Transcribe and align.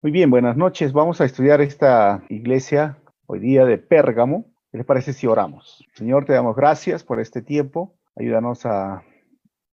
Muy 0.00 0.12
bien, 0.12 0.30
buenas 0.30 0.56
noches. 0.56 0.92
Vamos 0.92 1.20
a 1.20 1.24
estudiar 1.24 1.60
esta 1.60 2.22
iglesia 2.28 3.02
hoy 3.26 3.40
día 3.40 3.64
de 3.64 3.78
Pérgamo. 3.78 4.44
¿Qué 4.70 4.78
les 4.78 4.86
parece 4.86 5.12
si 5.12 5.26
oramos? 5.26 5.84
Señor, 5.94 6.24
te 6.24 6.34
damos 6.34 6.54
gracias 6.54 7.02
por 7.02 7.18
este 7.18 7.42
tiempo. 7.42 7.98
Ayúdanos 8.14 8.64
a, 8.64 9.02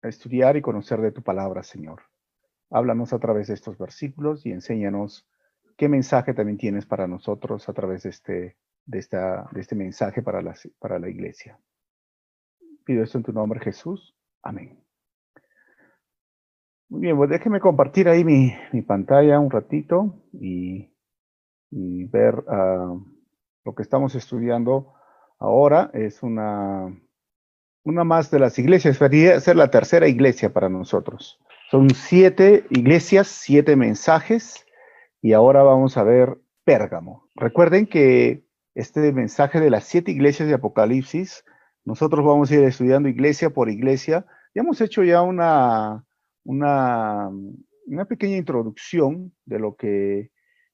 estudiar 0.01 0.55
y 0.55 0.61
conocer 0.61 1.01
de 1.01 1.11
tu 1.11 1.23
palabra, 1.23 1.61
Señor. 1.61 2.03
Háblanos 2.69 3.11
a 3.11 3.19
través 3.19 3.47
de 3.47 3.53
estos 3.55 3.77
versículos 3.77 4.45
y 4.45 4.51
enséñanos 4.51 5.27
qué 5.75 5.89
mensaje 5.89 6.33
también 6.33 6.57
tienes 6.57 6.85
para 6.85 7.05
nosotros 7.05 7.67
a 7.67 7.73
través 7.73 8.03
de 8.03 8.09
este, 8.09 8.57
de 8.85 8.99
esta, 8.99 9.49
de 9.51 9.59
este 9.59 9.75
mensaje 9.75 10.21
para 10.21 10.41
para 10.79 10.99
la 10.99 11.09
iglesia. 11.09 11.59
Pido 12.85 13.03
esto 13.03 13.17
en 13.17 13.25
tu 13.25 13.33
nombre, 13.33 13.59
Jesús. 13.59 14.15
Amén. 14.41 14.82
Muy 16.93 17.01
bien, 17.01 17.17
pues 17.17 17.31
déjeme 17.31 17.59
compartir 17.59 18.07
ahí 18.07 18.23
mi, 18.23 18.53
pantalla 18.83 19.39
un 19.39 19.49
ratito 19.49 20.13
y, 20.31 20.91
ver 21.71 22.35
uh, 22.35 23.03
lo 23.65 23.73
que 23.73 23.81
estamos 23.81 24.13
estudiando 24.13 24.93
ahora. 25.39 25.89
Es 25.95 26.21
una, 26.21 26.95
una 27.83 28.03
más 28.03 28.29
de 28.29 28.37
las 28.37 28.59
iglesias, 28.59 28.99
debería 28.99 29.39
ser 29.39 29.55
la 29.55 29.71
tercera 29.71 30.07
iglesia 30.07 30.53
para 30.53 30.69
nosotros. 30.69 31.39
Son 31.71 31.89
siete 31.89 32.67
iglesias, 32.69 33.27
siete 33.27 33.75
mensajes 33.75 34.63
y 35.19 35.33
ahora 35.33 35.63
vamos 35.63 35.97
a 35.97 36.03
ver 36.03 36.37
Pérgamo. 36.63 37.27
Recuerden 37.33 37.87
que 37.87 38.45
este 38.75 39.11
mensaje 39.13 39.59
de 39.59 39.71
las 39.71 39.85
siete 39.85 40.11
iglesias 40.11 40.47
de 40.47 40.53
Apocalipsis, 40.53 41.43
nosotros 41.85 42.23
vamos 42.23 42.51
a 42.51 42.53
ir 42.53 42.63
estudiando 42.65 43.09
iglesia 43.09 43.49
por 43.49 43.67
iglesia. 43.67 44.27
Ya 44.53 44.61
hemos 44.61 44.79
hecho 44.79 45.03
ya 45.03 45.23
una 45.23 46.05
una, 46.43 47.29
una 47.85 48.05
pequeña 48.05 48.37
introducción 48.37 49.33
de 49.45 49.59
lo, 49.59 49.75
que, 49.75 50.31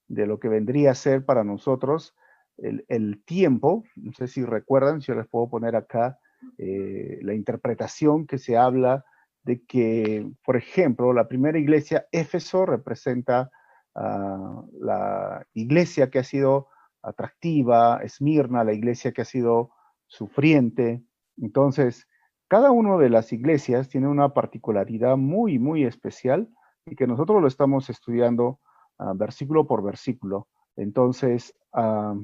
de 0.08 0.28
lo 0.28 0.40
que 0.40 0.50
vendría 0.50 0.92
a 0.92 0.96
ser 0.96 1.26
para 1.26 1.44
nosotros 1.44 2.16
el, 2.58 3.24
tiempo. 3.26 3.84
No 3.96 4.12
sé 4.14 4.28
si 4.28 4.44
recuerdan, 4.44 5.02
si 5.02 5.08
yo 5.08 5.16
les 5.16 5.28
puedo 5.28 5.50
poner 5.50 5.76
acá 5.76 6.20
eh, 6.58 7.20
la 7.22 7.34
interpretación 7.34 8.28
que 8.28 8.38
se 8.38 8.58
habla 8.58 9.06
de 9.44 9.64
que, 9.66 10.30
por 10.44 10.58
ejemplo, 10.58 11.14
la 11.14 11.28
primera 11.28 11.58
iglesia, 11.58 12.08
Éfeso, 12.12 12.66
representa 12.66 13.50
la 13.96 15.46
iglesia 15.54 16.10
que 16.10 16.20
ha 16.20 16.24
sido 16.24 16.68
atractiva, 17.02 18.00
Esmirna, 18.02 18.64
la 18.64 18.72
iglesia 18.72 19.12
que 19.12 19.24
ha 19.24 19.26
sido 19.26 19.72
sufriente. 20.08 21.04
Entonces, 21.38 22.08
cada 22.50 22.72
una 22.72 22.98
de 22.98 23.10
las 23.10 23.32
iglesias 23.32 23.90
tiene 23.90 24.08
una 24.08 24.34
particularidad 24.34 25.18
muy, 25.18 25.60
muy 25.60 25.86
especial 25.86 26.50
y 26.84 26.96
que 26.96 27.06
nosotros 27.06 27.42
lo 27.42 27.48
estamos 27.48 27.92
estudiando 27.92 28.60
ah, 28.98 29.14
versículo 29.16 29.68
por 29.68 29.84
versículo. 29.84 30.48
Entonces, 30.76 31.56
ah, 31.74 32.16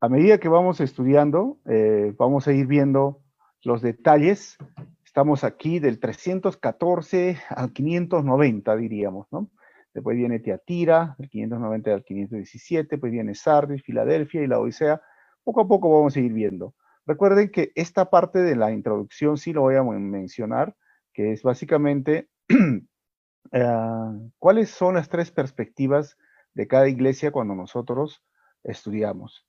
a 0.00 0.08
medida 0.08 0.38
que 0.38 0.48
vamos 0.48 0.80
estudiando, 0.80 1.58
eh, 1.66 2.14
vamos 2.16 2.46
a 2.46 2.52
ir 2.52 2.68
viendo 2.68 3.22
los 3.64 3.82
detalles. 3.82 4.56
Estamos 5.04 5.42
aquí 5.42 5.80
del 5.80 5.98
314 5.98 7.36
al 7.48 7.72
590, 7.72 8.76
diríamos, 8.76 9.26
¿no? 9.32 9.50
Después 9.92 10.16
viene 10.16 10.38
Teatira, 10.38 11.16
del 11.18 11.28
590 11.28 11.92
al 11.92 12.04
517, 12.04 12.98
pues 12.98 13.10
viene 13.10 13.34
Sardis, 13.34 13.82
Filadelfia 13.82 14.42
y 14.42 14.46
la 14.46 14.60
Odisea. 14.60 15.02
Poco 15.42 15.60
a 15.60 15.66
poco 15.66 15.92
vamos 15.92 16.16
a 16.16 16.20
ir 16.20 16.32
viendo. 16.32 16.74
Recuerden 17.06 17.50
que 17.50 17.72
esta 17.74 18.10
parte 18.10 18.40
de 18.40 18.56
la 18.56 18.72
introducción 18.72 19.36
sí 19.36 19.52
lo 19.52 19.62
voy 19.62 19.76
a 19.76 19.82
mencionar, 19.82 20.74
que 21.12 21.32
es 21.32 21.42
básicamente 21.42 22.28
ah, 23.52 24.12
cuáles 24.38 24.70
son 24.70 24.94
las 24.94 25.08
tres 25.08 25.30
perspectivas 25.30 26.16
de 26.54 26.66
cada 26.66 26.88
iglesia 26.88 27.30
cuando 27.30 27.54
nosotros 27.54 28.22
estudiamos. 28.62 29.46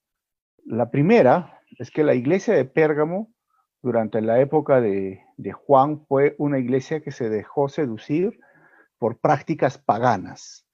La 0.66 0.92
primera 0.92 1.62
es 1.78 1.92
que 1.92 2.04
la 2.04 2.16
iglesia 2.16 2.54
de 2.54 2.66
Pérgamo 2.66 3.32
durante 3.82 4.20
la 4.22 4.40
época 4.40 4.82
de, 4.82 5.22
Juan 5.54 6.06
fue 6.08 6.36
una 6.40 6.58
iglesia 6.58 7.02
que 7.02 7.12
se 7.12 7.30
dejó 7.30 7.70
seducir 7.70 8.40
por 8.98 9.20
prácticas 9.20 9.78
paganas. 9.78 10.66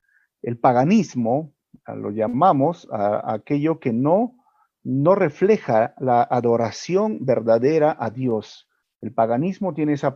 El 0.41 0.57
paganismo 0.57 1.53
lo 1.87 2.11
llamamos 2.11 2.87
a 2.91 3.33
aquello 3.33 3.79
que 3.79 3.91
no 3.91 4.40
no 4.83 5.15
refleja 5.15 5.93
la 5.99 6.23
adoración 6.23 7.19
verdadera 7.21 7.95
a 7.99 8.09
Dios. 8.09 8.67
El 9.01 9.13
paganismo 9.13 9.73
tiene 9.73 9.93
esa 9.93 10.15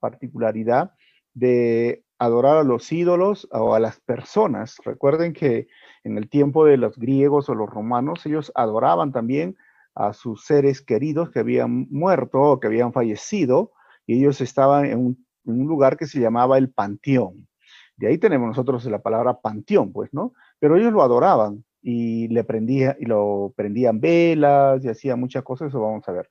particularidad 0.00 0.92
de 1.34 2.04
adorar 2.18 2.58
a 2.58 2.62
los 2.62 2.92
ídolos 2.92 3.48
o 3.50 3.74
a 3.74 3.80
las 3.80 4.00
personas. 4.00 4.76
Recuerden 4.84 5.32
que 5.32 5.66
en 6.04 6.18
el 6.18 6.28
tiempo 6.28 6.64
de 6.64 6.76
los 6.76 6.96
griegos 6.96 7.48
o 7.48 7.54
los 7.54 7.68
romanos, 7.68 8.24
ellos 8.26 8.52
adoraban 8.54 9.12
también 9.12 9.56
a 9.94 10.12
sus 10.12 10.44
seres 10.44 10.80
queridos 10.82 11.30
que 11.30 11.40
habían 11.40 11.88
muerto 11.90 12.40
o 12.40 12.60
que 12.60 12.68
habían 12.68 12.92
fallecido, 12.92 13.72
y 14.06 14.18
ellos 14.18 14.40
estaban 14.40 14.86
en 14.86 14.98
un, 15.44 15.66
lugar 15.66 15.96
que 15.96 16.06
se 16.06 16.20
llamaba 16.20 16.58
el 16.58 16.70
panteón. 16.70 17.48
De 17.96 18.06
ahí 18.06 18.18
tenemos 18.18 18.48
nosotros 18.48 18.84
la 18.86 19.02
palabra 19.02 19.40
panteón, 19.40 19.92
pues, 19.92 20.12
¿no? 20.14 20.32
Pero 20.60 20.76
ellos 20.76 20.92
lo 20.92 21.02
adoraban 21.02 21.64
y 21.82 22.28
le 22.28 22.44
prendía, 22.44 22.96
y 22.98 23.06
lo 23.06 23.52
prendían 23.56 24.00
velas 24.00 24.84
y 24.84 24.88
hacían 24.88 25.20
muchas 25.20 25.42
cosas, 25.42 25.68
eso 25.68 25.80
vamos 25.80 26.08
a 26.08 26.12
ver. 26.12 26.30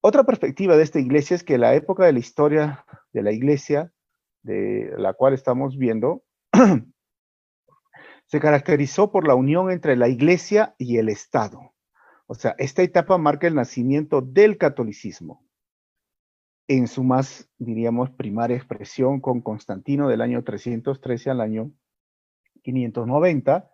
Otra 0.00 0.24
perspectiva 0.24 0.76
de 0.76 0.82
esta 0.82 1.00
iglesia 1.00 1.34
es 1.34 1.42
que 1.42 1.58
la 1.58 1.74
época 1.74 2.04
de 2.04 2.12
la 2.12 2.18
historia 2.18 2.84
de 3.12 3.22
la 3.22 3.32
iglesia, 3.32 3.92
de 4.42 4.92
la 4.98 5.14
cual 5.14 5.34
estamos 5.34 5.76
viendo, 5.76 6.22
se 8.26 8.40
caracterizó 8.40 9.10
por 9.10 9.26
la 9.26 9.34
unión 9.34 9.70
entre 9.70 9.96
la 9.96 10.08
iglesia 10.08 10.74
y 10.78 10.98
el 10.98 11.08
Estado. 11.08 11.72
O 12.26 12.34
sea, 12.34 12.54
esta 12.58 12.82
etapa 12.82 13.18
marca 13.18 13.46
el 13.46 13.54
nacimiento 13.54 14.20
del 14.20 14.58
catolicismo 14.58 15.46
en 16.68 16.88
su 16.88 17.04
más, 17.04 17.48
diríamos, 17.58 18.10
primaria 18.10 18.56
expresión 18.56 19.20
con 19.20 19.40
Constantino 19.40 20.08
del 20.08 20.20
año 20.20 20.42
313 20.42 21.30
al 21.30 21.40
año 21.40 21.72
590, 22.62 23.70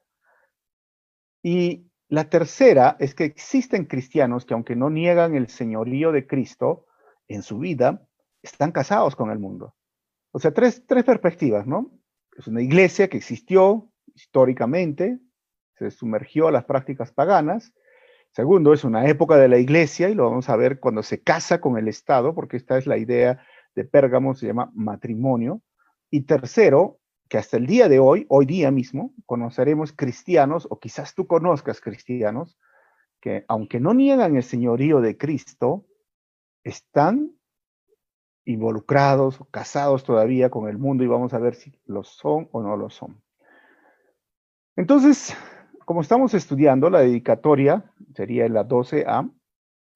y 1.43 1.91
la 2.09 2.29
tercera 2.29 2.97
es 3.01 3.15
que 3.15 3.25
existen 3.25 3.87
cristianos 3.87 4.45
que 4.45 4.55
aunque 4.55 4.77
no 4.77 4.91
niegan 4.91 5.35
el 5.35 5.49
señorío 5.49 6.13
de 6.13 6.27
Cristo 6.27 6.87
en 7.27 7.43
su 7.43 7.59
vida, 7.59 8.07
están 8.43 8.73
casados 8.73 9.17
con 9.17 9.31
el 9.31 9.39
mundo. 9.39 9.75
O 10.31 10.39
sea, 10.39 10.53
tres, 10.53 10.85
tres 10.87 11.05
perspectivas, 11.05 11.67
¿no? 11.67 11.91
Es 12.37 12.47
una 12.47 12.63
iglesia 12.63 13.09
que 13.09 13.17
existió 13.17 13.91
históricamente, 14.15 15.19
se 15.79 15.91
sumergió 15.91 16.49
a 16.49 16.53
las 16.53 16.65
prácticas 16.65 17.13
paganas. 17.13 17.73
Segundo, 18.33 18.73
es 18.73 18.85
una 18.85 19.07
época 19.09 19.37
de 19.37 19.49
la 19.49 19.59
iglesia, 19.59 20.09
y 20.09 20.15
lo 20.15 20.25
vamos 20.25 20.49
a 20.49 20.57
ver 20.57 20.81
cuando 20.81 21.03
se 21.03 21.23
casa 21.23 21.61
con 21.61 21.77
el 21.77 21.89
Estado, 21.89 22.35
porque 22.35 22.57
esta 22.57 22.79
es 22.79 22.87
la 22.87 22.97
idea 22.97 23.45
de 23.75 23.85
Pérgamo, 23.85 24.35
se 24.35 24.47
llama 24.47 24.71
matrimonio. 24.75 25.63
Y 26.11 26.23
tercero, 26.23 26.99
que 27.33 27.39
hasta 27.39 27.57
el 27.57 27.67
día 27.67 27.89
de 27.89 27.99
hoy, 27.99 28.27
hoy 28.29 28.45
día 28.45 28.71
mismo, 28.71 29.15
conoceremos 29.25 29.95
cristianos, 29.95 30.67
o 30.69 30.79
quizás 30.79 31.15
tú 31.15 31.27
conozcas 31.27 31.81
cristianos, 31.81 32.59
que 33.23 33.47
aunque 33.49 33.81
no 33.81 33.95
niegan 33.95 34.37
el 34.37 34.43
señorío 34.43 35.01
de 35.01 35.17
Cristo, 35.17 35.87
están 36.63 37.33
involucrados, 38.45 39.39
casados 39.51 40.05
todavía 40.05 40.51
con 40.51 40.69
el 40.69 40.77
mundo 40.77 41.05
y 41.05 41.07
vamos 41.07 41.33
a 41.33 41.39
ver 41.39 41.55
si 41.55 41.73
lo 41.87 42.05
son 42.05 42.51
o 42.53 42.61
no 42.61 42.77
lo 42.77 42.91
son. 42.91 43.23
Entonces, 44.77 45.35
como 45.87 46.03
estamos 46.03 46.35
estudiando, 46.35 46.91
la 46.91 47.01
dedicatoria 47.01 47.91
sería 48.15 48.47
la 48.51 48.69
12A, 48.69 49.33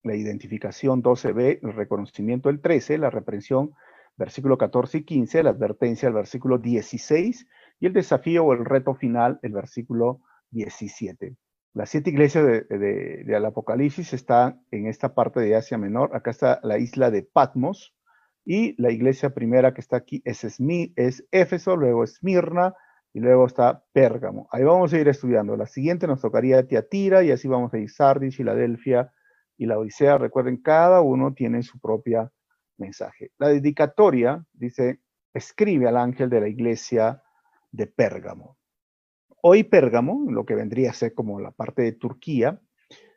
la 0.05 0.15
identificación 0.15 1.03
12B, 1.03 1.59
el 1.63 1.75
reconocimiento 1.75 2.49
el 2.49 2.63
13, 2.63 2.97
la 2.97 3.11
reprensión 3.11 3.75
versículo 4.17 4.59
14 4.59 4.99
y 4.99 5.05
15, 5.05 5.43
la 5.43 5.51
advertencia, 5.51 6.09
el 6.09 6.15
versículo 6.15 6.59
16, 6.59 7.47
y 7.81 7.87
el 7.87 7.93
desafío 7.93 8.45
o 8.45 8.53
el 8.53 8.65
reto 8.65 8.95
final, 8.95 9.39
el 9.43 9.53
versículo 9.53 10.21
17. 10.51 11.37
Las 11.75 11.91
siete 11.91 12.09
iglesias 12.09 12.47
del 12.47 13.27
de, 13.27 13.37
Apocalipsis 13.47 14.15
están 14.15 14.63
en 14.71 14.87
esta 14.87 15.15
parte 15.15 15.41
de 15.41 15.57
Asia 15.57 15.77
Menor. 15.77 16.17
Acá 16.17 16.31
está 16.31 16.59
la 16.63 16.79
isla 16.79 17.11
de 17.11 17.23
Patmos, 17.23 17.95
y 18.47 18.81
la 18.81 18.93
iglesia 18.93 19.35
primera 19.35 19.75
que 19.75 19.81
está 19.81 19.97
aquí 19.97 20.23
es, 20.25 20.45
es 20.45 21.27
Éfeso, 21.33 21.77
luego 21.77 22.05
Esmirna, 22.05 22.75
y 23.13 23.21
luego 23.21 23.47
está 23.47 23.83
Pérgamo. 23.93 24.49
Ahí 24.53 24.63
vamos 24.63 24.93
a 24.93 24.99
ir 24.99 25.09
estudiando. 25.09 25.57
La 25.57 25.67
siguiente 25.67 26.07
nos 26.07 26.21
tocaría 26.21 26.67
Tiatira, 26.67 27.25
y 27.25 27.31
así 27.31 27.49
vamos 27.49 27.75
a 27.75 27.79
ir 27.79 27.91
Sardis, 27.91 28.37
Filadelfia 28.37 29.13
y 29.59 29.67
la 29.67 29.79
Odisea. 29.79 30.17
Recuerden, 30.19 30.59
cada 30.59 31.01
uno 31.01 31.35
tiene 31.35 31.63
su 31.63 31.81
propia 31.81 32.31
mensaje. 32.79 33.31
La 33.39 33.49
dedicatoria 33.49 34.45
dice, 34.53 35.01
escribe 35.33 35.89
al 35.89 35.97
ángel 35.97 36.31
de 36.31 36.41
la 36.41 36.49
iglesia 36.49 37.23
de 37.71 37.87
Pérgamo. 37.87 38.57
Hoy 39.43 39.65
Pérgamo, 39.65 40.31
lo 40.31 40.45
que 40.45 40.55
vendría 40.55 40.91
a 40.91 40.95
ser 40.95 41.15
como 41.15 41.41
la 41.41 41.51
parte 41.51 41.83
de 41.83 41.93
Turquía, 41.93 42.61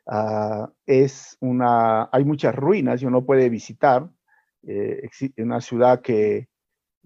ah, 0.06 0.70
es 0.86 1.36
una, 1.40 2.08
hay 2.12 2.24
muchas 2.24 2.54
ruinas 2.54 3.02
y 3.02 3.06
uno 3.06 3.24
puede 3.24 3.48
visitar, 3.48 4.10
eh, 4.62 5.08
una 5.38 5.60
ciudad 5.60 6.02
que 6.02 6.50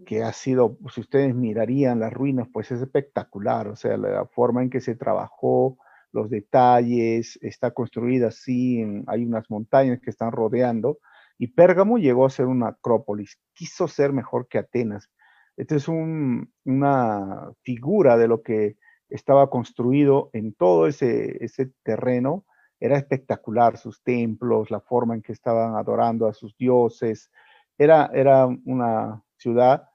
que 0.05 0.23
ha 0.23 0.33
sido, 0.33 0.79
si 0.93 1.01
ustedes 1.01 1.35
mirarían 1.35 2.01
las 2.01 2.13
ruinas, 2.13 2.49
pues 2.53 2.71
es 2.73 2.81
espectacular, 2.81 3.69
o 3.69 3.77
sea, 3.77 3.97
la 3.97 4.27
forma 4.27 4.63
en 4.63 4.71
que 4.71 4.81
se 4.81 4.97
trabajó, 4.97 5.79
los 6.13 6.31
detalles, 6.31 7.39
está 7.43 7.73
construida 7.73 8.29
así, 8.29 8.85
hay 9.07 9.25
unas 9.25 9.49
montañas 9.51 10.01
que 10.01 10.11
están 10.11 10.33
rodeando, 10.33 10.99
y 11.39 11.49
Pérgamo 11.49 11.99
llegó 11.99 12.27
a 12.27 12.31
ser 12.31 12.47
una 12.47 12.69
acrópolis, 12.69 13.39
quiso 13.53 13.89
ser 13.89 14.13
mejor 14.13 14.49
que 14.49 14.59
Atenas. 14.59 15.11
Esta 15.57 15.77
es 15.77 15.89
una 15.89 17.53
figura 17.63 18.17
de 18.17 18.29
lo 18.29 18.43
que 18.43 18.77
estaba 19.09 19.51
construido 19.51 20.31
en 20.33 20.55
todo 20.55 20.87
ese, 20.87 21.39
terreno, 21.83 22.45
era 22.81 22.99
espectacular, 22.99 23.77
sus 23.77 24.03
templos, 24.03 24.71
la 24.71 24.81
forma 24.81 25.15
en 25.15 25.23
que 25.23 25.33
estaban 25.33 25.77
adorando 25.77 26.27
a 26.27 26.35
sus 26.35 26.57
dioses, 26.57 27.31
era, 27.79 28.11
era 28.13 28.47
una 28.47 29.23
ciudad 29.37 29.89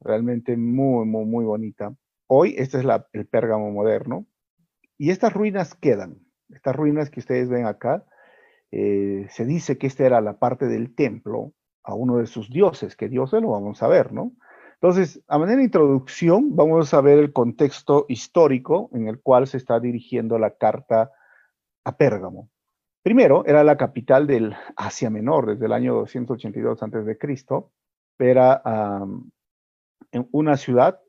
realmente 0.00 0.56
muy, 0.56 1.06
muy, 1.06 1.24
muy 1.24 1.44
bonita. 1.44 1.94
Hoy 2.26 2.54
este 2.58 2.78
es 2.78 2.84
la, 2.84 3.06
el 3.12 3.26
Pérgamo 3.26 3.70
moderno, 3.70 4.26
y 4.98 5.10
estas 5.10 5.32
ruinas 5.32 5.74
quedan, 5.74 6.18
estas 6.48 6.74
ruinas 6.74 7.10
que 7.10 7.20
ustedes 7.20 7.48
ven 7.48 7.66
acá, 7.66 8.04
eh, 8.76 9.28
se 9.30 9.44
dice 9.44 9.78
que 9.78 9.86
esta 9.86 10.04
era 10.04 10.20
la 10.20 10.40
parte 10.40 10.66
del 10.66 10.96
templo 10.96 11.52
a 11.84 11.94
uno 11.94 12.18
de 12.18 12.26
sus 12.26 12.50
dioses, 12.50 12.96
que 12.96 13.08
dioses 13.08 13.40
lo 13.40 13.50
vamos 13.50 13.80
a 13.84 13.86
ver, 13.86 14.12
¿no? 14.12 14.32
Entonces, 14.74 15.22
a 15.28 15.38
manera 15.38 15.58
de 15.58 15.64
introducción, 15.66 16.56
vamos 16.56 16.92
a 16.92 17.00
ver 17.00 17.20
el 17.20 17.32
contexto 17.32 18.04
histórico 18.08 18.90
en 18.92 19.06
el 19.06 19.20
cual 19.20 19.46
se 19.46 19.58
está 19.58 19.78
dirigiendo 19.78 20.40
la 20.40 20.56
carta 20.56 21.12
a 21.84 21.96
Pérgamo. 21.96 22.50
Primero, 23.04 23.44
era 23.46 23.62
la 23.62 23.76
capital 23.76 24.26
del 24.26 24.56
Asia 24.74 25.08
Menor 25.08 25.46
desde 25.46 25.66
el 25.66 25.72
año 25.72 25.94
282 25.94 26.82
a.C., 26.82 27.18
era 28.18 28.60
una 30.32 30.56
ciudad 30.56 31.00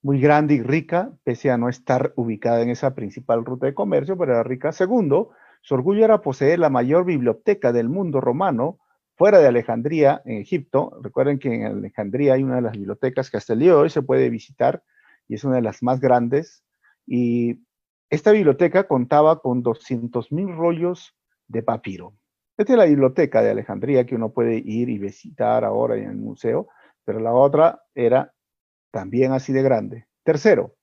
muy 0.00 0.18
grande 0.18 0.54
y 0.54 0.62
rica, 0.62 1.12
pese 1.24 1.50
a 1.50 1.58
no 1.58 1.68
estar 1.68 2.14
ubicada 2.16 2.62
en 2.62 2.70
esa 2.70 2.94
principal 2.94 3.44
ruta 3.44 3.66
de 3.66 3.74
comercio, 3.74 4.16
pero 4.16 4.32
era 4.32 4.42
rica. 4.42 4.72
Segundo, 4.72 5.32
su 5.62 5.74
orgullo 5.74 6.04
era 6.04 6.20
poseer 6.20 6.58
la 6.58 6.70
mayor 6.70 7.04
biblioteca 7.04 7.72
del 7.72 7.88
mundo 7.88 8.20
romano 8.20 8.78
fuera 9.14 9.38
de 9.38 9.46
Alejandría, 9.46 10.20
en 10.24 10.38
Egipto. 10.38 10.98
Recuerden 11.00 11.38
que 11.38 11.54
en 11.54 11.64
Alejandría 11.66 12.34
hay 12.34 12.42
una 12.42 12.56
de 12.56 12.62
las 12.62 12.72
bibliotecas 12.72 13.30
que 13.30 13.36
hasta 13.36 13.52
el 13.52 13.60
día 13.60 13.70
de 13.70 13.76
hoy 13.76 13.90
se 13.90 14.02
puede 14.02 14.28
visitar 14.28 14.82
y 15.28 15.34
es 15.34 15.44
una 15.44 15.56
de 15.56 15.62
las 15.62 15.82
más 15.82 16.00
grandes. 16.00 16.64
Y 17.06 17.60
esta 18.10 18.32
biblioteca 18.32 18.88
contaba 18.88 19.40
con 19.40 19.62
200.000 19.62 20.56
rollos 20.56 21.14
de 21.46 21.62
papiro. 21.62 22.14
Esta 22.56 22.72
es 22.72 22.78
la 22.78 22.84
biblioteca 22.84 23.40
de 23.40 23.50
Alejandría 23.50 24.04
que 24.04 24.16
uno 24.16 24.32
puede 24.32 24.56
ir 24.56 24.88
y 24.88 24.98
visitar 24.98 25.64
ahora 25.64 25.96
en 25.96 26.10
el 26.10 26.16
museo, 26.16 26.68
pero 27.04 27.20
la 27.20 27.32
otra 27.32 27.82
era 27.94 28.34
también 28.90 29.32
así 29.32 29.52
de 29.52 29.62
grande. 29.62 30.06
Tercero, 30.24 30.74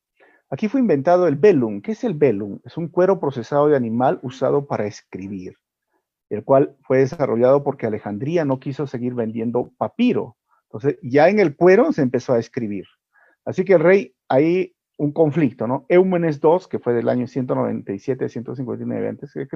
aquí 0.50 0.68
fue 0.68 0.80
inventado 0.80 1.28
el 1.28 1.36
velum. 1.36 1.82
¿Qué 1.82 1.94
es 1.94 2.04
el 2.04 2.14
velum? 2.14 2.60
Es 2.64 2.78
un 2.78 2.88
cuero 2.88 3.20
procesado 3.20 3.68
de 3.68 3.76
animal 3.76 4.20
usado 4.24 4.68
para 4.68 4.86
escribir, 4.86 5.56
el 6.30 6.44
cual 6.44 6.76
fue 6.82 7.00
desarrollado 7.00 7.64
porque 7.64 7.88
Alejandría 7.88 8.46
no 8.46 8.60
quiso 8.60 8.88
seguir 8.88 9.14
vendiendo 9.14 9.72
papiro. 9.78 10.38
Entonces, 10.64 11.00
ya 11.02 11.30
en 11.30 11.40
el 11.40 11.56
cuero 11.56 11.92
se 11.92 12.02
empezó 12.02 12.34
a 12.34 12.40
escribir. 12.40 12.86
Así 13.46 13.66
que 13.66 13.74
el 13.74 13.80
rey, 13.80 14.16
ahí 14.28 14.76
un 14.98 15.14
conflicto, 15.14 15.66
¿no? 15.66 15.86
Eumenes 15.88 16.40
II, 16.44 16.68
que 16.70 16.78
fue 16.78 16.94
del 16.94 17.08
año 17.08 17.26
197 17.26 18.28
159 18.28 19.10
a.C., 19.10 19.48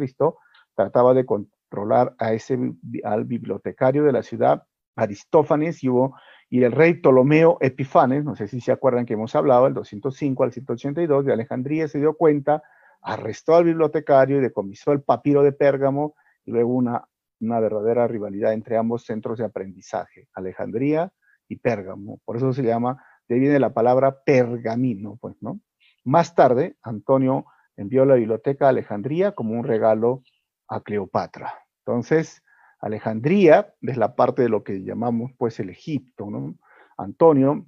trataba 0.73 1.13
de 1.13 1.25
controlar 1.25 2.15
a 2.17 2.33
ese, 2.33 2.57
al 3.03 3.25
bibliotecario 3.25 4.03
de 4.03 4.13
la 4.13 4.23
ciudad, 4.23 4.63
Aristófanes, 4.95 5.83
y 5.83 5.89
hubo 5.89 6.15
y 6.53 6.63
el 6.63 6.71
rey 6.71 6.93
Ptolomeo 6.93 7.57
Epifanes, 7.61 8.23
no 8.23 8.35
sé 8.35 8.47
si 8.47 8.61
se 8.61 8.71
acuerdan 8.71 9.07
que 9.07 9.13
hemos 9.13 9.35
hablado, 9.35 9.65
el 9.65 9.73
205 9.73 10.43
al 10.43 10.51
182 10.51 11.25
de 11.25 11.33
Alejandría, 11.33 11.87
se 11.87 11.97
dio 11.97 12.13
cuenta, 12.13 12.61
arrestó 13.01 13.55
al 13.55 13.63
bibliotecario 13.63 14.37
y 14.37 14.41
decomisó 14.41 14.91
el 14.91 15.01
papiro 15.01 15.41
de 15.41 15.51
Pérgamo, 15.51 16.13
y 16.45 16.51
luego 16.51 16.75
una, 16.75 17.07
una 17.39 17.59
verdadera 17.59 18.07
rivalidad 18.07 18.53
entre 18.53 18.77
ambos 18.77 19.03
centros 19.03 19.39
de 19.39 19.45
aprendizaje, 19.45 20.27
Alejandría 20.35 21.11
y 21.47 21.55
Pérgamo. 21.55 22.19
Por 22.23 22.37
eso 22.37 22.53
se 22.53 22.61
llama, 22.61 23.03
de 23.27 23.33
ahí 23.33 23.41
viene 23.41 23.57
la 23.57 23.73
palabra 23.73 24.21
pergamino, 24.23 25.17
pues, 25.19 25.35
¿no? 25.41 25.59
Más 26.03 26.35
tarde, 26.35 26.77
Antonio 26.83 27.47
envió 27.77 28.05
la 28.05 28.13
biblioteca 28.13 28.67
a 28.67 28.69
Alejandría 28.69 29.31
como 29.31 29.55
un 29.55 29.63
regalo 29.63 30.21
a 30.67 30.81
Cleopatra. 30.81 31.51
Entonces, 31.79 32.42
Alejandría 32.83 33.73
es 33.81 33.95
la 33.95 34.13
parte 34.15 34.41
de 34.41 34.49
lo 34.49 34.63
que 34.63 34.83
llamamos 34.83 35.31
pues 35.37 35.57
el 35.61 35.69
Egipto, 35.69 36.29
¿no? 36.29 36.55
Antonio, 36.97 37.65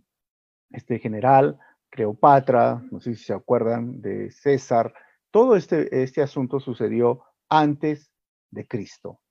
este 0.72 1.00
general, 1.00 1.58
Cleopatra, 1.90 2.84
no 2.92 3.00
sé 3.00 3.16
si 3.16 3.24
se 3.24 3.34
acuerdan 3.34 4.02
de 4.02 4.30
César, 4.30 4.94
todo 5.32 5.56
este, 5.56 6.04
este 6.04 6.22
asunto 6.22 6.60
sucedió 6.60 7.24
antes 7.48 8.12
de 8.52 8.68
Cristo. 8.68 9.22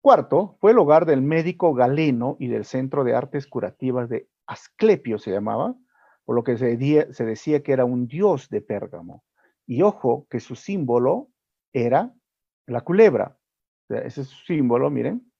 Cuarto, 0.00 0.56
fue 0.60 0.70
el 0.70 0.78
hogar 0.78 1.04
del 1.04 1.20
médico 1.20 1.74
galeno 1.74 2.36
y 2.40 2.48
del 2.48 2.64
Centro 2.64 3.04
de 3.04 3.14
Artes 3.14 3.46
Curativas 3.46 4.08
de 4.08 4.28
Asclepio, 4.46 5.18
se 5.18 5.30
llamaba, 5.30 5.74
por 6.24 6.36
lo 6.36 6.42
que 6.42 6.56
se, 6.56 6.76
decía 6.76 7.62
que 7.62 7.72
era 7.72 7.84
un 7.84 8.06
dios 8.06 8.48
de 8.48 8.62
Pérgamo. 8.62 9.24
Y 9.66 9.82
ojo, 9.82 10.26
que 10.30 10.40
su 10.40 10.56
símbolo 10.56 11.28
era 11.72 12.14
la 12.66 12.80
culebra. 12.80 13.38
Ese 13.90 14.22
es 14.22 14.28
su 14.28 14.44
símbolo, 14.46 14.90
miren. 14.90 15.30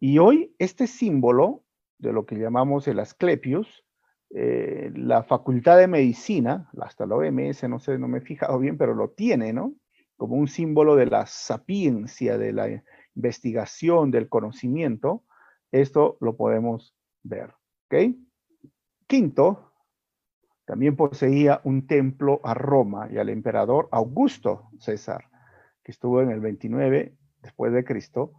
Y 0.00 0.18
hoy 0.18 0.54
este 0.58 0.86
símbolo 0.86 1.64
de 1.98 2.12
lo 2.12 2.24
que 2.24 2.36
llamamos 2.36 2.86
el 2.86 3.00
Asclepius, 3.00 3.84
eh, 4.30 4.92
la 4.94 5.24
Facultad 5.24 5.78
de 5.78 5.88
Medicina, 5.88 6.70
hasta 6.80 7.06
la 7.06 7.16
OMS, 7.16 7.68
no 7.68 7.80
sé, 7.80 7.98
no 7.98 8.06
me 8.06 8.18
he 8.18 8.20
fijado 8.20 8.58
bien, 8.58 8.78
pero 8.78 8.94
lo 8.94 9.10
tiene, 9.10 9.52
¿no? 9.52 9.74
Como 10.16 10.36
un 10.36 10.48
símbolo 10.48 10.94
de 10.96 11.06
la 11.06 11.26
sapiencia, 11.26 12.38
de 12.38 12.52
la 12.52 12.82
investigación, 13.14 14.10
del 14.10 14.28
conocimiento. 14.28 15.24
Esto 15.72 16.16
lo 16.20 16.36
podemos 16.36 16.94
ver, 17.24 17.54
¿ok? 17.86 18.14
Quinto, 19.06 19.72
también 20.64 20.96
poseía 20.96 21.60
un 21.64 21.86
templo 21.86 22.40
a 22.44 22.54
Roma 22.54 23.08
y 23.10 23.18
al 23.18 23.30
emperador 23.30 23.88
Augusto 23.90 24.68
César, 24.78 25.24
que 25.82 25.90
estuvo 25.90 26.20
en 26.20 26.30
el 26.30 26.40
29 26.40 27.16
después 27.40 27.72
de 27.72 27.84
Cristo, 27.84 28.32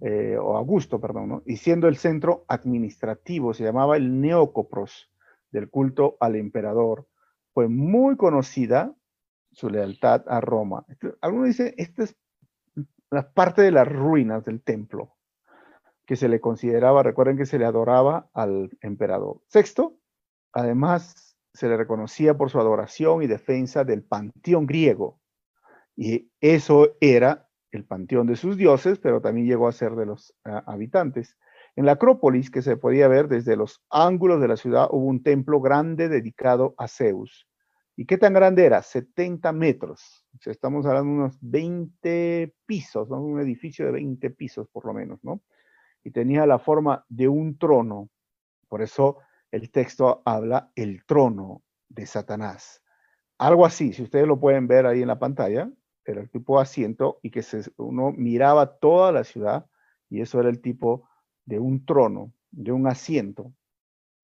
eh, 0.00 0.36
o 0.40 0.56
Augusto, 0.56 1.00
perdón, 1.00 1.42
y 1.44 1.56
siendo 1.56 1.86
el 1.86 1.96
centro 1.96 2.44
administrativo, 2.48 3.52
se 3.52 3.64
llamaba 3.64 3.96
el 3.96 4.20
Neócopros 4.20 5.10
del 5.50 5.68
culto 5.68 6.16
al 6.20 6.36
emperador. 6.36 7.06
Fue 7.52 7.68
muy 7.68 8.16
conocida 8.16 8.94
su 9.52 9.68
lealtad 9.68 10.24
a 10.28 10.40
Roma. 10.40 10.86
Algunos 11.20 11.48
dicen, 11.48 11.74
esta 11.76 12.04
es 12.04 12.16
la 13.10 13.30
parte 13.32 13.62
de 13.62 13.72
las 13.72 13.86
ruinas 13.86 14.44
del 14.44 14.62
templo, 14.62 15.16
que 16.06 16.16
se 16.16 16.28
le 16.28 16.40
consideraba, 16.40 17.02
recuerden 17.02 17.36
que 17.36 17.46
se 17.46 17.58
le 17.58 17.66
adoraba 17.66 18.30
al 18.32 18.70
emperador. 18.80 19.42
Sexto, 19.48 19.96
además 20.52 21.36
se 21.52 21.68
le 21.68 21.76
reconocía 21.76 22.38
por 22.38 22.50
su 22.50 22.58
adoración 22.58 23.22
y 23.22 23.26
defensa 23.26 23.84
del 23.84 24.02
panteón 24.02 24.66
griego. 24.66 25.20
Y 25.96 26.30
eso 26.40 26.96
era 27.00 27.49
el 27.72 27.84
panteón 27.84 28.26
de 28.26 28.36
sus 28.36 28.56
dioses, 28.56 28.98
pero 28.98 29.20
también 29.20 29.46
llegó 29.46 29.68
a 29.68 29.72
ser 29.72 29.94
de 29.94 30.06
los 30.06 30.34
ah, 30.44 30.62
habitantes. 30.66 31.36
En 31.76 31.86
la 31.86 31.92
Acrópolis, 31.92 32.50
que 32.50 32.62
se 32.62 32.76
podía 32.76 33.08
ver 33.08 33.28
desde 33.28 33.56
los 33.56 33.82
ángulos 33.90 34.40
de 34.40 34.48
la 34.48 34.56
ciudad, 34.56 34.88
hubo 34.90 35.06
un 35.06 35.22
templo 35.22 35.60
grande 35.60 36.08
dedicado 36.08 36.74
a 36.78 36.88
Zeus. 36.88 37.46
¿Y 37.96 38.06
qué 38.06 38.18
tan 38.18 38.32
grande 38.32 38.64
era? 38.64 38.82
70 38.82 39.52
metros. 39.52 40.24
estamos 40.46 40.86
hablando 40.86 41.10
de 41.10 41.18
unos 41.18 41.38
20 41.40 42.54
pisos, 42.66 43.10
un 43.10 43.40
edificio 43.40 43.86
de 43.86 43.92
20 43.92 44.30
pisos 44.30 44.68
por 44.68 44.86
lo 44.86 44.94
menos, 44.94 45.22
¿no? 45.22 45.42
Y 46.02 46.10
tenía 46.10 46.46
la 46.46 46.58
forma 46.58 47.04
de 47.08 47.28
un 47.28 47.58
trono. 47.58 48.08
Por 48.68 48.80
eso 48.82 49.18
el 49.50 49.70
texto 49.70 50.22
habla 50.24 50.72
el 50.74 51.04
trono 51.04 51.62
de 51.88 52.06
Satanás. 52.06 52.82
Algo 53.36 53.66
así, 53.66 53.92
si 53.92 54.02
ustedes 54.02 54.26
lo 54.26 54.40
pueden 54.40 54.66
ver 54.66 54.86
ahí 54.86 55.02
en 55.02 55.08
la 55.08 55.18
pantalla, 55.18 55.70
era 56.04 56.20
el 56.20 56.30
tipo 56.30 56.56
de 56.56 56.62
asiento 56.62 57.18
y 57.22 57.30
que 57.30 57.42
se, 57.42 57.70
uno 57.76 58.12
miraba 58.12 58.78
toda 58.78 59.12
la 59.12 59.24
ciudad 59.24 59.66
y 60.08 60.20
eso 60.20 60.40
era 60.40 60.48
el 60.48 60.60
tipo 60.60 61.08
de 61.44 61.58
un 61.58 61.84
trono, 61.84 62.32
de 62.50 62.72
un 62.72 62.86
asiento. 62.86 63.52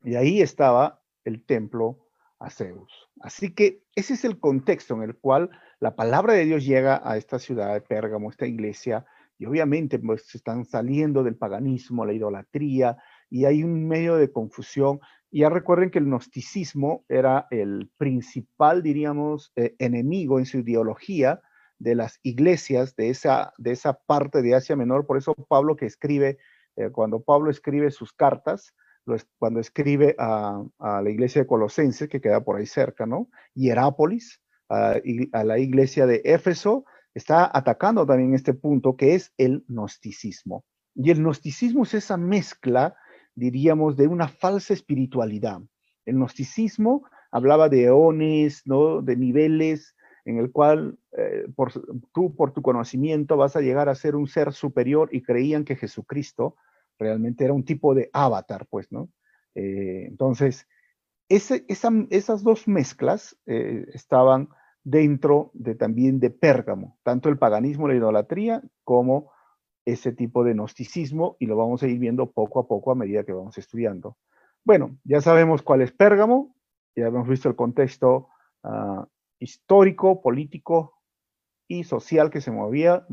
Y 0.03 0.15
ahí 0.17 0.41
estaba 0.41 1.03
el 1.25 1.45
templo 1.45 2.07
a 2.39 2.51
Zeus. 2.51 3.09
Así 3.21 3.55
que 3.55 3.83
ese 3.95 4.15
es 4.15 4.25
el 4.25 4.39
contexto 4.39 4.95
en 4.95 5.03
el 5.03 5.17
cual 5.17 5.51
la 5.81 5.97
palabra 5.97 6.35
de 6.35 6.45
Dios 6.45 6.65
llega 6.65 7.01
a 7.05 7.17
esta 7.17 7.39
ciudad 7.39 7.73
de 7.73 7.81
Pérgamo, 7.81 8.31
esta 8.31 8.47
iglesia, 8.47 9.07
y 9.39 9.47
obviamente 9.47 9.99
pues 9.99 10.35
están 10.35 10.65
saliendo 10.65 11.23
del 11.23 11.37
paganismo, 11.37 12.07
la 12.07 12.13
idolatría, 12.13 12.97
y 13.29 13.45
hay 13.45 13.63
un 13.63 13.87
medio 13.87 14.17
de 14.17 14.33
confusión. 14.33 15.01
Ya 15.31 15.51
recuerden 15.51 15.91
que 15.91 15.99
el 15.99 16.07
gnosticismo 16.07 17.05
era 17.09 17.47
el 17.51 17.91
principal, 17.99 18.83
diríamos, 18.83 19.53
eh, 19.57 19.75
enemigo 19.79 20.39
en 20.39 20.47
su 20.47 20.59
ideología 20.59 21.43
de 21.79 21.95
las 21.95 22.19
iglesias 22.23 22.97
de 22.97 23.11
esa, 23.11 23.53
de 23.59 23.73
esa 23.73 23.95
parte 23.95 24.43
de 24.43 24.55
Asia 24.55 24.77
Menor. 24.77 25.07
Por 25.07 25.19
eso 25.19 25.35
Pablo 25.35 25.77
que 25.77 25.87
escribe, 25.87 26.39
eh, 26.77 26.91
cuando 26.91 27.21
Pablo 27.21 27.51
escribe 27.51 27.91
sus 27.91 28.13
cartas, 28.13 28.75
cuando 29.39 29.61
escribe 29.61 30.17
a, 30.19 30.65
la 30.81 31.11
iglesia 31.11 31.43
de 31.43 31.47
Colosenses, 31.47 32.09
que 32.09 32.21
queda 32.21 32.43
por 32.43 32.57
ahí 32.57 32.67
cerca, 32.67 33.07
¿no? 33.07 33.29
Hierápolis, 33.55 34.41
a, 34.69 34.97
a 35.33 35.45
la 35.45 35.59
iglesia 35.59 36.07
de 36.07 36.23
Éfeso, 36.25 36.85
está 37.15 37.49
atacando 37.53 38.05
también 38.05 38.35
este 38.35 38.53
punto 38.53 38.97
que 38.97 39.15
es 39.15 39.33
el 39.39 39.65
gnosticismo. 39.69 40.65
Y 40.95 41.11
el 41.11 41.19
gnosticismo 41.19 41.85
es 41.85 41.95
esa 41.95 42.17
mezcla, 42.17 42.97
diríamos, 43.35 43.97
de 43.97 44.09
una 44.09 44.29
falsa 44.29 44.75
espiritualidad. 44.75 45.61
El 46.05 46.17
gnosticismo 46.17 47.07
hablaba 47.31 47.69
de 47.69 47.85
eones, 47.85 48.63
¿no? 48.65 49.03
de 49.03 49.17
niveles 49.17 49.95
en 50.27 50.39
el 50.39 50.51
cual 50.51 50.99
eh, 51.17 51.47
tú 52.13 52.35
por 52.35 52.53
tu 52.53 52.61
conocimiento 52.61 53.37
vas 53.37 53.55
a 53.55 53.61
llegar 53.61 53.89
a 53.89 53.95
ser 53.95 54.17
un 54.17 54.27
ser 54.27 54.53
superior 54.53 55.09
y 55.13 55.23
creían 55.23 55.65
que 55.65 55.77
Jesucristo 55.77 56.57
realmente 56.99 57.45
era 57.45 57.53
un 57.53 57.65
tipo 57.65 57.95
de 57.95 58.11
avatar, 58.13 58.67
pues, 58.69 58.91
¿no? 58.91 59.09
Eh, 59.55 60.07
entonces, 60.09 60.67
esas 61.29 62.43
dos 62.43 62.67
mezclas 62.67 63.39
eh, 63.47 63.87
estaban 63.95 64.49
dentro 64.83 65.53
de 65.55 65.77
también 65.77 66.19
de 66.19 66.31
Pérgamo, 66.31 66.99
tanto 67.05 67.29
el 67.29 67.39
paganismo, 67.39 67.87
la 67.87 67.95
idolatría, 67.95 68.63
como 68.83 69.31
ese 69.85 70.13
tipo 70.13 70.43
de 70.43 70.55
gnosticismo, 70.55 71.37
y 71.39 71.47
lo 71.47 71.57
vamos 71.57 71.85
a 71.85 71.87
ir 71.87 72.01
viendo 72.01 72.33
poco 72.33 72.59
a 72.59 72.67
poco 72.67 72.91
a 72.91 72.97
medida 72.97 73.23
que 73.23 73.33
vamos 73.33 73.59
estudiando. 73.59 74.17
Bueno, 74.65 74.99
ya 75.05 75.21
sabemos 75.21 75.63
cuál 75.63 75.83
es 75.83 75.93
Pérgamo, 75.93 76.57
ya 76.97 77.07
hemos 77.07 77.29
visto 77.29 77.49
el 77.49 77.55
contexto 77.55 78.29
ah, 78.65 79.07
histórico, 79.39 80.21
político 80.21 81.01
y 81.69 81.85
social 81.85 82.31
que 82.31 82.41
se 82.41 82.51
movía. 82.51 83.07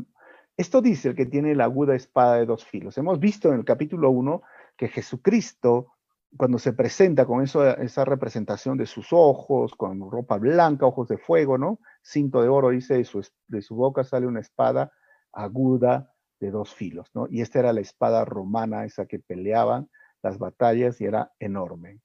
Esto 0.56 0.80
dice 0.80 1.08
el 1.08 1.14
que 1.16 1.26
tiene 1.26 1.54
la 1.54 1.64
aguda 1.64 1.94
espada 1.94 2.36
de 2.36 2.46
dos 2.46 2.64
filos. 2.64 2.96
Hemos 2.98 3.18
visto 3.18 3.48
en 3.48 3.58
el 3.58 3.64
capítulo 3.64 4.10
1 4.10 4.42
que 4.76 4.88
Jesucristo, 4.88 5.94
cuando 6.36 6.58
se 6.58 6.72
presenta 6.72 7.26
con 7.26 7.42
esa 7.42 8.04
representación 8.04 8.76
de 8.76 8.86
sus 8.86 9.08
ojos, 9.12 9.74
con 9.74 10.10
ropa 10.10 10.38
blanca, 10.38 10.86
ojos 10.86 11.08
de 11.08 11.18
fuego, 11.18 11.58
¿no? 11.58 11.80
Cinto 12.02 12.42
de 12.42 12.48
oro, 12.48 12.70
dice, 12.70 12.94
de 12.94 13.04
su, 13.04 13.26
de 13.48 13.62
su 13.62 13.74
boca 13.74 14.04
sale 14.04 14.26
una 14.26 14.40
espada 14.40 14.92
aguda 15.32 16.12
de 16.40 16.50
dos 16.50 16.74
filos, 16.74 17.10
¿no? 17.14 17.26
Y 17.30 17.40
esta 17.40 17.60
era 17.60 17.72
la 17.72 17.80
espada 17.80 18.24
romana, 18.24 18.84
esa 18.84 19.06
que 19.06 19.18
peleaban 19.18 19.88
las 20.22 20.38
batallas 20.38 21.00
y 21.00 21.04
era 21.04 21.32
enorme. 21.38 22.00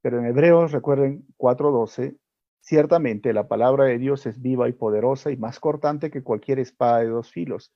Pero 0.00 0.18
en 0.18 0.26
Hebreos, 0.26 0.72
recuerden 0.72 1.26
4.12, 1.38 2.18
ciertamente 2.62 3.34
la 3.34 3.48
palabra 3.48 3.84
de 3.84 3.98
Dios 3.98 4.24
es 4.24 4.40
viva 4.40 4.68
y 4.68 4.72
poderosa 4.72 5.30
y 5.30 5.36
más 5.36 5.60
cortante 5.60 6.10
que 6.10 6.22
cualquier 6.22 6.58
espada 6.58 7.00
de 7.00 7.08
dos 7.08 7.30
filos. 7.30 7.74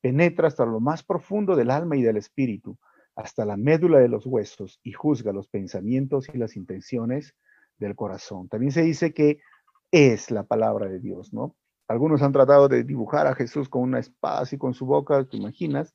Penetra 0.00 0.48
hasta 0.48 0.64
lo 0.64 0.80
más 0.80 1.02
profundo 1.02 1.56
del 1.56 1.70
alma 1.70 1.96
y 1.96 2.02
del 2.02 2.16
espíritu, 2.16 2.78
hasta 3.14 3.44
la 3.44 3.58
médula 3.58 3.98
de 3.98 4.08
los 4.08 4.24
huesos 4.24 4.80
y 4.82 4.92
juzga 4.92 5.32
los 5.32 5.48
pensamientos 5.48 6.28
y 6.32 6.38
las 6.38 6.56
intenciones 6.56 7.34
del 7.76 7.94
corazón. 7.94 8.48
También 8.48 8.72
se 8.72 8.82
dice 8.82 9.12
que 9.12 9.40
es 9.90 10.30
la 10.30 10.44
palabra 10.44 10.86
de 10.86 11.00
Dios, 11.00 11.34
¿no? 11.34 11.54
Algunos 11.88 12.22
han 12.22 12.32
tratado 12.32 12.68
de 12.68 12.84
dibujar 12.84 13.26
a 13.26 13.34
Jesús 13.34 13.68
con 13.68 13.82
una 13.82 13.98
espada 13.98 14.40
así 14.40 14.56
con 14.56 14.74
su 14.74 14.86
boca, 14.86 15.24
te 15.24 15.36
imaginas, 15.36 15.92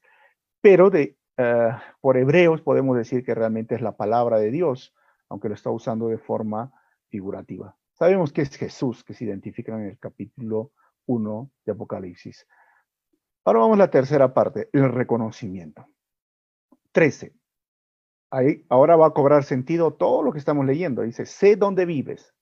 pero 0.62 0.90
de, 0.90 1.18
eh, 1.38 1.70
por 2.02 2.18
hebreos 2.18 2.62
podemos 2.62 2.98
decir 2.98 3.24
que 3.24 3.34
realmente 3.34 3.76
es 3.76 3.82
la 3.82 3.96
palabra 3.96 4.38
de 4.38 4.52
Dios 4.52 4.94
aunque 5.30 5.50
lo 5.50 5.56
está 5.56 5.70
usando 5.70 6.08
de 6.08 6.18
forma 6.18 6.72
figurativa. 7.10 7.76
Sabemos 7.98 8.34
que 8.34 8.42
es 8.42 8.54
Jesús 8.58 9.06
que 9.06 9.14
se 9.14 9.24
identifica 9.24 9.74
en 9.74 9.86
el 9.86 9.98
capítulo 9.98 10.74
1 11.06 11.52
de 11.66 11.72
Apocalipsis. 11.72 12.46
Ahora 13.46 13.60
vamos 13.62 13.76
a 13.76 13.80
la 13.80 13.90
tercera 13.90 14.34
parte, 14.34 14.70
el 14.74 14.92
reconocimiento. 14.92 15.88
13. 16.92 17.34
Ahí, 18.32 18.66
ahora 18.68 18.98
va 18.98 19.08
a 19.08 19.12
cobrar 19.12 19.46
sentido 19.46 19.94
todo 19.94 20.24
lo 20.24 20.34
que 20.34 20.40
estamos 20.40 20.66
leyendo. 20.66 21.04
Dice, 21.04 21.26
sé 21.26 21.56
dónde 21.56 21.86
vives, 21.86 22.34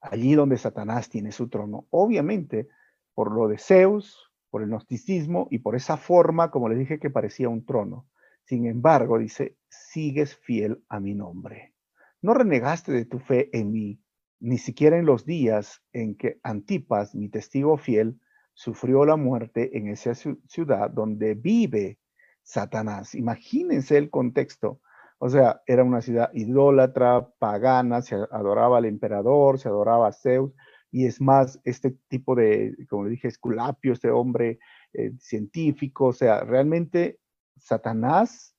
allí 0.00 0.34
donde 0.34 0.56
Satanás 0.56 1.10
tiene 1.10 1.32
su 1.32 1.50
trono. 1.50 1.86
Obviamente, 1.90 2.68
por 3.12 3.30
lo 3.30 3.46
de 3.46 3.58
Zeus, 3.58 4.32
por 4.48 4.62
el 4.62 4.68
gnosticismo 4.68 5.48
y 5.50 5.58
por 5.58 5.76
esa 5.76 5.98
forma, 5.98 6.50
como 6.50 6.70
les 6.70 6.78
dije, 6.78 6.98
que 6.98 7.10
parecía 7.10 7.50
un 7.50 7.66
trono. 7.66 8.08
Sin 8.44 8.64
embargo, 8.64 9.18
dice, 9.18 9.58
sigues 9.68 10.34
fiel 10.34 10.82
a 10.88 10.98
mi 10.98 11.14
nombre. 11.14 11.74
No 12.22 12.32
renegaste 12.32 12.90
de 12.90 13.04
tu 13.04 13.18
fe 13.18 13.50
en 13.52 13.70
mí, 13.70 14.00
ni 14.44 14.58
siquiera 14.58 14.98
en 14.98 15.06
los 15.06 15.24
días 15.24 15.82
en 15.94 16.16
que 16.16 16.38
Antipas, 16.42 17.14
mi 17.14 17.30
testigo 17.30 17.78
fiel, 17.78 18.20
sufrió 18.52 19.06
la 19.06 19.16
muerte 19.16 19.78
en 19.78 19.88
esa 19.88 20.14
ciudad 20.14 20.90
donde 20.90 21.34
vive 21.34 21.98
Satanás. 22.42 23.14
Imagínense 23.14 23.96
el 23.96 24.10
contexto. 24.10 24.82
O 25.18 25.30
sea, 25.30 25.62
era 25.66 25.82
una 25.82 26.02
ciudad 26.02 26.28
idólatra, 26.34 27.26
pagana, 27.38 28.02
se 28.02 28.16
adoraba 28.16 28.76
al 28.76 28.84
emperador, 28.84 29.58
se 29.58 29.68
adoraba 29.68 30.08
a 30.08 30.12
Zeus, 30.12 30.52
y 30.90 31.06
es 31.06 31.22
más, 31.22 31.58
este 31.64 31.96
tipo 32.08 32.34
de, 32.34 32.76
como 32.90 33.04
le 33.04 33.10
dije, 33.12 33.28
Esculapio, 33.28 33.94
este 33.94 34.10
hombre 34.10 34.58
eh, 34.92 35.12
científico, 35.18 36.08
o 36.08 36.12
sea, 36.12 36.40
realmente 36.44 37.18
Satanás 37.56 38.54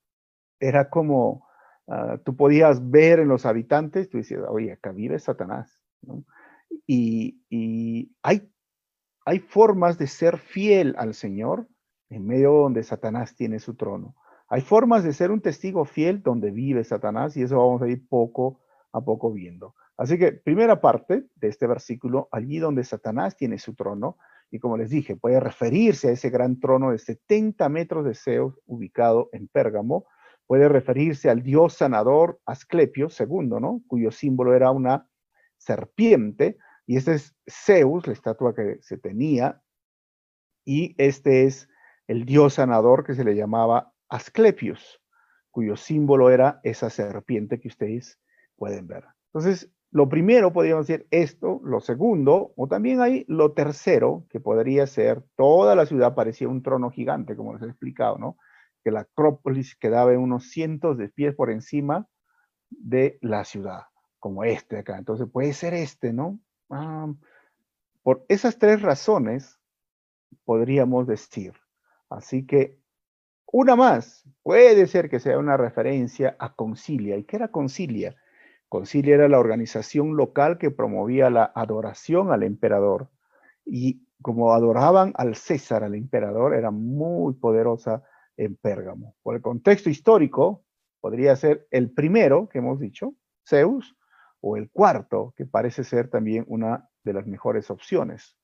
era 0.60 0.90
como 0.90 1.45
Ah, 1.88 2.20
tú 2.24 2.36
podías 2.36 2.90
ver 2.90 3.20
en 3.20 3.28
los 3.28 3.46
habitantes, 3.46 4.10
tú 4.10 4.18
decías, 4.18 4.42
oye, 4.50 4.72
acá 4.72 4.92
vive 4.92 5.20
Satanás. 5.20 5.80
Y, 6.88 7.42
hay, 8.24 8.52
hay 9.26 9.40
formas 9.40 9.98
de 9.98 10.08
ser 10.08 10.38
fiel 10.38 10.96
al 10.98 11.14
Señor 11.14 11.68
en 12.10 12.26
medio 12.26 12.52
donde 12.52 12.84
Satanás 12.84 13.36
tiene 13.36 13.60
su 13.60 13.76
trono. 13.76 14.16
Hay 14.48 14.62
formas 14.62 15.04
de 15.04 15.14
ser 15.14 15.32
un 15.32 15.42
testigo 15.42 15.86
fiel 15.86 16.22
donde 16.22 16.52
vive 16.52 16.84
Satanás 16.84 17.36
y 17.36 17.44
eso 17.44 17.58
vamos 17.58 17.82
a 17.82 17.88
ir 17.88 18.08
poco 18.08 18.62
a 18.92 19.02
poco 19.02 19.32
viendo. 19.32 19.76
Así 19.98 20.18
que 20.18 20.34
primera 20.34 20.82
parte 20.82 21.28
de 21.36 21.48
este 21.48 21.68
versículo, 21.68 22.28
allí 22.32 22.60
donde 22.60 22.84
Satanás 22.84 23.36
tiene 23.36 23.58
su 23.58 23.76
trono, 23.76 24.18
y 24.52 24.60
como 24.60 24.78
les 24.78 24.90
dije, 24.90 25.16
puede 25.16 25.40
referirse 25.40 26.10
a 26.10 26.12
ese 26.12 26.30
gran 26.30 26.60
trono 26.60 26.92
de 26.92 27.00
70 27.00 27.68
metros 27.70 28.06
de 28.06 28.14
Zeus 28.14 28.54
ubicado 28.66 29.30
en 29.32 29.48
Pérgamo, 29.48 30.06
puede 30.48 30.70
referirse 30.70 31.30
al 31.30 31.42
dios 31.42 31.74
sanador 31.74 32.40
Asclepio 32.46 33.08
II, 33.08 33.60
¿no? 33.60 33.82
Cuyo 33.88 34.12
símbolo 34.12 34.54
era 34.54 34.72
una 34.72 35.08
serpiente, 35.58 36.58
y 36.86 36.98
este 36.98 37.16
es 37.16 37.36
Zeus, 37.50 38.06
la 38.08 38.14
estatua 38.14 38.54
que 38.54 38.78
se 38.82 38.98
tenía, 38.98 39.62
y 40.64 40.96
este 40.98 41.46
es 41.46 41.68
el 42.08 42.26
dios 42.26 42.56
sanador 42.56 43.04
que 43.04 43.16
se 43.16 43.24
le 43.24 43.36
llamaba 43.36 43.94
Asclepius, 44.10 45.02
cuyo 45.50 45.76
símbolo 45.76 46.30
era 46.30 46.60
esa 46.64 46.90
serpiente 46.90 47.60
que 47.60 47.70
ustedes 47.70 48.20
pueden 48.56 48.88
ver. 48.88 49.06
Entonces, 49.34 49.72
lo 49.92 50.10
primero 50.10 50.52
podríamos 50.52 50.88
decir 50.88 51.08
esto, 51.10 51.62
lo 51.64 51.80
segundo, 51.80 52.54
o 52.56 52.68
también 52.68 53.02
hay 53.02 53.26
lo 53.28 53.54
tercero, 53.54 54.26
que 54.30 54.40
podría 54.40 54.86
ser, 54.88 55.24
toda 55.36 55.76
la 55.76 55.86
ciudad 55.86 56.14
parecía 56.14 56.50
un 56.50 56.62
trono 56.62 56.92
gigante, 56.92 57.36
como 57.36 57.54
les 57.54 57.62
he 57.64 57.68
explicado, 57.68 58.18
¿no? 58.18 58.38
Que 58.86 58.92
la 58.92 59.00
Acrópolis 59.02 59.76
quedaba 59.76 60.14
en 60.14 60.20
unos 60.20 60.52
cientos 60.52 60.96
de 61.00 61.10
pies 61.10 61.34
por 61.34 61.50
encima 61.50 62.08
de 62.70 63.18
la 63.20 63.44
ciudad, 63.44 63.86
como 64.20 64.44
este 64.44 64.78
acá. 64.78 65.00
Entonces 65.00 65.28
puede 65.28 65.54
ser 65.54 65.74
este, 65.74 66.14
¿no? 66.14 66.40
Ah, 66.70 67.12
por 68.04 68.24
esas 68.30 68.60
tres 68.60 68.84
razones 68.84 69.60
podríamos 70.44 71.08
decir. 71.08 71.54
Así 72.12 72.46
que 72.46 72.78
una 73.48 73.76
más, 73.76 74.24
puede 74.44 74.86
ser 74.86 75.10
que 75.10 75.20
sea 75.20 75.40
una 75.40 75.58
referencia 75.58 76.36
a 76.38 76.54
Concilia. 76.54 77.18
¿Y 77.18 77.24
qué 77.24 77.38
era 77.38 77.48
Concilia? 77.48 78.16
Concilia 78.70 79.16
era 79.16 79.28
la 79.28 79.40
organización 79.40 80.16
local 80.16 80.60
que 80.60 80.70
promovía 80.70 81.32
la 81.32 81.52
adoración 81.56 82.32
al 82.32 82.44
emperador. 82.44 83.10
Y 83.66 84.06
como 84.22 84.54
adoraban 84.54 85.12
al 85.16 85.34
César, 85.34 85.84
al 85.84 85.96
emperador, 85.96 86.54
era 86.54 86.70
muy 86.70 87.34
poderosa 87.34 88.04
en 88.38 88.56
Pérgamo. 88.56 89.16
Por 89.24 89.36
el 89.36 89.42
contexto 89.42 89.90
histórico, 89.90 90.64
podría 91.02 91.36
ser 91.36 91.68
el 91.72 91.92
primero 91.92 92.50
que 92.50 92.60
hemos 92.60 92.80
dicho, 92.80 93.14
Zeus, 93.48 93.96
o 94.42 94.58
el 94.58 94.70
cuarto, 94.70 95.34
que 95.36 95.46
parece 95.46 95.84
ser 95.84 96.10
también 96.10 96.46
una 96.48 96.90
de 97.04 97.14
las 97.14 97.26
mejores 97.26 97.70
opciones. 97.70 98.38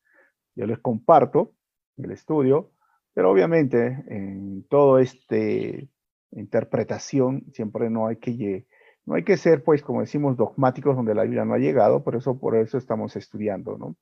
Yo 0.55 0.65
les 0.65 0.79
comparto 0.79 1.53
el 1.97 2.11
estudio, 2.11 2.71
pero 3.13 3.31
obviamente 3.31 4.03
en 4.07 4.65
todo 4.69 4.99
este 4.99 5.89
interpretación 6.31 7.45
siempre 7.53 7.89
no 7.89 8.07
hay 8.07 8.15
que 8.17 8.65
no 9.05 9.15
hay 9.15 9.23
que 9.23 9.37
ser 9.37 9.63
pues 9.63 9.81
como 9.81 9.99
decimos 9.99 10.37
dogmáticos 10.37 10.95
donde 10.95 11.13
la 11.13 11.23
Biblia 11.23 11.45
no 11.45 11.53
ha 11.53 11.59
llegado, 11.59 12.03
por 12.03 12.15
eso 12.15 12.39
por 12.39 12.55
eso 12.55 12.77
estamos 12.77 13.15
estudiando, 13.15 13.77
¿no? 13.77 13.95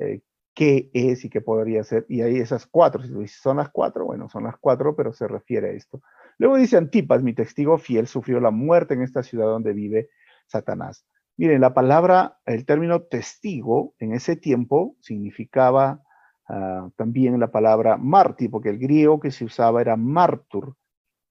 Eh, 0.00 0.20
qué 0.56 0.90
es 0.94 1.22
y 1.24 1.30
qué 1.30 1.42
podría 1.42 1.84
ser. 1.84 2.06
Y 2.08 2.22
hay 2.22 2.38
esas 2.38 2.66
cuatro. 2.66 3.02
Si 3.02 3.28
son 3.28 3.58
las 3.58 3.68
cuatro, 3.68 4.06
bueno, 4.06 4.28
son 4.30 4.44
las 4.44 4.56
cuatro, 4.56 4.96
pero 4.96 5.12
se 5.12 5.28
refiere 5.28 5.68
a 5.68 5.72
esto. 5.72 6.00
Luego 6.38 6.56
dice 6.56 6.78
Antipas, 6.78 7.22
mi 7.22 7.34
testigo 7.34 7.76
fiel, 7.76 8.06
sufrió 8.06 8.40
la 8.40 8.50
muerte 8.50 8.94
en 8.94 9.02
esta 9.02 9.22
ciudad 9.22 9.46
donde 9.46 9.74
vive 9.74 10.08
Satanás. 10.46 11.06
Miren, 11.36 11.60
la 11.60 11.74
palabra, 11.74 12.38
el 12.46 12.64
término 12.64 13.02
testigo 13.02 13.94
en 13.98 14.14
ese 14.14 14.34
tiempo 14.34 14.96
significaba 15.00 16.02
ah, 16.48 16.88
también 16.96 17.38
la 17.38 17.50
palabra 17.50 17.98
mártir, 17.98 18.50
porque 18.50 18.70
el 18.70 18.78
griego 18.78 19.20
que 19.20 19.30
se 19.30 19.44
usaba 19.44 19.82
era 19.82 19.96
martur. 19.96 20.74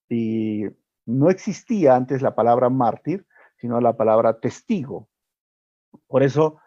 Y 0.07 0.65
No 1.07 1.31
existía 1.31 1.95
antes 1.95 2.21
la 2.21 2.35
palabra 2.35 2.69
mártir, 2.69 3.25
sino 3.57 3.81
la 3.81 3.97
palabra 3.97 4.39
testigo. 4.39 5.09
Por 6.07 6.21
eso, 6.21 6.59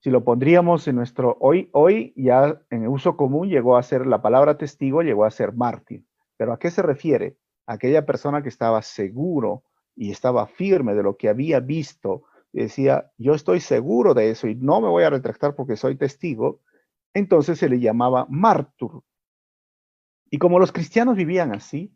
si 0.00 0.10
lo 0.10 0.24
pondríamos 0.24 0.86
en 0.86 0.96
nuestro 0.96 1.36
hoy, 1.40 1.68
hoy 1.72 2.12
ya 2.16 2.60
en 2.70 2.86
uso 2.86 3.16
común 3.16 3.48
llegó 3.48 3.76
a 3.76 3.82
ser 3.82 4.06
la 4.06 4.22
palabra 4.22 4.56
testigo, 4.56 5.02
llegó 5.02 5.24
a 5.24 5.30
ser 5.30 5.52
mártir. 5.52 6.04
Pero 6.36 6.52
¿a 6.52 6.58
qué 6.58 6.70
se 6.70 6.82
refiere? 6.82 7.36
Aquella 7.66 8.06
persona 8.06 8.42
que 8.42 8.48
estaba 8.48 8.80
seguro 8.82 9.64
y 9.96 10.10
estaba 10.10 10.46
firme 10.46 10.94
de 10.94 11.02
lo 11.02 11.16
que 11.16 11.28
había 11.28 11.58
visto, 11.60 12.22
y 12.52 12.62
decía, 12.62 13.12
yo 13.18 13.34
estoy 13.34 13.60
seguro 13.60 14.14
de 14.14 14.30
eso 14.30 14.46
y 14.46 14.54
no 14.54 14.80
me 14.80 14.88
voy 14.88 15.04
a 15.04 15.10
retractar 15.10 15.54
porque 15.54 15.76
soy 15.76 15.96
testigo, 15.96 16.62
entonces 17.12 17.58
se 17.58 17.68
le 17.68 17.80
llamaba 17.80 18.26
mártir. 18.30 18.88
Y 20.30 20.38
como 20.38 20.58
los 20.58 20.72
cristianos 20.72 21.16
vivían 21.16 21.54
así, 21.54 21.92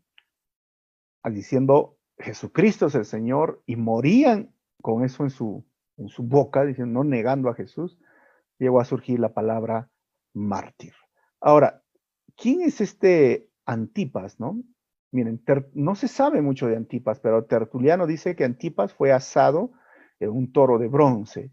diciendo 1.24 1.98
Jesucristo 2.18 2.86
es 2.86 2.94
el 2.94 3.04
Señor 3.04 3.62
y 3.66 3.76
morían 3.76 4.54
con 4.82 5.04
eso 5.04 5.22
en 5.22 5.30
su, 5.30 5.64
en 5.96 6.08
su 6.08 6.22
boca, 6.22 6.64
diciendo, 6.64 7.02
no 7.02 7.08
negando 7.08 7.48
a 7.48 7.54
Jesús, 7.54 7.98
llegó 8.58 8.80
a 8.80 8.84
surgir 8.84 9.20
la 9.20 9.32
palabra 9.32 9.88
mártir. 10.32 10.92
Ahora, 11.40 11.82
¿quién 12.36 12.62
es 12.62 12.80
este 12.80 13.48
Antipas, 13.66 14.40
no? 14.40 14.62
Miren, 15.10 15.42
no 15.74 15.94
se 15.94 16.08
sabe 16.08 16.40
mucho 16.40 16.66
de 16.66 16.76
Antipas, 16.76 17.20
pero 17.20 17.44
Tertuliano 17.44 18.06
dice 18.06 18.34
que 18.34 18.44
Antipas 18.44 18.94
fue 18.94 19.12
asado 19.12 19.72
en 20.20 20.30
un 20.30 20.52
toro 20.52 20.78
de 20.78 20.88
bronce. 20.88 21.52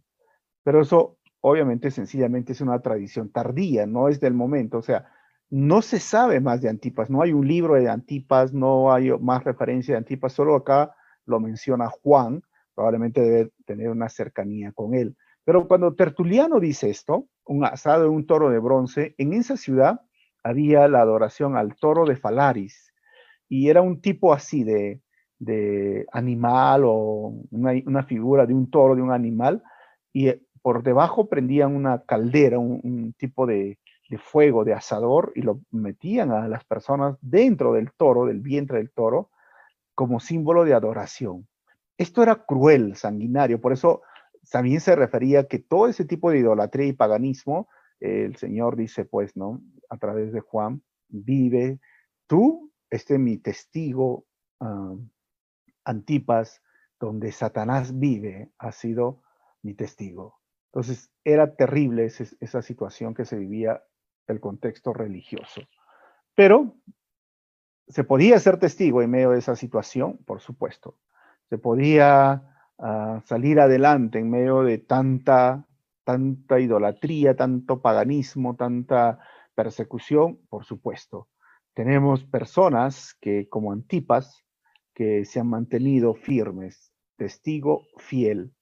Pero 0.64 0.82
eso, 0.82 1.18
obviamente, 1.42 1.92
sencillamente 1.92 2.54
es 2.54 2.62
una 2.62 2.80
tradición 2.82 3.32
tardía, 3.32 3.86
no 3.86 4.08
es 4.08 4.20
del 4.20 4.34
momento. 4.34 4.78
O 4.78 4.82
sea, 4.82 5.12
no 5.50 5.82
se 5.82 6.00
sabe 6.00 6.40
más 6.40 6.62
de 6.62 6.70
Antipas, 6.70 7.10
no 7.10 7.22
hay 7.22 7.34
un 7.34 7.48
libro 7.48 7.74
de 7.74 7.90
Antipas, 7.90 8.54
no 8.54 8.94
hay 8.94 9.12
más 9.20 9.44
referencia 9.44 9.96
de 9.96 10.00
Antipas, 10.00 10.34
solo 10.34 10.56
acá 10.56 10.96
lo 11.26 11.40
menciona 11.40 11.90
Juan, 11.90 12.44
probablemente 12.80 13.20
debe 13.20 13.52
tener 13.66 13.90
una 13.90 14.08
cercanía 14.08 14.72
con 14.72 14.94
él. 14.94 15.18
Pero 15.44 15.68
cuando 15.68 15.96
Tertuliano 15.96 16.62
dice 16.62 16.90
esto, 16.90 17.28
un 17.46 17.66
asado 17.66 18.04
de 18.04 18.10
un 18.10 18.26
toro 18.26 18.50
de 18.50 18.60
bronce, 18.60 19.16
en 19.18 19.34
esa 19.34 19.58
ciudad 19.58 20.00
había 20.46 20.88
la 20.88 21.02
adoración 21.02 21.58
al 21.58 21.76
toro 21.76 22.06
de 22.06 22.16
Falaris, 22.16 22.94
y 23.50 23.68
era 23.68 23.82
un 23.82 24.00
tipo 24.00 24.32
así 24.32 24.64
de, 24.64 25.02
animal 26.14 26.84
o 26.86 27.34
una, 27.52 28.04
figura 28.04 28.46
de 28.46 28.54
un 28.54 28.70
toro, 28.72 28.96
de 28.96 29.02
un 29.02 29.12
animal, 29.12 29.62
y 30.14 30.32
por 30.62 30.82
debajo 30.82 31.28
prendían 31.28 31.76
una 31.76 32.04
caldera, 32.06 32.60
un 32.60 33.14
tipo 33.18 33.46
de, 33.46 33.78
de 34.10 34.18
fuego, 34.18 34.64
de 34.64 34.74
asador, 34.74 35.34
y 35.36 35.42
lo 35.42 35.60
metían 35.72 36.32
a 36.32 36.48
las 36.48 36.64
personas 36.64 37.18
dentro 37.20 37.74
del 37.74 37.92
toro, 37.92 38.26
del 38.26 38.40
vientre 38.40 38.78
del 38.78 38.92
toro, 38.92 39.32
como 39.96 40.22
símbolo 40.22 40.64
de 40.64 40.74
adoración. 40.74 41.46
Esto 42.00 42.24
era 42.24 42.46
cruel, 42.46 42.96
sanguinario, 42.96 43.60
por 43.60 43.74
eso 43.74 44.02
también 44.50 44.80
se 44.80 44.96
refería 44.96 45.50
que 45.50 45.60
todo 45.60 45.90
ese 45.90 46.06
tipo 46.06 46.32
de 46.32 46.40
idolatría 46.40 46.88
y 46.88 46.94
paganismo, 46.94 47.68
el 48.00 48.38
Señor 48.38 48.78
dice, 48.78 49.04
pues, 49.04 49.36
¿no? 49.36 49.62
A 49.90 49.98
través 49.98 50.32
de 50.32 50.40
Juan, 50.40 50.82
vive, 51.10 51.82
tú, 52.26 52.72
este 52.90 53.20
mi 53.20 53.38
testigo, 53.38 54.26
Antipas, 55.84 56.64
donde 57.02 57.34
Satanás 57.34 58.00
vive, 58.00 58.50
ha 58.58 58.72
sido 58.72 59.22
mi 59.62 59.74
testigo. 59.74 60.40
Entonces, 60.72 61.12
era 61.26 61.54
terrible 61.54 62.06
esa 62.06 62.62
situación 62.62 63.14
que 63.14 63.26
se 63.26 63.36
vivía 63.36 63.84
el 64.28 64.40
contexto 64.40 64.94
religioso. 64.94 65.62
Pero 66.34 66.78
se 67.90 68.06
podía 68.06 68.40
ser 68.40 68.58
testigo 68.58 69.02
en 69.02 69.12
medio 69.12 69.32
de 69.32 69.40
esa 69.40 69.58
situación, 69.58 70.18
por 70.26 70.40
supuesto. 70.40 70.96
Se 71.50 71.58
podía 71.58 72.44
ah, 72.78 73.22
salir 73.26 73.60
adelante 73.60 74.20
en 74.20 74.30
medio 74.30 74.64
de 74.64 74.78
tanta, 74.78 75.66
tanta 76.04 76.60
idolatría, 76.60 77.36
tanto 77.36 77.82
paganismo, 77.82 78.56
tanta 78.56 79.20
persecución, 79.56 80.40
por 80.50 80.66
supuesto. 80.66 81.28
Tenemos 81.74 82.24
personas 82.24 83.16
que, 83.20 83.50
como 83.50 83.72
Antipas, 83.72 84.44
que 84.94 85.26
se 85.26 85.40
han 85.40 85.48
mantenido 85.48 86.14
firmes, 86.14 86.92
testigo 87.16 87.84
fiel. 87.98 88.54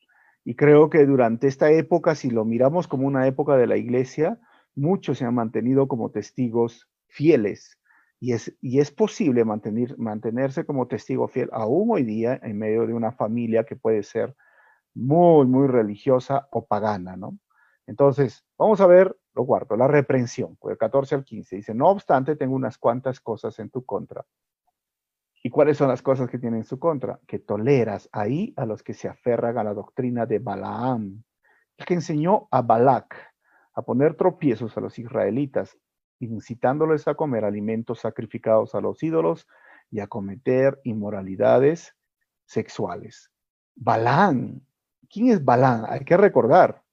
Y 0.46 0.56
creo 0.56 0.90
que 0.90 1.06
durante 1.06 1.48
esta 1.48 1.72
época, 1.72 2.16
si 2.16 2.30
lo 2.30 2.46
miramos 2.46 2.88
como 2.88 3.08
una 3.08 3.28
época 3.28 3.58
de 3.58 3.68
la 3.68 3.76
iglesia, 3.76 4.40
muchos 4.76 5.18
se 5.18 5.26
han 5.26 5.36
mantenido 5.36 5.88
como 5.88 6.12
testigos 6.12 6.88
fieles. 7.08 7.78
Y 8.20 8.34
es, 8.34 8.56
y 8.62 8.80
es 8.80 8.92
posible 8.92 9.46
mantener, 9.46 9.98
mantenerse 9.98 10.66
como 10.66 10.88
testigo 10.88 11.28
fiel 11.28 11.50
aún 11.52 11.92
hoy 11.92 12.04
día 12.04 12.40
en 12.42 12.58
medio 12.58 12.88
de 12.88 12.94
una 12.94 13.12
familia 13.12 13.64
que 13.64 13.76
puede 13.76 14.04
ser 14.04 14.36
muy, 14.96 15.46
muy 15.46 15.68
religiosa 15.68 16.48
o 16.52 16.66
pagana, 16.66 17.16
¿no? 17.16 17.38
Entonces, 17.86 18.44
vamos 18.58 18.82
a 18.82 18.88
ver 18.88 19.16
lo 19.34 19.46
cuarto, 19.46 19.78
la 19.78 19.88
reprensión, 19.88 20.58
del 20.64 20.78
14 20.78 21.16
al 21.16 21.24
15. 21.24 21.56
Dice, 21.58 21.74
no 21.76 21.90
obstante, 21.90 22.36
tengo 22.36 22.56
unas 22.56 22.78
cuantas 22.78 23.20
cosas 23.22 23.60
en 23.60 23.70
tu 23.70 23.86
contra. 23.86 24.26
¿Y 25.44 25.50
cuáles 25.52 25.78
son 25.78 25.88
las 25.88 26.02
cosas 26.02 26.30
que 26.30 26.40
tienen 26.40 26.62
en 26.62 26.66
su 26.66 26.80
contra? 26.80 27.20
Que 27.28 27.40
toleras 27.40 28.10
ahí 28.12 28.54
a 28.58 28.66
los 28.66 28.82
que 28.82 28.96
se 28.96 29.08
aferran 29.08 29.58
a 29.58 29.64
la 29.64 29.74
doctrina 29.74 30.26
de 30.26 30.40
Balaam, 30.40 31.24
el 31.78 31.86
que 31.86 31.94
enseñó 31.94 32.48
a 32.50 32.64
Balac, 32.64 33.16
a 33.76 33.84
poner 33.84 34.16
tropiezos 34.16 34.76
a 34.76 34.82
los 34.82 34.98
israelitas, 34.98 35.78
incitándoles 36.20 37.08
a 37.08 37.16
comer 37.16 37.46
alimentos 37.46 38.00
sacrificados 38.00 38.76
a 38.76 38.82
los 38.82 39.02
ídolos 39.04 39.48
y 39.92 40.00
a 40.00 40.08
cometer 40.08 40.80
inmoralidades 40.84 41.96
sexuales. 42.46 43.32
Balán. 43.76 44.62
¿Quién 45.10 45.30
es 45.30 45.44
Balán? 45.44 45.86
Hay 45.88 46.04
que 46.04 46.18
recordar. 46.18 46.84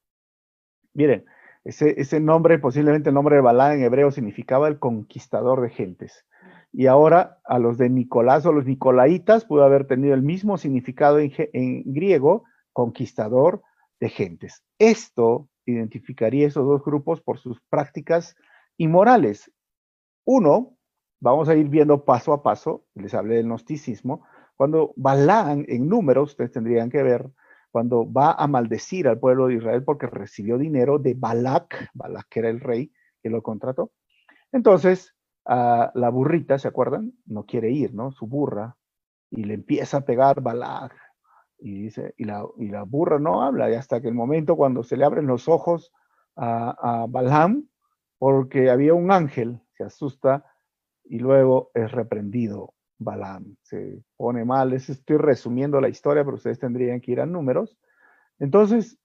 Miren, 0.93 1.25
ese, 1.65 2.01
ese 2.01 2.21
nombre, 2.21 2.59
posiblemente 2.59 3.09
el 3.09 3.15
nombre 3.15 3.37
de 3.37 3.43
Balán 3.43 3.73
en 3.73 3.85
hebreo 3.85 4.11
significaba 4.11 4.69
el 4.69 4.79
conquistador 4.79 5.63
de 5.63 5.71
gentes. 5.71 6.25
Y 6.73 6.87
ahora 6.87 7.39
a 7.45 7.59
los 7.59 7.79
de 7.79 7.89
Nicolás 7.89 8.45
o 8.47 8.53
los 8.53 8.67
nicolaitas 8.67 9.45
pudo 9.45 9.65
haber 9.65 9.87
tenido 9.87 10.15
el 10.15 10.23
mismo 10.23 10.59
significado 10.59 11.19
en, 11.19 11.33
en 11.53 11.93
griego, 11.93 12.45
conquistador 12.73 13.63
de 14.01 14.09
gentes. 14.09 14.65
Esto 14.79 15.49
identificaría 15.67 16.47
esos 16.47 16.67
dos 16.67 16.85
grupos 16.85 17.21
por 17.21 17.39
sus 17.39 17.61
prácticas 17.71 18.37
inmorales. 18.77 19.51
Uno, 20.25 20.77
vamos 21.21 21.49
a 21.49 21.55
ir 21.55 21.69
viendo 21.69 22.05
paso 22.05 22.33
a 22.33 22.43
paso, 22.43 22.85
les 22.95 23.15
hablé 23.15 23.37
del 23.37 23.47
gnosticismo, 23.47 24.27
cuando 24.57 24.93
Balán 24.97 25.65
en 25.69 25.89
números, 25.89 26.31
ustedes 26.31 26.53
tendrían 26.53 26.91
que 26.91 27.03
ver, 27.03 27.31
cuando 27.71 28.11
va 28.11 28.33
a 28.33 28.47
maldecir 28.47 29.09
al 29.09 29.19
pueblo 29.19 29.49
de 29.49 29.55
Israel 29.55 29.83
porque 29.83 30.07
recibió 30.07 30.59
dinero 30.59 30.99
de 30.99 31.15
Balac, 31.15 31.91
Balac 31.93 32.29
que 32.29 32.39
era 32.39 32.49
el 32.49 32.61
rey 32.61 32.93
que 33.21 33.31
lo 33.31 33.43
contrató. 33.43 33.91
Entonces, 34.53 35.15
la 35.45 36.11
burrita, 36.13 36.59
¿se 36.59 36.69
acuerdan? 36.69 37.13
No 37.27 37.45
quiere 37.45 37.71
ir, 37.71 37.93
¿no? 37.93 38.13
Su 38.13 38.27
burra, 38.27 38.77
y 39.31 39.45
le 39.45 39.55
empieza 39.55 39.99
a 39.99 40.05
pegar 40.05 40.41
Balac, 40.41 40.95
y 41.59 41.83
dice, 41.83 42.15
y 42.17 42.25
la, 42.25 42.47
y 42.59 42.69
la 42.69 42.85
burra 42.85 43.19
no 43.19 43.43
habla, 43.43 43.71
y 43.71 43.75
hasta 43.75 44.01
que 44.01 44.09
el 44.09 44.15
momento 44.15 44.57
cuando 44.57 44.85
se 44.85 44.97
le 44.97 45.05
abren 45.05 45.27
los 45.27 45.49
ojos 45.49 45.93
a, 46.37 47.03
a 47.03 47.07
Balaam, 47.09 47.67
porque 48.25 48.71
había 48.71 48.95
un 48.95 49.13
ángel, 49.13 49.61
se 49.77 49.85
asusta 49.85 50.47
y 51.05 51.19
luego 51.19 51.71
es 51.75 51.93
reprendido 51.93 52.73
Balaam. 52.97 53.55
Se 53.61 54.03
pone 54.17 54.47
mal, 54.47 54.73
estoy 54.73 55.19
resumiendo 55.19 55.79
la 55.79 55.91
historia, 55.91 56.25
pero 56.25 56.37
ustedes 56.37 56.59
tendrían 56.59 57.03
que 57.03 57.13
ir 57.13 57.21
a 57.21 57.27
números. 57.27 57.77
Entonces, 58.39 58.99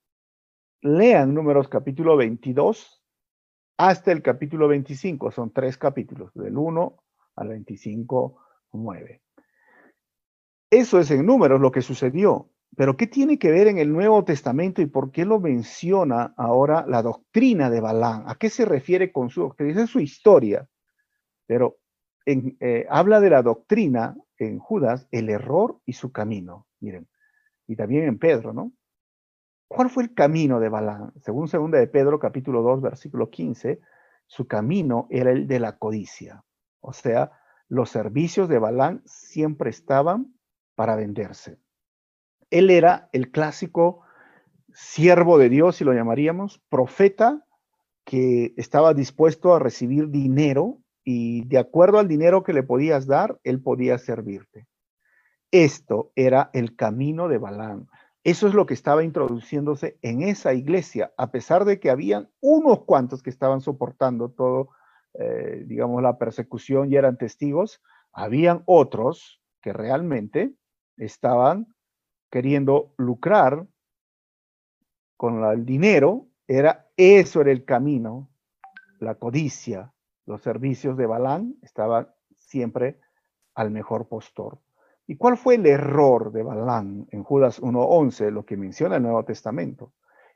lean 0.79 1.34
números 1.34 1.67
capítulo 1.67 2.15
22 2.15 3.03
hasta 3.75 4.13
el 4.13 4.21
capítulo 4.21 4.69
25, 4.69 5.32
son 5.32 5.51
tres 5.51 5.77
capítulos, 5.77 6.34
del 6.34 6.58
1 6.58 7.03
al 7.36 7.47
25, 7.49 8.38
9. 8.71 9.21
Eso 10.71 10.97
es 10.97 11.12
en 11.12 11.25
números 11.25 11.60
lo 11.60 11.73
que 11.73 11.82
sucedió. 11.82 12.48
Pero 12.75 12.95
¿qué 12.95 13.08
tiene 13.08 13.39
que 13.39 13.51
ver 13.51 13.67
en 13.67 13.77
el 13.77 13.91
Nuevo 13.91 14.23
Testamento 14.23 14.82
y 14.82 14.86
por 14.86 15.12
qué 15.12 15.25
lo 15.25 15.39
menciona 15.39 16.34
ahora 16.38 16.86
la 16.88 17.01
doctrina 17.01 17.69
de 17.69 17.82
Balán? 17.82 18.23
¿A 18.27 18.36
qué 18.36 18.49
se 18.49 18.65
refiere 18.65 19.12
con 19.12 19.29
su 19.29 19.41
doctrina? 19.41 19.84
Es 19.84 19.89
su 19.89 19.99
historia. 19.99 20.67
Pero 21.45 21.79
eh, 22.25 22.86
habla 22.89 23.19
de 23.19 23.29
la 23.32 23.41
doctrina 23.41 24.15
en 24.38 24.60
Judas, 24.60 25.08
el 25.12 25.29
error 25.29 25.79
y 25.86 25.93
su 25.93 26.12
camino. 26.12 26.67
Miren, 26.79 27.08
y 27.67 27.75
también 27.75 28.05
en 28.05 28.19
Pedro, 28.19 28.53
¿no? 28.53 28.71
¿Cuál 29.67 29.89
fue 29.89 30.03
el 30.03 30.13
camino 30.13 30.60
de 30.60 30.69
Balán? 30.69 31.13
Según 31.21 31.47
segunda 31.47 31.77
de 31.79 31.88
Pedro, 31.88 32.19
capítulo 32.19 32.62
2, 32.62 32.82
versículo 32.82 33.29
15, 33.29 33.79
su 34.25 34.47
camino 34.47 35.08
era 35.10 35.32
el 35.32 35.47
de 35.47 35.60
la 35.60 35.77
codicia. 35.77 36.43
O 36.82 36.93
sea, 36.93 37.32
los 37.67 37.89
servicios 37.89 38.49
de 38.49 38.58
Balán 38.58 39.03
siempre 39.05 39.69
estaban 39.69 40.34
para 40.75 40.95
venderse. 40.95 41.60
Él 42.49 42.69
era 42.69 43.09
el 43.12 43.31
clásico 43.31 44.01
siervo 44.73 45.38
de 45.38 45.49
Dios, 45.49 45.77
si 45.77 45.83
lo 45.83 45.93
llamaríamos, 45.93 46.62
profeta 46.69 47.45
que 48.05 48.53
estaba 48.57 48.93
dispuesto 48.93 49.53
a 49.53 49.59
recibir 49.59 50.09
dinero 50.09 50.79
y 51.03 51.45
de 51.45 51.59
acuerdo 51.59 51.99
al 51.99 52.07
dinero 52.07 52.43
que 52.43 52.53
le 52.53 52.63
podías 52.63 53.07
dar, 53.07 53.39
él 53.43 53.62
podía 53.62 53.97
servirte. 53.97 54.67
Esto 55.51 56.12
era 56.15 56.49
el 56.53 56.75
camino 56.75 57.27
de 57.27 57.38
Balán. 57.38 57.88
Eso 58.23 58.47
es 58.47 58.53
lo 58.53 58.65
que 58.65 58.73
estaba 58.73 59.03
introduciéndose 59.03 59.97
en 60.01 60.21
esa 60.21 60.53
iglesia, 60.53 61.13
a 61.17 61.31
pesar 61.31 61.65
de 61.65 61.79
que 61.79 61.89
habían 61.89 62.29
unos 62.41 62.83
cuantos 62.85 63.23
que 63.23 63.29
estaban 63.29 63.62
soportando 63.62 64.29
todo, 64.29 64.69
eh, 65.13 65.63
digamos, 65.65 66.03
la 66.03 66.17
persecución 66.17 66.91
y 66.91 66.95
eran 66.95 67.17
testigos, 67.17 67.81
habían 68.12 68.63
otros 68.65 69.41
que 69.62 69.73
realmente 69.73 70.53
estaban 70.97 71.73
queriendo 72.29 72.93
lucrar 72.97 73.65
con 75.17 75.43
el 75.43 75.65
dinero, 75.65 76.27
era 76.47 76.87
eso 76.95 77.41
era 77.41 77.51
el 77.51 77.65
camino, 77.65 78.29
la 78.99 79.15
codicia, 79.15 79.93
los 80.25 80.41
servicios 80.41 80.97
de 80.97 81.05
Balán 81.05 81.55
estaban 81.61 82.07
siempre 82.37 82.99
al 83.55 83.71
mejor 83.71 84.07
postor. 84.07 84.59
¿Y 85.07 85.17
cuál 85.17 85.37
fue 85.37 85.55
el 85.55 85.65
error 85.65 86.31
de 86.31 86.43
Balán 86.43 87.07
en 87.11 87.23
Judas 87.23 87.61
1.11, 87.61 88.31
lo 88.31 88.45
que 88.45 88.57
menciona 88.57 88.97
el 88.97 89.01
Nuevo 89.01 89.25
Testamento? 89.25 89.93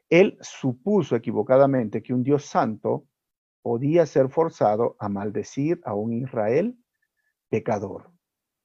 Él 0.10 0.38
supuso 0.42 1.16
equivocadamente 1.16 2.02
que 2.02 2.14
un 2.14 2.24
Dios 2.24 2.46
santo 2.46 3.06
podía 3.62 4.06
ser 4.06 4.30
forzado 4.30 4.96
a 5.00 5.10
maldecir 5.10 5.80
a 5.86 5.94
un 5.94 6.14
Israel 6.14 6.78
pecador. 7.50 8.12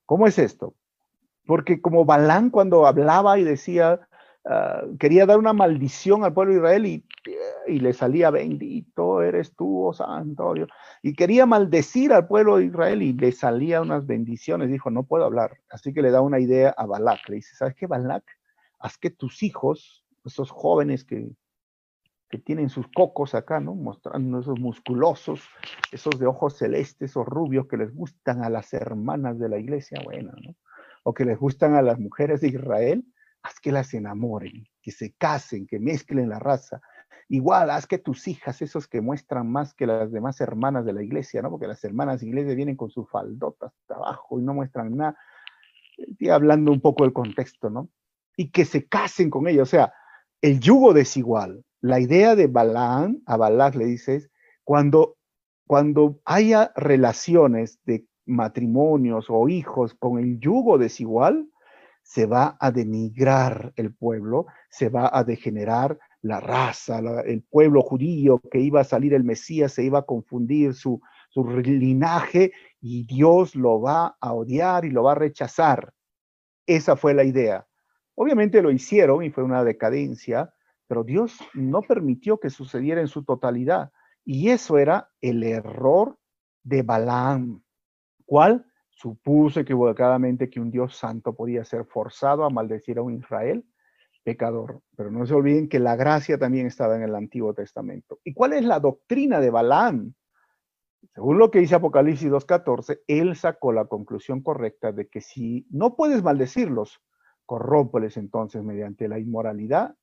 ¿Cómo 0.06 0.26
es 0.26 0.38
esto? 0.38 0.74
Porque 1.48 1.80
como 1.80 2.04
Balán 2.04 2.50
cuando 2.50 2.86
hablaba 2.86 3.38
y 3.38 3.42
decía, 3.42 4.06
ah, 4.44 4.82
quería 5.00 5.24
dar 5.24 5.38
una 5.38 5.54
maldición 5.54 6.22
al 6.22 6.34
pueblo 6.34 6.52
de 6.52 6.58
Israel 6.58 6.84
y, 6.84 7.06
y, 7.66 7.80
le 7.80 7.94
salía, 7.94 8.28
bendito 8.28 9.22
eres 9.22 9.56
tú, 9.56 9.86
oh 9.86 9.94
santo 9.94 10.52
Dios. 10.52 10.68
Y 11.02 11.14
quería 11.14 11.46
maldecir 11.46 12.12
al 12.12 12.28
pueblo 12.28 12.58
de 12.58 12.66
Israel 12.66 13.00
y 13.00 13.14
le 13.14 13.32
salía 13.32 13.80
unas 13.80 14.06
bendiciones. 14.06 14.68
Dijo, 14.68 14.90
no 14.90 15.04
puedo 15.04 15.24
hablar. 15.24 15.56
Así 15.70 15.94
que 15.94 16.02
le 16.02 16.10
da 16.10 16.20
una 16.20 16.38
idea 16.38 16.74
a 16.76 16.84
Balak. 16.84 17.26
Le 17.30 17.36
dice, 17.36 17.56
¿sabes 17.56 17.74
qué, 17.74 17.86
Balak? 17.86 18.24
Haz 18.78 18.98
que 18.98 19.08
tus 19.08 19.42
hijos, 19.42 20.04
esos 20.26 20.50
jóvenes 20.50 21.02
que, 21.02 21.30
que 22.28 22.36
tienen 22.36 22.68
sus 22.68 22.88
cocos 22.88 23.34
acá, 23.34 23.58
¿no? 23.58 23.74
Mostrando 23.74 24.40
esos 24.40 24.60
musculosos, 24.60 25.40
esos 25.92 26.18
de 26.18 26.26
ojos 26.26 26.58
celestes 26.58 27.16
o 27.16 27.24
rubios 27.24 27.68
que 27.68 27.78
les 27.78 27.94
gustan 27.94 28.44
a 28.44 28.50
las 28.50 28.74
hermanas 28.74 29.38
de 29.38 29.48
la 29.48 29.58
iglesia, 29.58 29.98
bueno, 30.04 30.32
¿no? 30.44 30.54
O 31.08 31.14
que 31.14 31.24
les 31.24 31.38
gustan 31.38 31.74
a 31.74 31.80
las 31.80 31.98
mujeres 31.98 32.42
de 32.42 32.48
Israel, 32.48 33.02
haz 33.42 33.60
que 33.60 33.72
las 33.72 33.94
enamoren, 33.94 34.66
que 34.82 34.90
se 34.90 35.14
casen, 35.14 35.66
que 35.66 35.80
mezclen 35.80 36.28
la 36.28 36.38
raza. 36.38 36.82
Igual, 37.30 37.70
haz 37.70 37.86
que 37.86 37.96
tus 37.96 38.28
hijas, 38.28 38.60
esos 38.60 38.86
que 38.86 39.00
muestran 39.00 39.50
más 39.50 39.72
que 39.72 39.86
las 39.86 40.12
demás 40.12 40.38
hermanas 40.42 40.84
de 40.84 40.92
la 40.92 41.02
iglesia, 41.02 41.40
¿no? 41.40 41.48
Porque 41.48 41.66
las 41.66 41.82
hermanas 41.82 42.20
de 42.20 42.26
la 42.26 42.32
iglesia 42.32 42.54
vienen 42.54 42.76
con 42.76 42.90
sus 42.90 43.08
faldotas 43.08 43.72
abajo 43.88 44.38
y 44.38 44.42
no 44.42 44.52
muestran 44.52 44.94
nada. 44.98 45.16
Estoy 45.96 46.28
hablando 46.28 46.72
un 46.72 46.82
poco 46.82 47.04
del 47.04 47.14
contexto, 47.14 47.70
¿no? 47.70 47.88
Y 48.36 48.50
que 48.50 48.66
se 48.66 48.86
casen 48.86 49.30
con 49.30 49.48
ellos. 49.48 49.66
O 49.66 49.70
sea, 49.70 49.94
el 50.42 50.60
yugo 50.60 50.92
desigual. 50.92 51.64
La 51.80 52.00
idea 52.00 52.36
de 52.36 52.48
Balaam, 52.48 53.22
a 53.24 53.38
Balak 53.38 53.76
le 53.76 53.86
dices, 53.86 54.30
cuando, 54.62 55.16
cuando 55.66 56.20
haya 56.26 56.70
relaciones 56.76 57.78
de 57.84 58.04
matrimonios 58.28 59.26
o 59.28 59.48
hijos 59.48 59.94
con 59.94 60.18
el 60.18 60.38
yugo 60.38 60.78
desigual, 60.78 61.48
se 62.02 62.26
va 62.26 62.56
a 62.60 62.70
denigrar 62.70 63.72
el 63.76 63.92
pueblo, 63.92 64.46
se 64.70 64.88
va 64.88 65.10
a 65.12 65.24
degenerar 65.24 65.98
la 66.22 66.40
raza, 66.40 67.00
el 67.26 67.42
pueblo 67.42 67.82
judío 67.82 68.40
que 68.50 68.60
iba 68.60 68.80
a 68.80 68.84
salir 68.84 69.14
el 69.14 69.24
Mesías, 69.24 69.72
se 69.72 69.84
iba 69.84 70.00
a 70.00 70.06
confundir 70.06 70.74
su, 70.74 71.00
su 71.28 71.44
linaje 71.44 72.52
y 72.80 73.04
Dios 73.04 73.54
lo 73.54 73.80
va 73.80 74.16
a 74.20 74.32
odiar 74.32 74.84
y 74.84 74.90
lo 74.90 75.02
va 75.02 75.12
a 75.12 75.16
rechazar. 75.16 75.92
Esa 76.66 76.96
fue 76.96 77.14
la 77.14 77.24
idea. 77.24 77.66
Obviamente 78.14 78.62
lo 78.62 78.70
hicieron 78.70 79.22
y 79.22 79.30
fue 79.30 79.44
una 79.44 79.62
decadencia, 79.62 80.52
pero 80.86 81.04
Dios 81.04 81.38
no 81.54 81.82
permitió 81.82 82.40
que 82.40 82.50
sucediera 82.50 83.00
en 83.00 83.08
su 83.08 83.22
totalidad. 83.24 83.92
Y 84.24 84.48
eso 84.48 84.78
era 84.78 85.10
el 85.20 85.42
error 85.42 86.18
de 86.62 86.82
Balaam. 86.82 87.62
¿Cuál? 88.28 88.66
Supuso 88.90 89.58
equivocadamente 89.60 90.50
que 90.50 90.60
un 90.60 90.70
Dios 90.70 90.94
santo 90.94 91.34
podía 91.34 91.64
ser 91.64 91.86
forzado 91.86 92.44
a 92.44 92.50
maldecir 92.50 92.98
a 92.98 93.02
un 93.02 93.14
Israel 93.14 93.64
pecador. 94.22 94.82
Pero 94.94 95.10
no 95.10 95.24
se 95.24 95.32
olviden 95.32 95.66
que 95.66 95.78
la 95.78 95.96
gracia 95.96 96.36
también 96.36 96.66
estaba 96.66 96.94
en 96.94 97.04
el 97.04 97.14
Antiguo 97.14 97.54
Testamento. 97.54 98.20
¿Y 98.24 98.34
cuál 98.34 98.52
es 98.52 98.66
la 98.66 98.80
doctrina 98.80 99.40
de 99.40 99.48
Balaam? 99.48 100.12
Según 101.14 101.38
lo 101.38 101.50
que 101.50 101.60
dice 101.60 101.76
Apocalipsis 101.76 102.28
2.14, 102.30 103.00
él 103.06 103.34
sacó 103.34 103.72
la 103.72 103.86
conclusión 103.86 104.42
correcta 104.42 104.92
de 104.92 105.08
que 105.08 105.22
si 105.22 105.66
no 105.70 105.96
puedes 105.96 106.22
maldecirlos, 106.22 107.00
corrómpeles 107.46 108.18
entonces 108.18 108.62
mediante 108.62 109.08
la 109.08 109.18
inmoralidad 109.18 109.96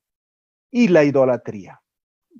y 0.72 0.88
la 0.88 1.04
idolatría. 1.04 1.80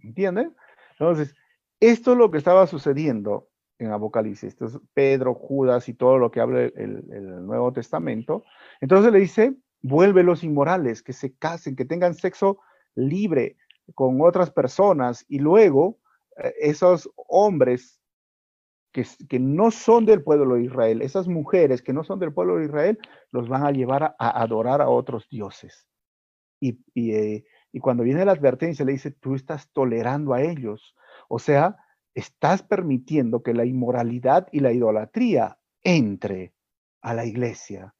¿Entienden? 0.02 0.56
Entonces, 0.98 1.36
esto 1.78 2.12
es 2.12 2.18
lo 2.18 2.32
que 2.32 2.38
estaba 2.38 2.66
sucediendo 2.66 3.50
en 3.78 3.92
Apocalipsis. 3.92 4.48
Esto 4.48 4.66
es 4.66 4.78
Pedro, 4.94 5.34
Judas 5.34 5.88
y 5.88 5.94
todo 5.94 6.18
lo 6.18 6.30
que 6.30 6.40
habla 6.40 6.62
el, 6.62 7.46
Nuevo 7.46 7.72
Testamento. 7.72 8.44
Entonces 8.80 9.12
le 9.12 9.20
dice, 9.20 9.54
vuelve 9.82 10.22
los 10.22 10.44
inmorales, 10.44 11.02
que 11.02 11.12
se 11.12 11.34
casen, 11.34 11.76
que 11.76 11.84
tengan 11.84 12.14
sexo 12.14 12.58
libre 12.94 13.56
con 13.94 14.20
otras 14.20 14.50
personas 14.50 15.24
y 15.28 15.38
luego 15.38 15.98
eh, 16.42 16.54
esos 16.60 17.10
hombres 17.28 18.00
que, 18.92 19.06
que, 19.28 19.38
no 19.38 19.70
son 19.70 20.06
del 20.06 20.22
pueblo 20.22 20.54
de 20.54 20.64
Israel, 20.64 21.02
esas 21.02 21.28
mujeres 21.28 21.82
que 21.82 21.92
no 21.92 22.02
son 22.02 22.18
del 22.18 22.32
pueblo 22.32 22.56
de 22.56 22.64
Israel, 22.64 22.98
los 23.30 23.48
van 23.48 23.64
a 23.64 23.70
llevar 23.70 24.16
a, 24.18 24.42
adorar 24.42 24.80
a 24.80 24.88
otros 24.88 25.28
dioses. 25.28 25.86
Y, 26.58 26.80
eh, 26.94 27.44
y 27.72 27.80
cuando 27.80 28.02
viene 28.02 28.24
la 28.24 28.32
advertencia, 28.32 28.86
le 28.86 28.92
dice, 28.92 29.10
tú 29.10 29.34
estás 29.34 29.70
tolerando 29.70 30.32
a 30.32 30.40
ellos. 30.40 30.96
O 31.28 31.38
sea, 31.38 31.76
estás 32.16 32.62
permitiendo 32.62 33.42
que 33.42 33.52
la 33.52 33.66
inmoralidad 33.66 34.48
y 34.50 34.60
la 34.60 34.72
idolatría 34.72 35.58
entre 35.84 36.54
a 37.02 37.12
la 37.12 37.26
iglesia. 37.26 37.94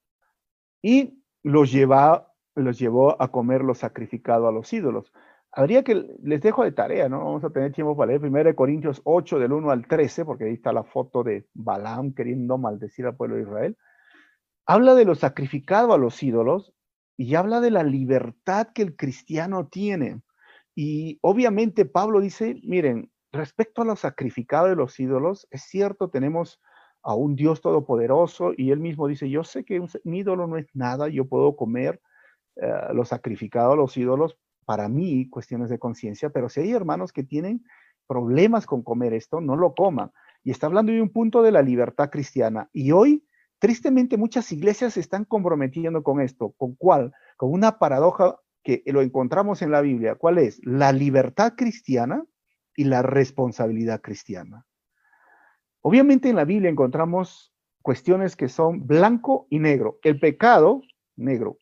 Y 0.83 1.23
los, 1.43 1.71
lleva, 1.71 2.33
los 2.55 2.79
llevó 2.79 3.21
a 3.21 3.31
comer 3.31 3.63
lo 3.63 3.75
sacrificado 3.75 4.49
a 4.49 4.53
los 4.53 4.73
ídolos. 4.73 5.13
Habría 5.53 5.85
que, 5.85 6.07
les 6.23 6.41
dejo 6.41 6.65
de 6.65 6.73
tarea, 6.73 7.11
¿no? 7.11 7.19
Vamos 7.19 7.45
a 7.45 7.51
tener 7.51 7.73
tiempo 7.73 7.95
para 7.95 8.13
leer 8.13 8.25
1 8.25 8.57
Corintios 8.57 9.03
8 9.05 9.39
del 9.39 9.53
1 9.53 9.71
al 9.71 9.87
13, 9.87 10.25
porque 10.25 10.45
ahí 10.45 10.55
está 10.55 10.73
la 10.73 10.85
foto 10.85 11.23
de 11.23 11.47
Balaam 11.53 12.15
queriendo 12.15 12.57
maldecir 12.57 13.05
al 13.05 13.17
pueblo 13.17 13.37
de 13.37 13.43
Israel. 13.43 13.77
Habla 14.65 14.95
de 14.95 15.05
lo 15.05 15.15
sacrificado 15.15 15.93
a 15.93 15.99
los 15.99 16.23
ídolos 16.23 16.73
y 17.19 17.35
habla 17.35 17.61
de 17.61 17.71
la 17.71 17.83
libertad 17.83 18.69
que 18.75 18.81
el 18.81 18.97
cristiano 18.97 19.69
tiene. 19.69 20.23
Y 20.75 21.19
obviamente 21.21 21.85
Pablo 21.85 22.21
dice, 22.21 22.59
miren, 22.65 23.11
respecto 23.33 23.83
a 23.83 23.85
lo 23.85 23.97
sacrificado 23.97 24.69
de 24.69 24.77
los 24.77 24.99
ídolos, 24.99 25.47
es 25.51 25.63
cierto, 25.63 26.09
tenemos 26.11 26.61
a 27.03 27.15
un 27.15 27.37
Dios 27.37 27.61
todopoderoso 27.61 28.53
y 28.57 28.73
él 28.73 28.81
mismo 28.81 29.07
dice, 29.07 29.31
yo 29.31 29.45
sé 29.45 29.65
que 29.65 29.79
un, 29.81 29.89
ídolo 30.05 30.47
no 30.47 30.57
es 30.57 30.67
nada, 30.75 31.09
yo 31.09 31.29
puedo 31.29 31.57
comer 31.57 32.01
eh, 32.57 32.73
lo 32.93 33.05
sacrificado 33.05 33.73
a 33.73 33.77
los 33.77 33.97
ídolos, 33.97 34.37
para 34.65 34.89
mí, 34.89 35.29
cuestiones 35.31 35.71
de 35.71 35.79
conciencia, 35.79 36.31
pero 36.31 36.49
si 36.49 36.61
hay 36.61 36.73
hermanos 36.73 37.13
que 37.13 37.23
tienen 37.23 37.65
problemas 38.09 38.67
con 38.67 38.83
comer 38.83 39.15
esto, 39.15 39.41
no 39.41 39.57
lo 39.57 39.75
coman. 39.75 40.11
Y 40.43 40.51
está 40.51 40.67
hablando 40.67 40.93
de 40.93 41.01
un 41.01 41.11
punto 41.11 41.43
de 41.43 41.53
la 41.53 41.63
libertad 41.63 42.11
cristiana. 42.11 42.69
Y 42.73 42.91
hoy, 42.91 43.25
tristemente, 43.59 44.17
muchas 44.17 44.51
iglesias 44.53 44.95
se 44.95 45.01
están 45.01 45.25
comprometiendo 45.25 46.03
con 46.03 46.21
esto. 46.21 46.53
¿Con 46.57 46.75
cuál? 46.75 47.13
Con 47.37 47.53
una 47.53 47.79
paradoja 47.79 48.41
que 48.63 48.83
lo 48.87 49.03
encontramos 49.03 49.63
en 49.63 49.71
la 49.71 49.81
Biblia. 49.81 50.17
¿Cuál 50.17 50.39
es? 50.39 50.61
La 50.65 50.93
libertad 50.93 51.55
cristiana 51.57 52.25
y 52.77 52.85
la 52.85 53.03
responsabilidad 53.03 54.01
cristiana. 54.01 54.67
Obviamente 55.81 56.29
en 56.29 56.37
la 56.37 56.45
Biblia 56.45 56.71
encontramos 56.71 57.53
cuestiones 57.83 58.37
que 58.37 58.49
son 58.49 58.87
blanco 58.87 59.47
y 59.51 59.59
negro. 59.59 59.99
El 60.03 60.21
pecado, 60.21 60.83
negro. 61.17 61.59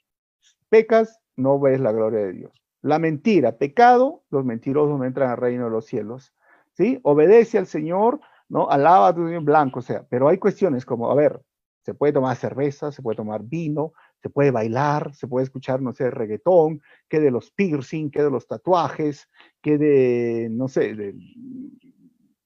Pecas, 0.68 1.20
no 1.36 1.60
ves 1.60 1.80
la 1.80 1.92
gloria 1.92 2.20
de 2.20 2.32
Dios. 2.32 2.52
La 2.82 2.98
mentira, 2.98 3.56
pecado, 3.56 4.24
los 4.30 4.44
mentirosos 4.44 4.98
no 4.98 5.04
entran 5.04 5.30
al 5.30 5.36
reino 5.36 5.64
de 5.64 5.70
los 5.70 5.86
cielos. 5.86 6.34
¿Sí? 6.72 6.98
Obedece 7.02 7.58
al 7.58 7.66
Señor, 7.66 8.20
¿no? 8.48 8.68
Alaba 8.68 9.08
a 9.08 9.14
tu 9.14 9.26
Dios 9.26 9.44
blanco, 9.44 9.78
o 9.78 9.82
sea, 9.82 10.04
pero 10.08 10.28
hay 10.28 10.38
cuestiones 10.38 10.84
como, 10.84 11.10
a 11.10 11.14
ver, 11.14 11.40
se 11.82 11.94
puede 11.94 12.12
tomar 12.12 12.36
cerveza, 12.36 12.90
se 12.90 13.02
puede 13.02 13.16
tomar 13.16 13.42
vino, 13.44 13.92
se 14.24 14.30
puede 14.30 14.50
bailar, 14.50 15.14
se 15.14 15.28
puede 15.28 15.44
escuchar, 15.44 15.82
no 15.82 15.92
sé, 15.92 16.10
reggaetón, 16.10 16.80
que 17.10 17.20
de 17.20 17.30
los 17.30 17.50
piercing, 17.50 18.10
que 18.10 18.22
de 18.22 18.30
los 18.30 18.46
tatuajes, 18.46 19.28
que 19.60 19.76
de, 19.76 20.48
no 20.50 20.66
sé, 20.66 20.94
de 20.94 21.14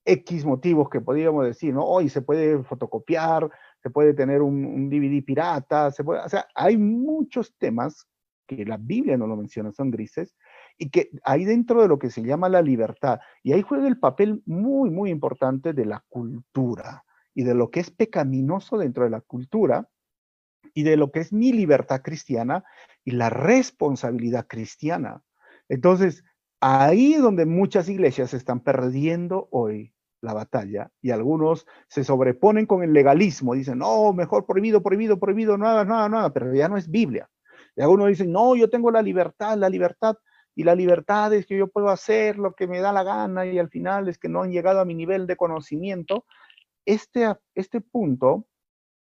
X 0.04 0.44
motivos 0.44 0.90
que 0.90 1.00
podríamos 1.00 1.44
decir, 1.44 1.72
¿no? 1.72 1.84
Hoy 1.84 2.08
se 2.08 2.20
puede 2.20 2.64
fotocopiar, 2.64 3.48
se 3.80 3.90
puede 3.90 4.12
tener 4.12 4.42
un, 4.42 4.90
DVD 4.90 5.22
pirata, 5.24 5.92
se 5.92 6.02
puede, 6.02 6.20
o 6.20 6.28
sea, 6.28 6.48
hay 6.52 6.76
muchos 6.76 7.54
temas 7.58 8.08
que 8.48 8.64
la 8.64 8.76
Biblia 8.76 9.16
no 9.16 9.28
lo 9.28 9.36
menciona, 9.36 9.70
son 9.70 9.92
grises, 9.92 10.34
y 10.78 10.90
que 10.90 11.10
hay 11.22 11.44
dentro 11.44 11.80
de 11.80 11.86
lo 11.86 12.00
que 12.00 12.10
se 12.10 12.24
llama 12.24 12.48
la 12.48 12.60
libertad, 12.60 13.20
y 13.44 13.52
ahí 13.52 13.62
juega 13.62 13.86
el 13.86 14.00
papel 14.00 14.42
muy, 14.46 14.90
muy 14.90 15.10
importante 15.10 15.72
de 15.72 15.84
la 15.84 16.04
cultura 16.08 17.04
y 17.36 17.44
de 17.44 17.54
lo 17.54 17.70
que 17.70 17.78
es 17.78 17.92
pecaminoso 17.92 18.78
dentro 18.78 19.04
de 19.04 19.10
la 19.10 19.20
cultura, 19.20 19.88
y 20.74 20.82
de 20.82 20.96
lo 20.96 21.10
que 21.10 21.20
es 21.20 21.32
mi 21.32 21.52
libertad 21.52 22.02
cristiana 22.02 22.64
y 23.04 23.12
la 23.12 23.30
responsabilidad 23.30 24.46
cristiana. 24.46 25.22
Entonces, 25.68 26.24
ahí 26.60 27.14
es 27.14 27.22
donde 27.22 27.46
muchas 27.46 27.88
iglesias 27.88 28.34
están 28.34 28.60
perdiendo 28.60 29.48
hoy 29.50 29.94
la 30.20 30.34
batalla 30.34 30.90
y 31.00 31.10
algunos 31.10 31.66
se 31.88 32.02
sobreponen 32.02 32.66
con 32.66 32.82
el 32.82 32.92
legalismo, 32.92 33.54
dicen, 33.54 33.78
no, 33.78 34.12
mejor 34.12 34.46
prohibido, 34.46 34.82
prohibido, 34.82 35.18
prohibido, 35.18 35.56
nada, 35.56 35.84
nada, 35.84 36.08
nada, 36.08 36.32
pero 36.32 36.52
ya 36.54 36.68
no 36.68 36.76
es 36.76 36.90
Biblia. 36.90 37.30
Y 37.76 37.82
algunos 37.82 38.08
dicen, 38.08 38.32
no, 38.32 38.56
yo 38.56 38.68
tengo 38.68 38.90
la 38.90 39.02
libertad, 39.02 39.56
la 39.56 39.68
libertad, 39.68 40.16
y 40.58 40.64
la 40.64 40.74
libertad 40.74 41.32
es 41.34 41.46
que 41.46 41.56
yo 41.56 41.68
puedo 41.68 41.88
hacer 41.88 42.36
lo 42.36 42.54
que 42.54 42.66
me 42.66 42.80
da 42.80 42.92
la 42.92 43.04
gana 43.04 43.46
y 43.46 43.60
al 43.60 43.68
final 43.68 44.08
es 44.08 44.18
que 44.18 44.28
no 44.28 44.42
han 44.42 44.50
llegado 44.50 44.80
a 44.80 44.84
mi 44.84 44.96
nivel 44.96 45.28
de 45.28 45.36
conocimiento. 45.36 46.24
Este, 46.84 47.32
este 47.54 47.80
punto 47.80 48.48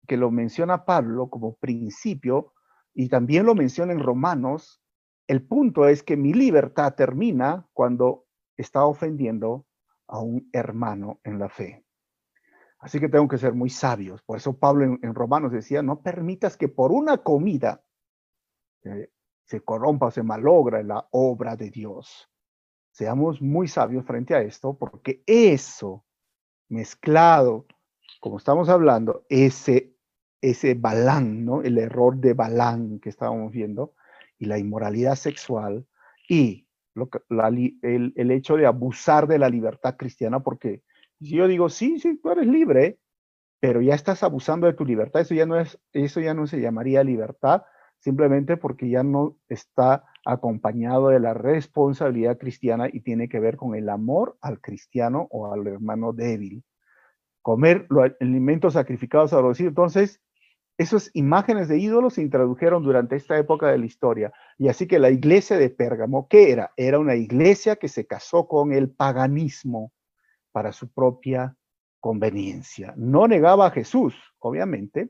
que 0.07 0.17
lo 0.17 0.31
menciona 0.31 0.85
Pablo 0.85 1.29
como 1.29 1.55
principio 1.55 2.53
y 2.93 3.09
también 3.09 3.45
lo 3.45 3.53
menciona 3.53 3.93
en 3.93 3.99
Romanos, 3.99 4.81
el 5.27 5.45
punto 5.45 5.87
es 5.87 6.01
que 6.03 6.17
mi 6.17 6.33
libertad 6.33 6.95
termina 6.95 7.67
cuando 7.73 8.25
está 8.55 8.85
ofendiendo 8.85 9.67
a 10.07 10.19
un 10.19 10.49
hermano 10.53 11.19
en 11.23 11.37
la 11.37 11.49
fe. 11.49 11.85
Así 12.79 12.99
que 12.99 13.09
tengo 13.09 13.27
que 13.27 13.37
ser 13.37 13.53
muy 13.53 13.69
sabios. 13.69 14.21
Por 14.23 14.37
eso 14.37 14.57
Pablo 14.57 14.85
en, 14.85 15.15
Romanos 15.15 15.51
decía, 15.51 15.81
no 15.81 16.01
permitas 16.01 16.57
que 16.57 16.69
por 16.69 16.91
una 16.91 17.17
comida 17.17 17.83
se 19.45 19.61
corrompa 19.61 20.07
o 20.07 20.11
se 20.11 20.23
malogra 20.23 20.81
la 20.83 21.07
obra 21.11 21.55
de 21.55 21.69
Dios. 21.69 22.29
Seamos 22.91 23.41
muy 23.41 23.67
sabios 23.67 24.05
frente 24.05 24.33
a 24.35 24.41
esto, 24.41 24.77
porque 24.77 25.23
eso 25.25 26.05
mezclado, 26.69 27.65
como 28.19 28.37
estamos 28.37 28.69
hablando, 28.69 29.25
ese, 29.29 29.96
ese 30.41 30.73
balán, 30.75 31.45
¿no? 31.45 31.61
El 31.61 31.77
error 31.77 32.17
de 32.17 32.33
balán 32.33 32.99
que 32.99 33.09
estábamos 33.09 33.51
viendo, 33.51 33.93
y 34.37 34.45
la 34.45 34.59
inmoralidad 34.59 35.15
sexual, 35.15 35.85
y 36.29 36.67
el, 37.81 38.13
el, 38.15 38.31
hecho 38.31 38.55
de 38.55 38.65
abusar 38.65 39.27
de 39.27 39.39
la 39.39 39.49
libertad 39.49 39.95
cristiana, 39.97 40.41
porque 40.41 40.83
si 41.19 41.29
yo 41.35 41.47
digo, 41.47 41.69
sí, 41.69 41.99
sí, 41.99 42.17
tú 42.17 42.31
eres 42.31 42.47
libre, 42.47 42.99
pero 43.59 43.81
ya 43.81 43.95
estás 43.95 44.23
abusando 44.23 44.67
de 44.67 44.73
tu 44.73 44.85
libertad, 44.85 45.21
eso 45.21 45.33
ya 45.33 45.45
no 45.45 45.59
es, 45.59 45.79
eso 45.93 46.19
ya 46.19 46.33
no 46.33 46.47
se 46.47 46.61
llamaría 46.61 47.03
libertad, 47.03 47.63
simplemente 47.99 48.57
porque 48.57 48.89
ya 48.89 49.03
no 49.03 49.37
está 49.49 50.05
acompañado 50.25 51.09
de 51.09 51.19
la 51.19 51.33
responsabilidad 51.33 52.37
cristiana 52.37 52.87
y 52.91 53.01
tiene 53.01 53.29
que 53.29 53.39
ver 53.39 53.57
con 53.57 53.75
el 53.75 53.89
amor 53.89 54.37
al 54.41 54.59
cristiano 54.59 55.27
o 55.31 55.51
al 55.51 55.65
hermano 55.67 56.13
débil. 56.13 56.63
Comer 57.41 57.87
los 57.89 58.11
alimentos 58.19 58.73
sacrificados 58.73 59.33
a 59.33 59.41
los 59.41 59.59
Entonces, 59.59 60.21
esas 60.77 61.09
imágenes 61.13 61.67
de 61.67 61.79
ídolos 61.79 62.15
se 62.15 62.21
introdujeron 62.21 62.83
durante 62.83 63.15
esta 63.15 63.37
época 63.37 63.67
de 63.67 63.79
la 63.79 63.85
historia. 63.85 64.31
Y 64.57 64.67
así 64.67 64.87
que 64.87 64.99
la 64.99 65.09
iglesia 65.09 65.57
de 65.57 65.71
Pérgamo, 65.71 66.27
¿qué 66.27 66.51
era? 66.51 66.71
Era 66.77 66.99
una 66.99 67.15
iglesia 67.15 67.77
que 67.77 67.87
se 67.87 68.05
casó 68.05 68.47
con 68.47 68.71
el 68.71 68.91
paganismo 68.91 69.91
para 70.51 70.71
su 70.71 70.91
propia 70.91 71.57
conveniencia. 71.99 72.93
No 72.95 73.27
negaba 73.27 73.67
a 73.67 73.71
Jesús, 73.71 74.15
obviamente. 74.39 75.09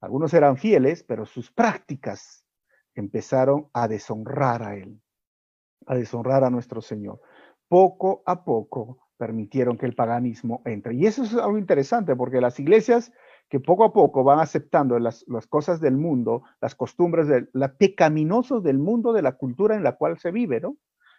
Algunos 0.00 0.32
eran 0.32 0.56
fieles, 0.56 1.02
pero 1.02 1.26
sus 1.26 1.50
prácticas 1.50 2.46
empezaron 2.94 3.68
a 3.72 3.88
deshonrar 3.88 4.62
a 4.62 4.76
él, 4.76 5.00
a 5.86 5.96
deshonrar 5.96 6.44
a 6.44 6.50
nuestro 6.50 6.80
Señor. 6.80 7.20
Poco 7.68 8.22
a 8.26 8.44
poco 8.44 9.10
permitieron 9.16 9.76
que 9.76 9.86
el 9.86 9.94
paganismo 9.94 10.62
entre. 10.64 10.94
Y 10.94 11.06
eso 11.06 11.24
es 11.24 11.34
algo 11.34 11.58
interesante 11.58 12.16
porque 12.16 12.40
las 12.40 12.58
iglesias 12.58 13.12
que 13.50 13.58
poco 13.60 13.84
a 13.84 13.92
poco 13.92 14.22
van 14.22 14.38
aceptando 14.38 14.98
las, 14.98 15.24
cosas 15.48 15.80
del 15.80 15.96
mundo, 15.96 16.44
las 16.60 16.76
costumbres, 16.76 17.26
de, 17.26 17.48
la 17.52 17.74
pecaminosos 17.74 18.62
del 18.62 18.78
mundo, 18.78 19.12
de 19.12 19.22
la 19.22 19.32
cultura 19.32 19.74
en 19.74 19.82
la 19.82 19.96
cual 19.96 20.18
se 20.18 20.30
vive, 20.30 20.60
¿no? 20.60 20.76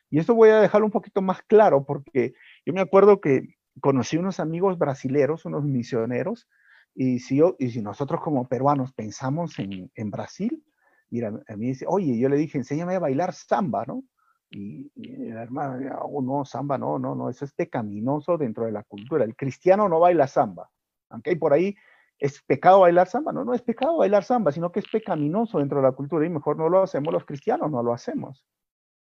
Y 0.10 0.20
esto 0.20 0.34
voy 0.34 0.50
a 0.50 0.62
dejarlo 0.62 0.88
un 0.88 0.92
poquito 0.92 1.22
más 1.22 1.42
claro 1.44 1.86
porque 1.86 2.34
yo 2.66 2.74
me 2.74 2.82
acuerdo 2.82 3.22
que 3.22 3.56
conocí 3.82 4.18
unos 4.18 4.40
amigos 4.40 4.78
brasileros, 4.78 5.46
unos 5.46 5.64
misioneros, 5.66 6.48
y 6.96 7.20
si, 7.20 7.42
y 7.60 7.70
si 7.70 7.82
nosotros 7.82 8.22
como 8.22 8.48
peruanos 8.48 8.94
pensamos 8.94 9.60
en, 9.60 9.92
en 9.94 10.12
Brasil, 10.12 10.64
mira, 11.10 11.34
a 11.48 11.56
mí 11.56 11.68
dice, 11.68 11.86
oye, 11.88 12.18
yo 12.18 12.30
le 12.30 12.38
dije, 12.38 12.58
enséñame 12.58 12.96
a 12.96 13.00
bailar 13.00 13.34
samba, 13.34 13.86
¿no? 13.86 14.04
Y, 14.50 14.92
la 15.32 15.44
hermana, 15.44 16.00
oh, 16.04 16.22
no, 16.22 16.44
samba, 16.46 16.78
no, 16.78 16.98
no, 16.98 17.16
no, 17.16 17.30
eso 17.30 17.46
es 17.46 17.54
pecaminoso 17.54 18.38
dentro 18.38 18.66
de 18.66 18.72
la 18.72 18.84
cultura. 18.84 19.24
El 19.24 19.36
cristiano 19.36 19.88
no 19.88 20.00
baila 20.00 20.28
samba, 20.28 20.70
aunque 21.10 21.32
hay 21.32 21.36
por 21.38 21.54
ahí 21.54 21.76
¿Es 22.22 22.40
pecado 22.44 22.82
bailar 22.82 23.08
samba? 23.08 23.34
No, 23.34 23.44
no 23.44 23.56
es 23.56 23.64
pecado 23.64 23.98
bailar 23.98 24.24
samba, 24.24 24.52
sino 24.52 24.72
que 24.72 24.80
es 24.80 24.88
pecaminoso 24.88 25.58
dentro 25.58 25.80
de 25.80 25.84
la 25.88 25.92
cultura 25.92 26.24
y 26.24 26.30
mejor 26.30 26.56
no 26.56 26.70
lo 26.70 26.84
hacemos 26.84 27.12
los 27.12 27.26
cristianos, 27.26 27.72
no 27.72 27.82
lo 27.82 27.94
hacemos. 27.94 28.46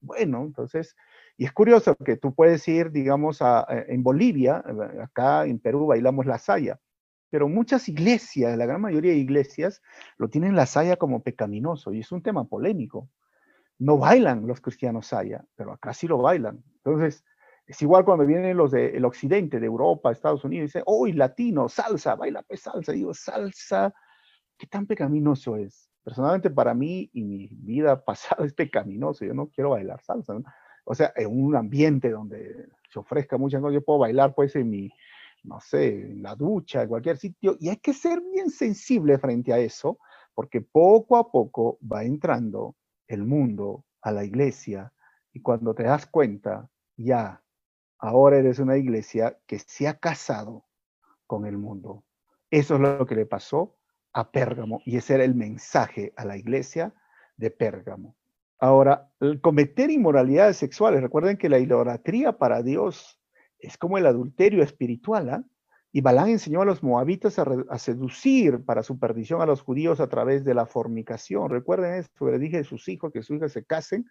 Bueno, 0.02 0.42
entonces, 0.42 0.94
y 1.38 1.46
es 1.46 1.52
curioso 1.52 1.96
que 1.96 2.18
tú 2.18 2.34
puedes 2.34 2.68
ir, 2.68 2.90
digamos, 2.90 3.40
a, 3.40 3.66
en 3.88 4.02
Bolivia, 4.02 4.62
acá 5.02 5.46
en 5.46 5.58
Perú 5.58 5.86
bailamos 5.86 6.26
la 6.26 6.36
saya, 6.36 6.78
pero 7.30 7.48
muchas 7.48 7.88
iglesias, 7.88 8.58
la 8.58 8.66
gran 8.66 8.82
mayoría 8.82 9.12
de 9.12 9.18
iglesias, 9.18 9.80
lo 10.18 10.28
tienen 10.28 10.54
la 10.54 10.66
saya 10.66 10.96
como 10.96 11.22
pecaminoso 11.22 11.94
y 11.94 12.00
es 12.00 12.12
un 12.12 12.22
tema 12.22 12.44
polémico. 12.44 13.08
No 13.78 13.96
bailan 13.96 14.46
los 14.46 14.60
cristianos 14.60 15.06
saya, 15.06 15.46
pero 15.56 15.72
acá 15.72 15.94
sí 15.94 16.06
lo 16.06 16.18
bailan. 16.18 16.62
Entonces, 16.84 17.24
es 17.68 17.82
igual 17.82 18.06
cuando 18.06 18.24
vienen 18.24 18.56
los 18.56 18.70
del 18.70 19.04
occidente, 19.04 19.60
de 19.60 19.66
Europa, 19.66 20.10
Estados 20.10 20.42
Unidos, 20.42 20.62
y 20.62 20.66
dicen, 20.68 20.82
¡Uy, 20.86 21.12
latino, 21.12 21.68
salsa, 21.68 22.14
baila 22.14 22.42
pues 22.42 22.62
salsa! 22.62 22.92
digo, 22.92 23.12
salsa, 23.12 23.94
¿qué 24.56 24.66
tan 24.66 24.86
pecaminoso 24.86 25.54
es? 25.56 25.90
Personalmente 26.02 26.48
para 26.48 26.72
mí 26.72 27.10
y 27.12 27.22
mi 27.24 27.48
vida 27.48 28.02
pasada 28.04 28.46
es 28.46 28.54
pecaminoso, 28.54 29.26
yo 29.26 29.34
no 29.34 29.48
quiero 29.48 29.70
bailar 29.70 30.00
salsa. 30.00 30.34
O 30.84 30.94
sea, 30.94 31.12
en 31.14 31.26
un 31.30 31.54
ambiente 31.56 32.10
donde 32.10 32.70
se 32.90 32.98
ofrezca 32.98 33.36
muchas 33.36 33.60
cosas, 33.60 33.74
yo 33.74 33.84
puedo 33.84 33.98
bailar 33.98 34.34
pues 34.34 34.56
en 34.56 34.70
mi, 34.70 34.90
no 35.44 35.60
sé, 35.60 36.12
en 36.12 36.22
la 36.22 36.34
ducha, 36.34 36.82
en 36.82 36.88
cualquier 36.88 37.18
sitio, 37.18 37.58
y 37.60 37.68
hay 37.68 37.76
que 37.76 37.92
ser 37.92 38.22
bien 38.32 38.48
sensible 38.48 39.18
frente 39.18 39.52
a 39.52 39.58
eso, 39.58 39.98
porque 40.32 40.62
poco 40.62 41.18
a 41.18 41.30
poco 41.30 41.78
va 41.80 42.02
entrando 42.02 42.76
el 43.06 43.26
mundo 43.26 43.84
a 44.00 44.10
la 44.10 44.24
iglesia, 44.24 44.90
y 45.34 45.42
cuando 45.42 45.74
te 45.74 45.82
das 45.82 46.06
cuenta, 46.06 46.70
ya 46.96 47.42
ahora 47.98 48.38
eres 48.38 48.58
una 48.58 48.76
iglesia 48.76 49.38
que 49.46 49.58
se 49.58 49.88
ha 49.88 49.98
casado 49.98 50.64
con 51.26 51.46
el 51.46 51.58
mundo. 51.58 52.04
Eso 52.50 52.74
es 52.76 52.80
lo 52.80 53.06
que 53.06 53.14
le 53.14 53.26
pasó 53.26 53.76
a 54.12 54.30
Pérgamo 54.30 54.80
y 54.84 54.96
ese 54.96 55.14
era 55.14 55.24
el 55.24 55.34
mensaje 55.34 56.12
a 56.16 56.24
la 56.24 56.36
iglesia 56.36 56.94
de 57.36 57.50
Pérgamo. 57.50 58.16
Ahora, 58.58 59.10
el 59.20 59.40
cometer 59.40 59.90
inmoralidades 59.90 60.56
sexuales, 60.56 61.00
recuerden 61.00 61.36
que 61.36 61.48
la 61.48 61.58
idolatría 61.58 62.38
para 62.38 62.62
Dios 62.62 63.20
es 63.58 63.76
como 63.76 63.98
el 63.98 64.06
adulterio 64.06 64.62
espiritual, 64.62 65.30
¿ah? 65.30 65.44
Y 65.90 66.02
Balán 66.02 66.28
enseñó 66.28 66.60
a 66.60 66.66
los 66.66 66.82
moabitas 66.82 67.38
a, 67.38 67.46
a, 67.70 67.78
seducir 67.78 68.62
para 68.64 68.82
su 68.82 68.98
perdición 68.98 69.40
a 69.40 69.46
los 69.46 69.62
judíos 69.62 70.00
a 70.00 70.08
través 70.08 70.44
de 70.44 70.52
la 70.52 70.66
fornicación. 70.66 71.48
Recuerden 71.48 71.94
esto, 71.94 72.30
le 72.30 72.38
dije 72.38 72.58
a 72.58 72.64
sus 72.64 72.88
hijos 72.88 73.10
que 73.10 73.22
sus 73.22 73.36
hijas 73.36 73.52
se 73.52 73.64
casen. 73.64 74.04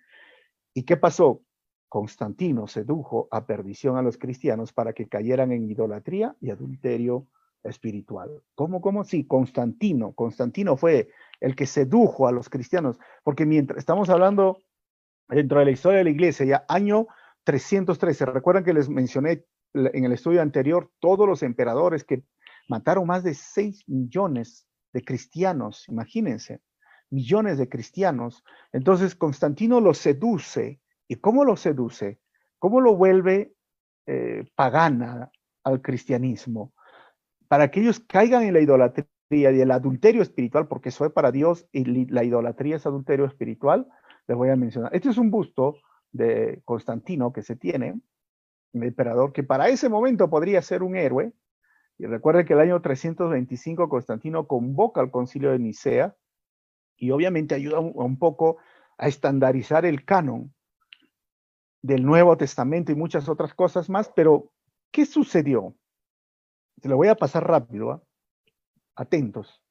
¿Y 0.73 0.83
qué 0.83 0.97
pasó? 0.97 1.43
Constantino 1.89 2.67
sedujo 2.67 3.27
a 3.31 3.45
perdición 3.45 3.97
a 3.97 4.01
los 4.01 4.17
cristianos 4.17 4.73
para 4.73 4.93
que 4.93 5.07
cayeran 5.07 5.51
en 5.51 5.69
idolatría 5.69 6.35
y 6.41 6.49
adulterio 6.49 7.27
espiritual. 7.63 8.41
¿Cómo, 8.55 8.81
cómo? 8.81 9.03
Sí, 9.03 9.25
Constantino. 9.25 10.13
Constantino 10.13 10.77
fue 10.77 11.09
el 11.39 11.55
que 11.55 11.65
sedujo 11.65 12.27
a 12.27 12.31
los 12.31 12.49
cristianos, 12.49 12.99
porque 13.23 13.45
mientras 13.45 13.79
estamos 13.79 14.09
hablando 14.09 14.59
dentro 15.27 15.59
de 15.59 15.65
la 15.65 15.71
historia 15.71 15.99
de 15.99 16.03
la 16.05 16.09
iglesia, 16.09 16.45
ya 16.45 16.65
año 16.67 17.07
313, 17.43 18.25
recuerdan 18.25 18.63
que 18.63 18.73
les 18.73 18.89
mencioné 18.89 19.45
en 19.73 20.05
el 20.05 20.11
estudio 20.11 20.41
anterior 20.41 20.91
todos 20.99 21.27
los 21.27 21.43
emperadores 21.43 22.03
que 22.03 22.23
mataron 22.67 23.07
más 23.07 23.23
de 23.23 23.33
6 23.33 23.83
millones 23.87 24.67
de 24.93 25.03
cristianos, 25.03 25.87
imagínense, 25.87 26.61
millones 27.09 27.57
de 27.57 27.69
cristianos. 27.69 28.43
Entonces 28.71 29.15
Constantino 29.15 29.79
los 29.79 29.97
seduce 29.97 30.81
¿Y 31.07 31.15
cómo 31.15 31.45
lo 31.45 31.55
seduce? 31.55 32.19
¿Cómo 32.59 32.81
lo 32.81 32.95
vuelve 32.95 33.53
eh, 34.05 34.45
pagana 34.55 35.31
al 35.63 35.81
cristianismo? 35.81 36.73
Para 37.47 37.71
que 37.71 37.79
ellos 37.79 37.99
caigan 37.99 38.43
en 38.43 38.53
la 38.53 38.59
idolatría 38.59 39.07
y 39.29 39.45
el 39.45 39.71
adulterio 39.71 40.21
espiritual, 40.21 40.67
porque 40.67 40.89
eso 40.89 41.05
es 41.05 41.11
para 41.11 41.31
Dios 41.31 41.67
y 41.71 41.85
la 42.05 42.23
idolatría 42.23 42.77
es 42.77 42.85
adulterio 42.85 43.25
espiritual, 43.25 43.87
les 44.27 44.37
voy 44.37 44.49
a 44.49 44.55
mencionar. 44.55 44.93
Este 44.93 45.09
es 45.09 45.17
un 45.17 45.31
busto 45.31 45.77
de 46.11 46.61
Constantino 46.65 47.31
que 47.31 47.41
se 47.41 47.55
tiene, 47.55 47.99
el 48.73 48.83
emperador, 48.83 49.33
que 49.33 49.43
para 49.43 49.69
ese 49.69 49.89
momento 49.89 50.29
podría 50.29 50.61
ser 50.61 50.83
un 50.83 50.95
héroe. 50.95 51.33
Y 51.97 52.05
recuerden 52.05 52.45
que 52.45 52.53
el 52.53 52.59
año 52.59 52.81
325 52.81 53.89
Constantino 53.89 54.47
convoca 54.47 55.01
al 55.01 55.09
concilio 55.09 55.51
de 55.51 55.59
Nicea 55.59 56.15
y 56.95 57.11
obviamente 57.11 57.55
ayuda 57.55 57.79
un 57.79 58.19
poco 58.19 58.57
a 58.97 59.07
estandarizar 59.07 59.85
el 59.85 60.05
canon 60.05 60.53
del 61.87 62.05
Nuevo 62.05 62.37
Testamento 62.37 62.91
y 62.91 62.95
muchas 62.95 63.29
otras 63.29 63.53
cosas 63.53 63.89
más, 63.89 64.11
pero 64.13 64.51
¿qué 64.91 65.05
sucedió? 65.05 65.73
Se 66.81 66.89
lo 66.89 66.97
voy 66.97 67.07
a 67.07 67.15
pasar 67.15 67.47
rápido, 67.47 67.91
¿ah? 67.91 68.03
atentos. 68.95 69.63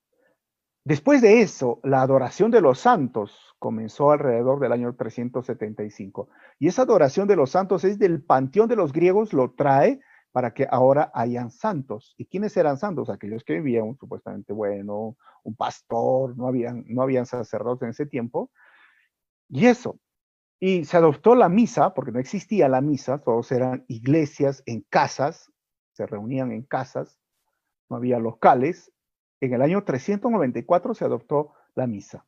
Después 0.82 1.20
de 1.20 1.42
eso, 1.42 1.80
la 1.82 2.00
adoración 2.00 2.50
de 2.50 2.60
los 2.60 2.78
santos 2.78 3.54
comenzó 3.58 4.12
alrededor 4.12 4.60
del 4.60 4.72
año 4.72 4.94
375. 4.94 6.28
Y 6.58 6.68
esa 6.68 6.82
adoración 6.82 7.28
de 7.28 7.36
los 7.36 7.50
santos 7.50 7.84
es 7.84 7.98
del 7.98 8.22
panteón 8.22 8.68
de 8.68 8.76
los 8.76 8.92
griegos, 8.92 9.32
lo 9.32 9.52
trae 9.52 10.00
para 10.32 10.54
que 10.54 10.66
ahora 10.70 11.10
hayan 11.12 11.50
santos. 11.50 12.14
¿Y 12.16 12.26
quiénes 12.26 12.56
eran 12.56 12.78
santos? 12.78 13.10
Aquellos 13.10 13.44
que 13.44 13.54
vivían 13.54 13.96
supuestamente 13.96 14.52
bueno, 14.52 15.16
un 15.42 15.56
pastor, 15.56 16.36
no 16.36 16.46
habían, 16.46 16.84
no 16.86 17.02
habían 17.02 17.26
sacerdotes 17.26 17.82
en 17.82 17.90
ese 17.90 18.06
tiempo. 18.06 18.50
Y 19.48 19.66
eso. 19.66 19.98
Y 20.58 20.84
se 20.84 20.96
adoptó 20.96 21.34
la 21.34 21.48
misa, 21.48 21.92
porque 21.94 22.12
no 22.12 22.18
existía 22.18 22.68
la 22.68 22.80
misa, 22.80 23.18
todos 23.18 23.52
eran 23.52 23.84
iglesias 23.88 24.62
en 24.66 24.82
casas, 24.88 25.52
se 25.92 26.06
reunían 26.06 26.52
en 26.52 26.62
casas, 26.62 27.18
no 27.88 27.96
había 27.96 28.18
locales. 28.18 28.92
En 29.40 29.52
el 29.52 29.62
año 29.62 29.84
394 29.84 30.94
se 30.94 31.04
adoptó 31.04 31.52
la 31.74 31.86
misa. 31.86 32.24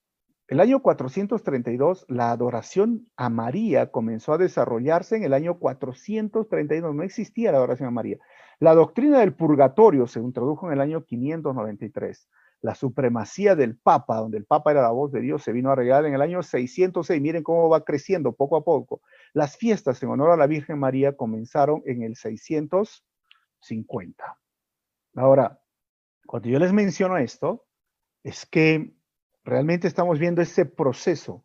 El 0.46 0.60
año 0.60 0.80
432, 0.80 2.06
la 2.08 2.30
adoración 2.30 3.06
a 3.16 3.28
María 3.28 3.90
comenzó 3.90 4.32
a 4.32 4.38
desarrollarse 4.38 5.16
en 5.16 5.24
el 5.24 5.34
año 5.34 5.58
432. 5.58 6.94
No 6.94 7.02
existía 7.02 7.52
la 7.52 7.58
adoración 7.58 7.88
a 7.88 7.92
María. 7.92 8.18
La 8.58 8.74
doctrina 8.74 9.20
del 9.20 9.34
purgatorio 9.34 10.06
se 10.06 10.20
introdujo 10.20 10.66
en 10.66 10.72
el 10.72 10.80
año 10.80 11.04
593. 11.04 12.28
La 12.60 12.74
supremacía 12.74 13.54
del 13.54 13.76
Papa, 13.76 14.16
donde 14.16 14.38
el 14.38 14.44
Papa 14.44 14.72
era 14.72 14.82
la 14.82 14.90
voz 14.90 15.12
de 15.12 15.20
Dios, 15.20 15.42
se 15.42 15.52
vino 15.52 15.70
a 15.70 15.76
regalar 15.76 16.06
en 16.06 16.14
el 16.14 16.22
año 16.22 16.42
606. 16.42 17.20
Miren 17.20 17.42
cómo 17.42 17.68
va 17.68 17.84
creciendo 17.84 18.32
poco 18.32 18.56
a 18.56 18.64
poco. 18.64 19.02
Las 19.32 19.56
fiestas 19.56 20.02
en 20.02 20.10
honor 20.10 20.30
a 20.30 20.36
la 20.36 20.46
Virgen 20.46 20.78
María 20.78 21.16
comenzaron 21.16 21.82
en 21.86 22.02
el 22.02 22.16
650. 22.16 24.38
Ahora, 25.14 25.60
cuando 26.26 26.48
yo 26.48 26.58
les 26.58 26.72
menciono 26.72 27.16
esto, 27.16 27.66
es 28.22 28.46
que 28.46 28.94
realmente 29.44 29.88
estamos 29.88 30.18
viendo 30.18 30.42
ese 30.42 30.66
proceso. 30.66 31.44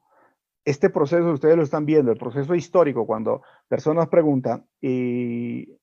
Este 0.65 0.89
proceso, 0.89 1.31
ustedes 1.31 1.57
lo 1.57 1.63
están 1.63 1.85
viendo, 1.85 2.11
el 2.11 2.17
proceso 2.17 2.55
histórico, 2.55 3.05
cuando 3.05 3.41
personas 3.67 4.07
preguntan, 4.07 4.65
¿y, 4.81 5.77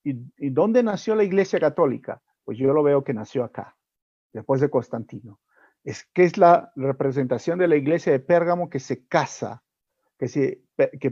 dónde 0.50 0.82
nació 0.82 1.14
la 1.14 1.24
Iglesia 1.24 1.60
Católica? 1.60 2.22
Pues 2.44 2.58
yo 2.58 2.72
lo 2.72 2.82
veo 2.82 3.04
que 3.04 3.14
nació 3.14 3.44
acá, 3.44 3.76
después 4.32 4.60
de 4.60 4.70
Constantino. 4.70 5.40
Es 5.84 6.06
que 6.12 6.24
es 6.24 6.36
la 6.36 6.72
representación 6.76 7.58
de 7.58 7.68
la 7.68 7.76
Iglesia 7.76 8.12
de 8.12 8.20
Pérgamo 8.20 8.68
que 8.68 8.80
se 8.80 9.06
casa, 9.06 9.62
que, 10.18 10.28
se, 10.28 10.62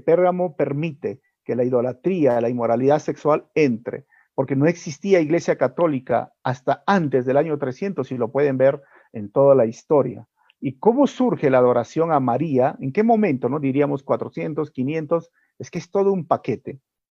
Pérgamo 0.04 0.56
permite 0.56 1.20
que 1.44 1.56
la 1.56 1.64
idolatría, 1.64 2.40
la 2.40 2.50
inmoralidad 2.50 2.98
sexual 2.98 3.46
entre, 3.54 4.06
porque 4.34 4.54
no 4.54 4.66
existía 4.66 5.20
Iglesia 5.20 5.56
Católica 5.56 6.32
hasta 6.42 6.84
antes 6.86 7.24
del 7.24 7.38
año 7.38 7.58
300, 7.58 8.12
y 8.12 8.18
lo 8.18 8.30
pueden 8.30 8.58
ver 8.58 8.82
en 9.12 9.30
toda 9.32 9.54
la 9.54 9.66
historia. 9.66 10.28
¿Y 10.60 10.78
cómo 10.78 11.06
surge 11.06 11.50
la 11.50 11.58
adoración 11.58 12.12
a 12.12 12.20
María? 12.20 12.76
¿En 12.80 12.92
qué 12.92 13.02
momento? 13.02 13.48
¿No? 13.48 13.60
Diríamos 13.60 14.02
400, 14.02 14.70
500, 14.70 15.30
es 15.58 15.70
que 15.70 15.78
es 15.78 15.90
todo 15.90 16.12
un 16.12 16.26
paquete. 16.26 16.78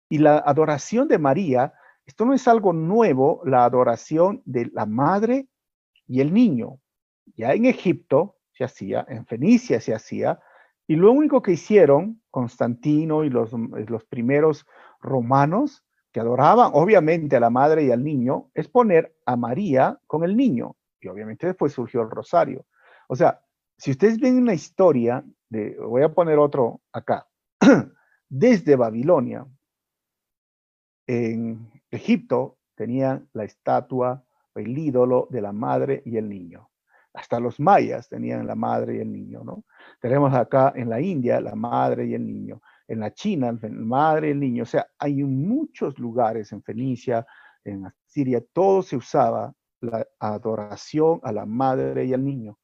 Y 0.09 0.19
la 0.19 0.39
adoración 0.39 1.09
de 1.09 1.19
María, 1.19 1.73
esto 2.05 2.25
no 2.25 2.35
es 2.35 2.47
algo 2.49 2.73
nuevo, 2.73 3.43
la 3.45 3.65
adoración 3.65 4.43
de 4.45 4.71
la 4.73 4.87
madre 4.87 5.49
y 6.09 6.21
el 6.21 6.35
niño. 6.35 6.81
Ya 7.37 7.53
en 7.53 7.67
Egipto 7.67 8.37
se 8.53 8.65
hacía, 8.65 9.07
en 9.09 9.27
Fenicia 9.27 9.81
se 9.81 9.95
hacía, 9.95 10.41
y 10.89 10.97
lo 10.97 11.13
único 11.13 11.43
que 11.43 11.53
hicieron 11.53 12.23
Constantino 12.31 13.23
y 13.23 13.31
los, 13.31 13.53
los 13.53 14.05
primeros 14.05 14.67
romanos 15.01 15.85
que 16.13 16.21
adoraban 16.21 16.71
obviamente 16.73 17.37
a 17.37 17.41
la 17.41 17.51
madre 17.51 17.85
y 17.85 17.91
al 17.91 18.03
niño, 18.03 18.51
es 18.55 18.69
poner 18.69 19.15
a 19.27 19.37
María 19.37 20.01
con 20.07 20.25
el 20.25 20.37
niño. 20.37 20.77
Y 21.01 21.09
obviamente 21.09 21.47
después 21.47 21.73
surgió 21.73 22.03
el 22.03 22.11
rosario. 22.11 22.65
O 23.09 23.17
sea, 23.17 23.43
si 23.77 23.91
ustedes 23.91 24.19
ven 24.19 24.39
una 24.39 24.55
historia, 24.55 25.25
de, 25.51 25.77
voy 25.79 26.03
a 26.03 26.13
poner 26.13 26.39
otro 26.39 26.81
acá, 26.93 27.29
desde 28.29 28.77
Babilonia, 28.77 29.47
en 31.07 31.71
Egipto 31.91 32.59
tenían 32.75 33.29
la 33.33 33.45
estatua, 33.45 34.25
el 34.59 34.77
ídolo 34.77 35.29
de 35.31 35.41
la 35.41 35.53
madre 35.53 36.03
y 36.05 36.17
el 36.17 36.29
niño. 36.29 36.71
Hasta 37.13 37.41
los 37.41 37.59
mayas 37.59 38.09
tenían 38.09 38.47
la 38.47 38.55
madre 38.55 38.97
y 38.97 39.01
el 39.01 39.13
niño, 39.13 39.43
¿no? 39.43 39.65
Tenemos 40.01 40.33
acá 40.35 40.73
en 40.77 40.89
la 40.89 41.01
India 41.01 41.41
la 41.41 41.55
madre 41.55 42.07
y 42.07 42.15
el 42.15 42.27
niño. 42.27 42.61
En 42.87 43.01
la 43.01 43.13
China, 43.13 43.53
la 43.61 43.69
madre 43.71 44.29
y 44.29 44.31
el 44.33 44.41
niño. 44.41 44.63
O 44.63 44.67
sea, 44.67 44.87
hay 44.99 45.25
muchos 45.25 45.99
lugares 45.99 46.53
en 46.53 46.63
Fenicia, 46.63 47.27
en 47.65 47.87
Siria, 48.07 48.43
todo 48.53 48.83
se 48.83 48.97
usaba 48.97 49.53
la 49.81 50.07
adoración 50.19 51.21
a 51.23 51.33
la 51.33 51.47
madre 51.47 52.05
y 52.05 52.15
al 52.15 52.25
niño. 52.25 52.59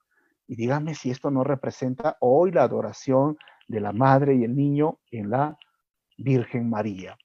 Y 0.47 0.57
dígame 0.57 0.95
si 0.95 1.11
esto 1.11 1.31
no 1.31 1.45
representa 1.45 2.17
hoy 2.21 2.51
la 2.51 2.65
adoración 2.65 3.37
de 3.67 3.81
la 3.81 3.93
madre 3.93 4.35
y 4.35 4.45
el 4.45 4.55
niño 4.55 5.01
en 5.11 5.31
la 5.31 5.57
Virgen 6.19 6.69
María. 6.69 7.17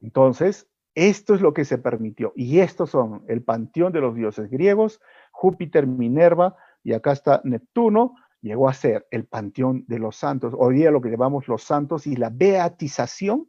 Entonces, 0.00 0.69
esto 0.94 1.34
es 1.34 1.40
lo 1.40 1.54
que 1.54 1.64
se 1.64 1.78
permitió. 1.78 2.32
Y 2.36 2.60
estos 2.60 2.90
son 2.90 3.24
el 3.28 3.42
panteón 3.42 3.92
de 3.92 4.00
los 4.00 4.14
dioses 4.14 4.50
griegos, 4.50 5.00
Júpiter, 5.32 5.86
Minerva, 5.86 6.56
y 6.82 6.92
acá 6.92 7.12
está 7.12 7.40
Neptuno, 7.44 8.14
llegó 8.40 8.68
a 8.68 8.74
ser 8.74 9.06
el 9.10 9.26
panteón 9.26 9.84
de 9.86 9.98
los 9.98 10.16
santos. 10.16 10.54
Hoy 10.56 10.76
día 10.76 10.90
lo 10.90 11.00
que 11.00 11.10
llamamos 11.10 11.48
los 11.48 11.62
santos 11.62 12.06
y 12.06 12.16
la 12.16 12.30
beatización 12.30 13.48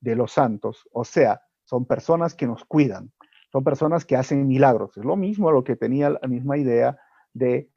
de 0.00 0.16
los 0.16 0.32
santos. 0.32 0.88
O 0.92 1.04
sea, 1.04 1.40
son 1.64 1.86
personas 1.86 2.34
que 2.34 2.46
nos 2.46 2.64
cuidan, 2.64 3.12
son 3.50 3.64
personas 3.64 4.04
que 4.04 4.16
hacen 4.16 4.46
milagros. 4.46 4.96
Es 4.96 5.04
lo 5.04 5.16
mismo 5.16 5.50
lo 5.50 5.64
que 5.64 5.76
tenía 5.76 6.10
la 6.10 6.28
misma 6.28 6.58
idea 6.58 6.98
de 7.32 7.70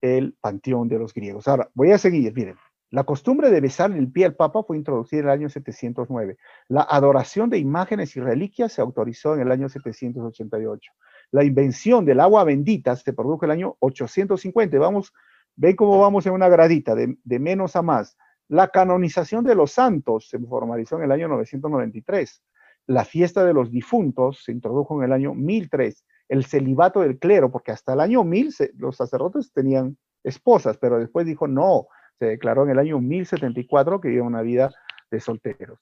el 0.00 0.34
panteón 0.40 0.88
de 0.88 0.98
los 0.98 1.12
griegos. 1.12 1.48
Ahora, 1.48 1.70
voy 1.74 1.90
a 1.92 1.98
seguir, 1.98 2.32
miren. 2.34 2.56
La 2.90 3.04
costumbre 3.04 3.50
de 3.50 3.60
besar 3.60 3.92
el 3.92 4.10
pie 4.10 4.24
al 4.24 4.34
Papa 4.34 4.62
fue 4.62 4.78
introducida 4.78 5.20
en 5.20 5.26
el 5.26 5.32
año 5.32 5.48
709. 5.50 6.38
La 6.68 6.86
adoración 6.88 7.50
de 7.50 7.58
imágenes 7.58 8.16
y 8.16 8.20
reliquias 8.20 8.72
se 8.72 8.80
autorizó 8.80 9.34
en 9.34 9.40
el 9.40 9.52
año 9.52 9.68
788. 9.68 10.92
La 11.30 11.44
invención 11.44 12.06
del 12.06 12.20
agua 12.20 12.44
bendita 12.44 12.96
se 12.96 13.12
produjo 13.12 13.44
en 13.44 13.50
el 13.50 13.58
año 13.58 13.76
850. 13.80 14.78
Vamos, 14.78 15.12
ven 15.54 15.76
cómo 15.76 16.00
vamos 16.00 16.24
en 16.26 16.32
una 16.32 16.48
gradita, 16.48 16.94
de, 16.94 17.18
de 17.22 17.38
menos 17.38 17.76
a 17.76 17.82
más. 17.82 18.16
La 18.48 18.68
canonización 18.68 19.44
de 19.44 19.54
los 19.54 19.72
santos 19.72 20.30
se 20.30 20.38
formalizó 20.38 20.96
en 20.96 21.04
el 21.04 21.12
año 21.12 21.28
993. 21.28 22.42
La 22.86 23.04
fiesta 23.04 23.44
de 23.44 23.52
los 23.52 23.70
difuntos 23.70 24.42
se 24.44 24.52
introdujo 24.52 24.98
en 24.98 25.04
el 25.04 25.12
año 25.12 25.34
1003 25.34 26.06
el 26.30 26.46
celibato 26.46 27.00
del 27.00 27.18
clero, 27.18 27.50
porque 27.50 27.72
hasta 27.72 27.92
el 27.92 28.00
año 28.00 28.24
1000 28.24 28.54
los 28.78 28.96
sacerdotes 28.96 29.52
tenían 29.52 29.98
esposas, 30.24 30.78
pero 30.78 30.98
después 30.98 31.26
dijo 31.26 31.46
no, 31.46 31.88
se 32.18 32.26
declaró 32.26 32.64
en 32.64 32.70
el 32.70 32.78
año 32.78 33.00
1074 33.00 34.00
que 34.00 34.12
iba 34.12 34.24
una 34.24 34.42
vida 34.42 34.70
de 35.10 35.20
solteros. 35.20 35.78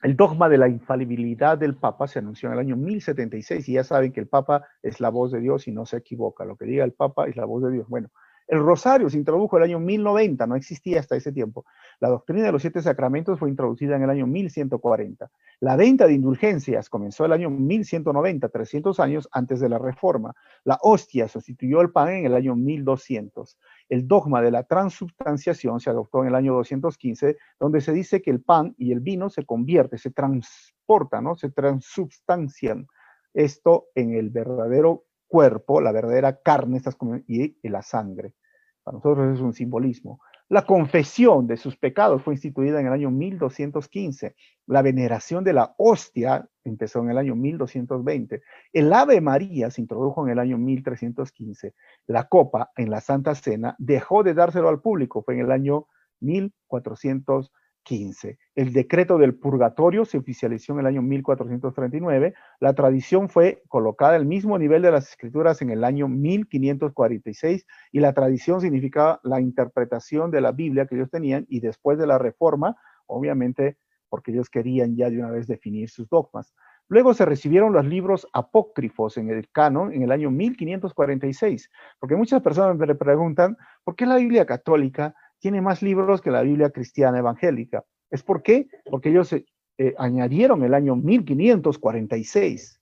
El 0.00 0.16
dogma 0.16 0.48
de 0.48 0.58
la 0.58 0.68
infalibilidad 0.68 1.58
del 1.58 1.74
Papa 1.74 2.06
se 2.06 2.20
anunció 2.20 2.48
en 2.48 2.52
el 2.52 2.60
año 2.60 2.76
1076 2.76 3.68
y 3.68 3.72
ya 3.72 3.84
saben 3.84 4.12
que 4.12 4.20
el 4.20 4.28
Papa 4.28 4.64
es 4.80 5.00
la 5.00 5.08
voz 5.08 5.32
de 5.32 5.40
Dios 5.40 5.66
y 5.66 5.72
no 5.72 5.86
se 5.86 5.96
equivoca. 5.96 6.44
Lo 6.44 6.56
que 6.56 6.66
diga 6.66 6.84
el 6.84 6.92
Papa 6.92 7.26
es 7.26 7.36
la 7.36 7.44
voz 7.44 7.64
de 7.64 7.72
Dios. 7.72 7.88
Bueno, 7.88 8.08
el 8.48 8.60
rosario 8.60 9.10
se 9.10 9.18
introdujo 9.18 9.56
en 9.56 9.62
el 9.62 9.70
año 9.70 9.80
1090, 9.80 10.46
no 10.46 10.56
existía 10.56 11.00
hasta 11.00 11.16
ese 11.16 11.32
tiempo. 11.32 11.66
La 12.00 12.08
doctrina 12.08 12.44
de 12.44 12.52
los 12.52 12.62
siete 12.62 12.80
sacramentos 12.80 13.38
fue 13.38 13.50
introducida 13.50 13.94
en 13.96 14.04
el 14.04 14.10
año 14.10 14.26
1140. 14.26 15.30
La 15.60 15.76
venta 15.76 16.06
de 16.06 16.14
indulgencias 16.14 16.88
comenzó 16.88 17.26
el 17.26 17.32
año 17.32 17.50
1190, 17.50 18.48
300 18.48 19.00
años 19.00 19.28
antes 19.32 19.60
de 19.60 19.68
la 19.68 19.78
reforma. 19.78 20.34
La 20.64 20.78
hostia 20.80 21.28
sustituyó 21.28 21.82
el 21.82 21.90
pan 21.90 22.08
en 22.08 22.24
el 22.24 22.34
año 22.34 22.56
1200. 22.56 23.58
El 23.88 24.06
dogma 24.06 24.42
de 24.42 24.50
la 24.50 24.64
transubstanciación 24.64 25.80
se 25.80 25.90
adoptó 25.90 26.22
en 26.22 26.28
el 26.28 26.34
año 26.34 26.54
215, 26.54 27.36
donde 27.58 27.80
se 27.80 27.92
dice 27.92 28.20
que 28.20 28.30
el 28.30 28.42
pan 28.42 28.74
y 28.76 28.92
el 28.92 29.00
vino 29.00 29.30
se 29.30 29.44
convierten, 29.44 29.98
se 29.98 30.10
transportan, 30.10 31.24
¿no? 31.24 31.36
se 31.36 31.50
transubstancian. 31.50 32.86
Esto 33.32 33.86
en 33.94 34.14
el 34.14 34.30
verdadero 34.30 35.04
cuerpo, 35.26 35.80
la 35.80 35.92
verdadera 35.92 36.40
carne 36.40 36.80
y 37.26 37.68
la 37.68 37.82
sangre. 37.82 38.34
Para 38.82 38.96
nosotros 38.96 39.34
es 39.34 39.40
un 39.40 39.52
simbolismo. 39.52 40.20
La 40.50 40.62
confesión 40.62 41.46
de 41.46 41.58
sus 41.58 41.76
pecados 41.76 42.22
fue 42.22 42.32
instituida 42.32 42.80
en 42.80 42.86
el 42.86 42.92
año 42.94 43.10
1215. 43.10 44.34
La 44.66 44.80
veneración 44.80 45.44
de 45.44 45.52
la 45.52 45.74
hostia 45.76 46.48
empezó 46.64 47.00
en 47.00 47.10
el 47.10 47.18
año 47.18 47.34
1220. 47.34 48.40
El 48.72 48.92
Ave 48.94 49.20
María 49.20 49.70
se 49.70 49.82
introdujo 49.82 50.24
en 50.26 50.32
el 50.32 50.38
año 50.38 50.56
1315. 50.56 51.74
La 52.06 52.28
copa 52.28 52.70
en 52.76 52.90
la 52.90 53.02
Santa 53.02 53.34
Cena 53.34 53.76
dejó 53.78 54.22
de 54.22 54.32
dárselo 54.32 54.70
al 54.70 54.80
público, 54.80 55.22
fue 55.22 55.34
en 55.34 55.40
el 55.40 55.52
año 55.52 55.86
1420. 56.20 57.52
15. 57.88 58.38
El 58.54 58.74
decreto 58.74 59.16
del 59.16 59.34
purgatorio 59.34 60.04
se 60.04 60.18
oficializó 60.18 60.74
en 60.74 60.80
el 60.80 60.86
año 60.86 61.00
1439. 61.00 62.34
La 62.60 62.74
tradición 62.74 63.30
fue 63.30 63.62
colocada 63.66 64.14
al 64.14 64.26
mismo 64.26 64.58
nivel 64.58 64.82
de 64.82 64.90
las 64.90 65.08
escrituras 65.08 65.62
en 65.62 65.70
el 65.70 65.82
año 65.84 66.06
1546 66.06 67.66
y 67.90 68.00
la 68.00 68.12
tradición 68.12 68.60
significaba 68.60 69.20
la 69.22 69.40
interpretación 69.40 70.30
de 70.30 70.42
la 70.42 70.52
Biblia 70.52 70.84
que 70.84 70.96
ellos 70.96 71.08
tenían 71.10 71.46
y 71.48 71.60
después 71.60 71.96
de 71.96 72.06
la 72.06 72.18
reforma, 72.18 72.76
obviamente 73.06 73.78
porque 74.10 74.32
ellos 74.32 74.50
querían 74.50 74.94
ya 74.94 75.08
de 75.08 75.18
una 75.18 75.30
vez 75.30 75.46
definir 75.46 75.88
sus 75.88 76.10
dogmas. 76.10 76.52
Luego 76.88 77.14
se 77.14 77.24
recibieron 77.24 77.72
los 77.72 77.86
libros 77.86 78.26
apócrifos 78.34 79.16
en 79.16 79.30
el 79.30 79.48
canon 79.50 79.94
en 79.94 80.02
el 80.02 80.12
año 80.12 80.30
1546, 80.30 81.70
porque 81.98 82.16
muchas 82.16 82.42
personas 82.42 82.76
me 82.76 82.94
preguntan, 82.94 83.56
¿por 83.82 83.96
qué 83.96 84.04
la 84.04 84.16
Biblia 84.16 84.44
católica 84.44 85.14
tiene 85.38 85.60
más 85.60 85.82
libros 85.82 86.20
que 86.20 86.30
la 86.30 86.42
Biblia 86.42 86.70
cristiana 86.70 87.18
evangélica? 87.18 87.84
¿Es 88.10 88.22
por 88.22 88.42
qué? 88.42 88.68
Porque 88.90 89.10
ellos 89.10 89.32
eh, 89.32 89.44
eh, 89.78 89.94
añadieron 89.98 90.64
el 90.64 90.74
año 90.74 90.96
1546 90.96 92.80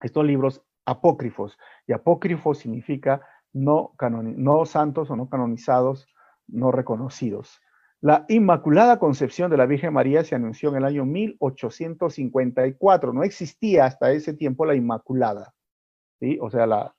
estos 0.00 0.24
libros 0.24 0.62
apócrifos, 0.84 1.58
y 1.86 1.92
apócrifo 1.92 2.54
significa 2.54 3.22
no, 3.52 3.94
no 4.22 4.66
santos 4.66 5.10
o 5.10 5.16
no 5.16 5.28
canonizados, 5.28 6.06
no 6.46 6.70
reconocidos. 6.70 7.60
La 8.00 8.26
Inmaculada 8.28 8.98
Concepción 8.98 9.50
de 9.50 9.56
la 9.56 9.64
Virgen 9.64 9.94
María 9.94 10.24
se 10.24 10.34
anunció 10.34 10.70
en 10.70 10.76
el 10.76 10.84
año 10.84 11.06
1854. 11.06 13.14
No 13.14 13.22
existía 13.22 13.86
hasta 13.86 14.12
ese 14.12 14.34
tiempo 14.34 14.66
la 14.66 14.74
Inmaculada, 14.74 15.54
¿sí? 16.20 16.36
o 16.38 16.50
sea, 16.50 16.66
la, 16.66 16.94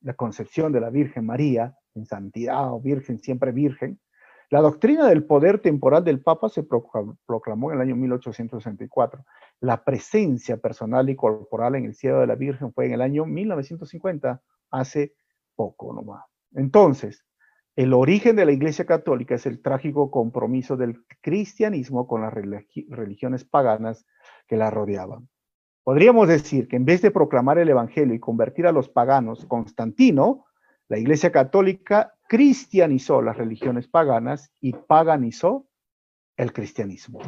la 0.00 0.14
concepción 0.14 0.72
de 0.72 0.80
la 0.80 0.88
Virgen 0.88 1.26
María 1.26 1.74
en 1.94 2.06
santidad 2.06 2.72
o 2.72 2.80
virgen, 2.80 3.20
siempre 3.20 3.52
virgen. 3.52 4.00
La 4.50 4.60
doctrina 4.60 5.06
del 5.06 5.24
poder 5.24 5.60
temporal 5.60 6.02
del 6.02 6.20
Papa 6.20 6.48
se 6.48 6.64
proclamó 6.64 7.70
en 7.70 7.76
el 7.76 7.82
año 7.82 7.94
1864. 7.94 9.24
La 9.60 9.84
presencia 9.84 10.56
personal 10.56 11.08
y 11.08 11.14
corporal 11.14 11.76
en 11.76 11.84
el 11.84 11.94
cielo 11.94 12.18
de 12.18 12.26
la 12.26 12.34
Virgen 12.34 12.72
fue 12.72 12.86
en 12.86 12.94
el 12.94 13.00
año 13.00 13.26
1950, 13.26 14.42
hace 14.72 15.14
poco 15.54 15.94
nomás. 15.94 16.24
Entonces, 16.52 17.24
el 17.76 17.92
origen 17.92 18.34
de 18.34 18.44
la 18.44 18.50
Iglesia 18.50 18.86
Católica 18.86 19.36
es 19.36 19.46
el 19.46 19.62
trágico 19.62 20.10
compromiso 20.10 20.76
del 20.76 21.04
cristianismo 21.20 22.08
con 22.08 22.22
las 22.22 22.34
religiones 22.34 23.44
paganas 23.44 24.04
que 24.48 24.56
la 24.56 24.68
rodeaban. 24.68 25.28
Podríamos 25.84 26.26
decir 26.26 26.66
que 26.66 26.74
en 26.74 26.84
vez 26.84 27.02
de 27.02 27.12
proclamar 27.12 27.58
el 27.58 27.68
Evangelio 27.68 28.14
y 28.14 28.20
convertir 28.20 28.66
a 28.66 28.72
los 28.72 28.88
paganos, 28.88 29.46
Constantino, 29.46 30.46
la 30.88 30.98
Iglesia 30.98 31.30
Católica 31.30 32.14
cristianizó 32.30 33.22
las 33.22 33.36
religiones 33.36 33.88
paganas 33.88 34.52
y 34.60 34.72
paganizó 34.72 35.66
el 36.36 36.52
cristianismo. 36.52 37.18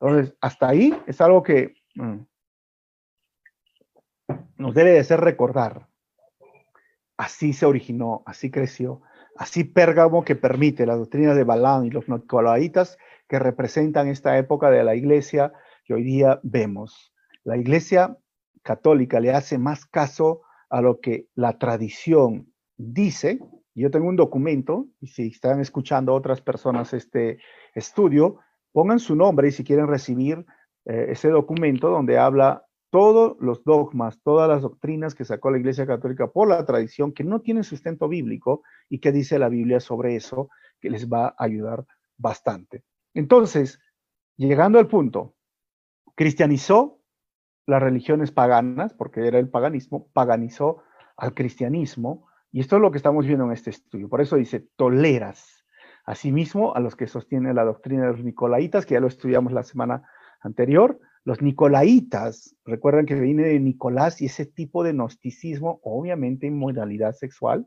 Entonces, 0.00 0.36
hasta 0.40 0.66
ahí 0.66 0.92
es 1.06 1.20
algo 1.20 1.44
que 1.44 1.76
mm, 1.94 2.16
nos 4.56 4.74
debe 4.74 4.90
de 4.90 4.98
hacer 4.98 5.20
recordar. 5.20 5.86
Así 7.16 7.52
se 7.52 7.64
originó, 7.64 8.24
así 8.26 8.50
creció, 8.50 9.02
Así 9.36 9.62
Pérgamo 9.62 10.24
que 10.24 10.34
permite 10.36 10.84
la 10.84 10.96
doctrina 10.96 11.32
de 11.34 11.44
Balán 11.44 11.86
y 11.86 11.90
los 11.90 12.08
nicolaitas 12.08 12.98
que 13.28 13.38
representan 13.38 14.08
esta 14.08 14.36
época 14.36 14.68
de 14.68 14.82
la 14.84 14.96
iglesia 14.96 15.52
que 15.84 15.94
hoy 15.94 16.02
día 16.02 16.40
vemos. 16.42 17.14
La 17.44 17.56
iglesia 17.56 18.18
católica 18.62 19.20
le 19.20 19.32
hace 19.32 19.58
más 19.58 19.86
caso 19.86 20.42
a 20.68 20.82
lo 20.82 21.00
que 21.00 21.28
la 21.36 21.56
tradición 21.58 22.52
dice. 22.76 23.38
Yo 23.74 23.90
tengo 23.90 24.08
un 24.08 24.16
documento, 24.16 24.86
y 25.00 25.06
si 25.06 25.28
están 25.28 25.60
escuchando 25.60 26.14
otras 26.14 26.40
personas 26.40 26.92
este 26.92 27.38
estudio, 27.74 28.38
pongan 28.72 28.98
su 28.98 29.16
nombre 29.16 29.48
y 29.48 29.52
si 29.52 29.64
quieren 29.64 29.88
recibir 29.88 30.44
eh, 30.84 31.06
ese 31.10 31.28
documento 31.28 31.88
donde 31.88 32.18
habla 32.18 32.66
todos 32.90 33.36
los 33.40 33.64
dogmas, 33.64 34.20
todas 34.22 34.48
las 34.48 34.60
doctrinas 34.60 35.14
que 35.14 35.24
sacó 35.24 35.50
la 35.50 35.58
Iglesia 35.58 35.86
Católica 35.86 36.26
por 36.30 36.48
la 36.48 36.64
tradición 36.66 37.12
que 37.12 37.24
no 37.24 37.40
tienen 37.40 37.64
sustento 37.64 38.06
bíblico 38.06 38.62
y 38.90 38.98
que 38.98 39.12
dice 39.12 39.38
la 39.38 39.48
Biblia 39.48 39.80
sobre 39.80 40.16
eso, 40.16 40.50
que 40.78 40.90
les 40.90 41.08
va 41.08 41.28
a 41.28 41.34
ayudar 41.38 41.86
bastante. 42.18 42.84
Entonces, 43.14 43.80
llegando 44.36 44.78
al 44.78 44.88
punto, 44.88 45.34
cristianizó 46.14 47.00
las 47.66 47.82
religiones 47.82 48.30
paganas, 48.30 48.92
porque 48.92 49.26
era 49.26 49.38
el 49.38 49.48
paganismo, 49.48 50.08
paganizó 50.12 50.82
al 51.16 51.32
cristianismo, 51.32 52.26
y 52.52 52.60
esto 52.60 52.76
es 52.76 52.82
lo 52.82 52.90
que 52.90 52.98
estamos 52.98 53.26
viendo 53.26 53.46
en 53.46 53.52
este 53.52 53.70
estudio. 53.70 54.08
Por 54.08 54.20
eso 54.20 54.36
dice, 54.36 54.68
toleras 54.76 55.64
asimismo 56.04 56.74
a 56.74 56.80
los 56.80 56.96
que 56.96 57.06
sostienen 57.06 57.56
la 57.56 57.64
doctrina 57.64 58.02
de 58.02 58.12
los 58.12 58.24
nicolaitas, 58.24 58.86
que 58.86 58.94
ya 58.94 59.00
lo 59.00 59.06
estudiamos 59.06 59.52
la 59.52 59.62
semana 59.62 60.02
anterior, 60.40 61.00
los 61.24 61.40
nicolaitas, 61.40 62.56
recuerdan 62.64 63.06
que 63.06 63.14
viene 63.14 63.44
de 63.44 63.60
Nicolás 63.60 64.20
y 64.20 64.26
ese 64.26 64.44
tipo 64.44 64.82
de 64.82 64.92
gnosticismo, 64.92 65.80
obviamente 65.84 66.48
en 66.48 66.58
modalidad 66.58 67.12
sexual, 67.12 67.66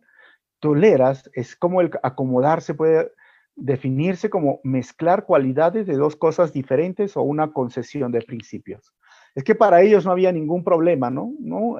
toleras, 0.60 1.30
es 1.34 1.56
como 1.56 1.80
el 1.80 1.92
acomodarse, 2.04 2.74
puede 2.74 3.12
definirse 3.56 4.30
como 4.30 4.60
mezclar 4.64 5.26
cualidades 5.26 5.88
de 5.88 5.96
dos 5.96 6.18
cosas 6.18 6.52
diferentes 6.52 7.16
o 7.16 7.22
una 7.22 7.54
concesión 7.54 8.12
de 8.12 8.22
principios. 8.22 8.94
Es 9.36 9.44
que 9.44 9.54
para 9.54 9.82
ellos 9.82 10.06
no 10.06 10.12
había 10.12 10.32
ningún 10.32 10.64
problema, 10.64 11.10
¿no? 11.10 11.34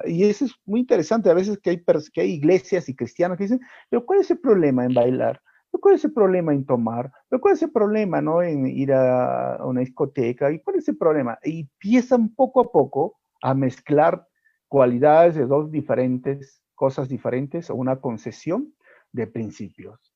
Y 0.04 0.24
eso 0.24 0.44
es 0.44 0.54
muy 0.66 0.80
interesante, 0.80 1.30
a 1.30 1.34
veces 1.34 1.58
que 1.58 1.70
hay, 1.70 1.84
que 2.12 2.20
hay 2.20 2.32
iglesias 2.32 2.88
y 2.88 2.94
cristianos 2.94 3.38
que 3.38 3.44
dicen, 3.44 3.60
pero 3.88 4.04
¿cuál 4.04 4.20
es 4.20 4.30
el 4.30 4.38
problema 4.38 4.84
en 4.84 4.92
bailar? 4.92 5.40
¿Cuál 5.80 5.94
es 5.94 6.04
el 6.04 6.12
problema 6.12 6.52
en 6.52 6.64
tomar? 6.64 7.12
¿Cuál 7.40 7.54
es 7.54 7.62
el 7.62 7.70
problema 7.70 8.20
¿no? 8.20 8.42
en 8.42 8.66
ir 8.66 8.92
a 8.92 9.58
una 9.64 9.80
discoteca? 9.80 10.50
¿Y 10.50 10.60
cuál 10.60 10.76
es 10.76 10.88
el 10.88 10.96
problema? 10.96 11.38
Y 11.44 11.60
empiezan 11.60 12.34
poco 12.34 12.60
a 12.60 12.70
poco 12.70 13.18
a 13.42 13.54
mezclar 13.54 14.26
cualidades 14.68 15.34
de 15.34 15.46
dos 15.46 15.70
diferentes 15.70 16.62
cosas 16.74 17.08
diferentes 17.08 17.70
o 17.70 17.74
una 17.74 18.00
concesión 18.00 18.74
de 19.12 19.26
principios. 19.26 20.15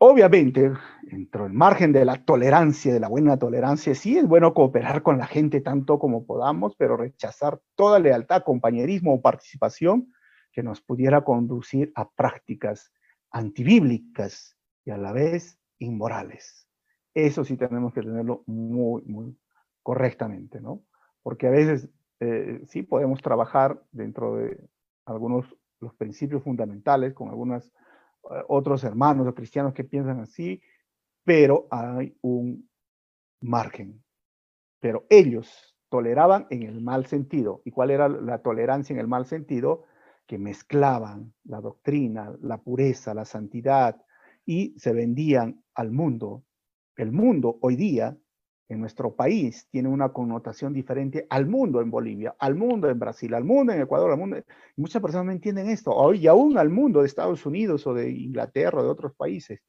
Obviamente, 0.00 0.72
dentro 1.02 1.42
del 1.42 1.52
margen 1.52 1.92
de 1.92 2.04
la 2.04 2.24
tolerancia, 2.24 2.92
de 2.92 3.00
la 3.00 3.08
buena 3.08 3.36
tolerancia, 3.36 3.96
sí 3.96 4.16
es 4.16 4.28
bueno 4.28 4.54
cooperar 4.54 5.02
con 5.02 5.18
la 5.18 5.26
gente 5.26 5.60
tanto 5.60 5.98
como 5.98 6.24
podamos, 6.24 6.76
pero 6.76 6.96
rechazar 6.96 7.60
toda 7.74 7.98
lealtad, 7.98 8.44
compañerismo 8.44 9.14
o 9.14 9.20
participación 9.20 10.12
que 10.52 10.62
nos 10.62 10.80
pudiera 10.80 11.24
conducir 11.24 11.90
a 11.96 12.08
prácticas 12.10 12.92
antibíblicas 13.32 14.56
y 14.84 14.92
a 14.92 14.98
la 14.98 15.12
vez 15.12 15.58
inmorales. 15.80 16.68
Eso 17.12 17.44
sí 17.44 17.56
tenemos 17.56 17.92
que 17.92 18.02
tenerlo 18.02 18.44
muy, 18.46 19.02
muy 19.02 19.36
correctamente, 19.82 20.60
¿no? 20.60 20.84
Porque 21.24 21.48
a 21.48 21.50
veces 21.50 21.88
eh, 22.20 22.62
sí 22.68 22.84
podemos 22.84 23.20
trabajar 23.20 23.82
dentro 23.90 24.36
de 24.36 24.60
algunos 25.06 25.56
los 25.80 25.92
principios 25.94 26.44
fundamentales 26.44 27.14
con 27.14 27.30
algunos 27.30 27.66
eh, 27.66 27.70
otros 28.22 28.84
hermanos 28.84 29.26
o 29.26 29.34
cristianos 29.34 29.74
que 29.74 29.84
piensan 29.84 30.20
así, 30.20 30.60
pero 31.24 31.68
hay 31.70 32.16
un 32.22 32.68
margen. 33.40 34.02
Pero 34.80 35.06
ellos 35.08 35.76
toleraban 35.88 36.46
en 36.50 36.62
el 36.62 36.80
mal 36.80 37.06
sentido. 37.06 37.62
¿Y 37.64 37.70
cuál 37.70 37.90
era 37.90 38.08
la 38.08 38.42
tolerancia 38.42 38.92
en 38.92 39.00
el 39.00 39.08
mal 39.08 39.26
sentido? 39.26 39.84
que 40.28 40.38
mezclaban 40.38 41.32
la 41.44 41.60
doctrina, 41.60 42.36
la 42.42 42.58
pureza, 42.58 43.14
la 43.14 43.24
santidad 43.24 43.96
y 44.44 44.78
se 44.78 44.92
vendían 44.92 45.64
al 45.74 45.90
mundo. 45.90 46.44
El 46.96 47.12
mundo 47.12 47.58
hoy 47.62 47.76
día 47.76 48.16
en 48.68 48.80
nuestro 48.80 49.14
país 49.14 49.66
tiene 49.70 49.88
una 49.88 50.10
connotación 50.10 50.72
diferente 50.72 51.26
al 51.30 51.46
mundo 51.46 51.80
en 51.80 51.90
Bolivia, 51.90 52.34
al 52.38 52.54
mundo 52.54 52.88
en 52.88 52.98
Brasil, 52.98 53.32
al 53.34 53.44
mundo 53.44 53.72
en 53.72 53.80
Ecuador, 53.80 54.10
al 54.12 54.18
mundo. 54.18 54.36
Muchas 54.76 55.00
personas 55.00 55.26
no 55.26 55.32
entienden 55.32 55.70
esto, 55.70 55.92
hoy 55.92 56.20
y 56.20 56.26
aún 56.26 56.58
al 56.58 56.68
mundo 56.68 57.00
de 57.00 57.06
Estados 57.06 57.46
Unidos 57.46 57.86
o 57.86 57.94
de 57.94 58.10
Inglaterra 58.10 58.80
o 58.80 58.82
de 58.82 58.90
otros 58.90 59.14
países. 59.14 59.60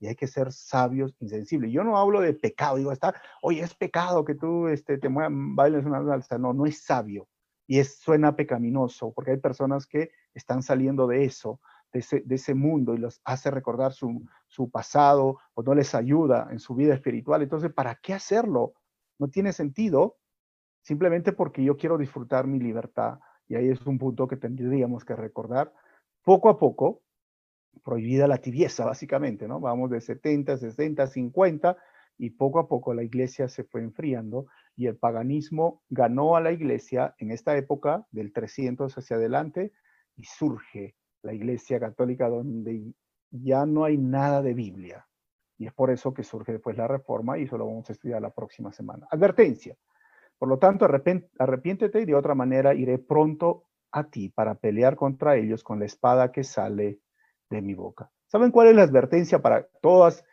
Y 0.00 0.06
hay 0.06 0.16
que 0.16 0.26
ser 0.26 0.50
sabios, 0.50 1.14
insensibles. 1.20 1.70
Yo 1.72 1.84
no 1.84 1.98
hablo 1.98 2.20
de 2.20 2.32
pecado, 2.32 2.76
digo, 2.76 2.90
está, 2.90 3.14
oye, 3.42 3.60
es 3.60 3.74
pecado 3.74 4.24
que 4.24 4.34
tú 4.34 4.66
este, 4.68 4.98
te 4.98 5.08
bailes 5.10 5.84
una 5.84 6.04
salsa. 6.04 6.38
No, 6.38 6.54
no 6.54 6.66
es 6.66 6.82
sabio 6.82 7.28
y 7.70 7.78
es, 7.78 8.00
suena 8.00 8.34
pecaminoso, 8.34 9.12
porque 9.12 9.30
hay 9.30 9.36
personas 9.36 9.86
que 9.86 10.10
están 10.34 10.60
saliendo 10.60 11.06
de 11.06 11.24
eso, 11.24 11.60
de 11.92 12.34
ese, 12.34 12.54
mundo, 12.54 12.94
y 12.94 12.98
los 12.98 13.20
hace 13.24 13.50
recordar 13.50 13.92
su, 13.92 14.70
pasado 14.70 15.38
o 15.54 15.62
no 15.62 15.74
les 15.74 15.94
ayuda 15.94 16.48
en 16.50 16.60
su 16.60 16.74
vida 16.74 16.94
espiritual. 16.94 17.42
Entonces, 17.42 17.72
¿para 17.72 17.96
qué 17.96 18.14
hacerlo? 18.14 18.74
No 19.18 19.28
tiene 19.28 19.52
sentido, 19.52 20.18
simplemente 20.82 21.32
porque 21.32 21.64
yo 21.64 21.76
quiero 21.76 21.98
disfrutar 21.98 22.46
mi 22.46 22.58
libertad. 22.58 23.18
Y 23.48 23.56
ahí 23.56 23.68
es 23.68 23.84
un 23.86 23.98
punto 23.98 24.28
que 24.28 24.36
tendríamos 24.36 25.04
que 25.04 25.16
recordar. 25.16 25.72
Poco 26.22 26.48
a 26.48 26.58
poco, 26.58 27.02
prohibida 27.82 28.28
la 28.28 28.38
tibieza, 28.38 28.84
básicamente, 28.84 29.48
¿no? 29.48 29.60
Vamos 29.60 29.90
de 29.90 30.00
70, 30.00 30.58
60, 30.58 31.06
50, 31.06 31.76
y 32.20 32.30
poco 32.30 32.58
a 32.58 32.68
poco 32.68 32.92
la 32.92 33.02
iglesia 33.02 33.48
se 33.48 33.64
fue 33.64 33.80
enfriando 33.80 34.46
y 34.76 34.86
el 34.86 34.96
paganismo 34.96 35.82
ganó 35.88 36.36
a 36.36 36.40
la 36.42 36.52
iglesia 36.52 37.14
en 37.18 37.30
esta 37.30 37.56
época 37.56 38.06
del 38.10 38.32
300 38.32 38.96
hacia 38.96 39.16
adelante 39.16 39.72
y 40.16 40.24
surge 40.24 40.96
la 41.22 41.32
iglesia 41.32 41.78
católica 41.78 42.28
donde 42.28 42.92
ya 43.30 43.66
no 43.66 43.84
hay 43.84 43.96
nada 43.96 44.42
de 44.42 44.54
Biblia. 44.54 45.06
Y 45.58 45.66
es 45.66 45.72
por 45.72 45.90
eso 45.90 46.14
que 46.14 46.24
surge 46.24 46.52
después 46.52 46.76
la 46.76 46.88
reforma 46.88 47.38
y 47.38 47.42
eso 47.42 47.58
lo 47.58 47.66
vamos 47.66 47.88
a 47.90 47.92
estudiar 47.92 48.22
la 48.22 48.30
próxima 48.30 48.72
semana. 48.72 49.06
Advertencia. 49.10 49.76
Por 50.38 50.48
lo 50.48 50.58
tanto, 50.58 50.86
arrepiéntete 50.86 52.00
y 52.00 52.06
de 52.06 52.14
otra 52.14 52.34
manera 52.34 52.74
iré 52.74 52.98
pronto 52.98 53.64
a 53.92 54.04
ti 54.04 54.30
para 54.30 54.54
pelear 54.54 54.96
contra 54.96 55.36
ellos 55.36 55.62
con 55.62 55.78
la 55.78 55.84
espada 55.84 56.32
que 56.32 56.44
sale 56.44 57.00
de 57.50 57.60
mi 57.60 57.74
boca. 57.74 58.10
¿Saben 58.26 58.50
cuál 58.50 58.68
es 58.68 58.76
la 58.76 58.82
advertencia 58.82 59.42
para 59.42 59.66
todas 59.82 60.24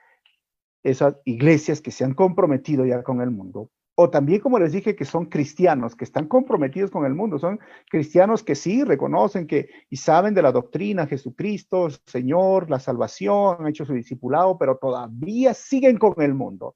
esas 0.84 1.18
iglesias 1.26 1.82
que 1.82 1.92
se 1.92 2.06
han 2.06 2.14
comprometido 2.14 2.86
ya 2.86 3.04
con 3.04 3.22
el 3.22 3.32
mundo? 3.32 3.70
O 4.00 4.12
también, 4.12 4.42
como 4.42 4.60
les 4.60 4.74
dije, 4.74 4.96
que 4.96 5.06
son 5.06 5.26
cristianos, 5.26 5.96
que 5.96 6.04
están 6.04 6.28
comprometidos 6.28 6.92
con 6.92 7.04
el 7.06 7.16
mundo, 7.16 7.40
son 7.40 7.60
cristianos 7.90 8.44
que 8.44 8.54
sí 8.54 8.84
reconocen 8.84 9.48
que 9.48 9.70
y 9.90 9.98
saben 9.98 10.36
de 10.36 10.44
la 10.44 10.52
doctrina, 10.52 11.08
Jesucristo, 11.08 11.90
Señor, 12.06 12.70
la 12.70 12.80
salvación, 12.80 13.58
han 13.60 13.68
hecho 13.68 13.86
su 13.86 13.94
discipulado, 13.94 14.56
pero 14.60 14.78
todavía 14.78 15.56
siguen 15.56 15.98
con 15.98 16.14
el 16.22 16.36
mundo, 16.36 16.76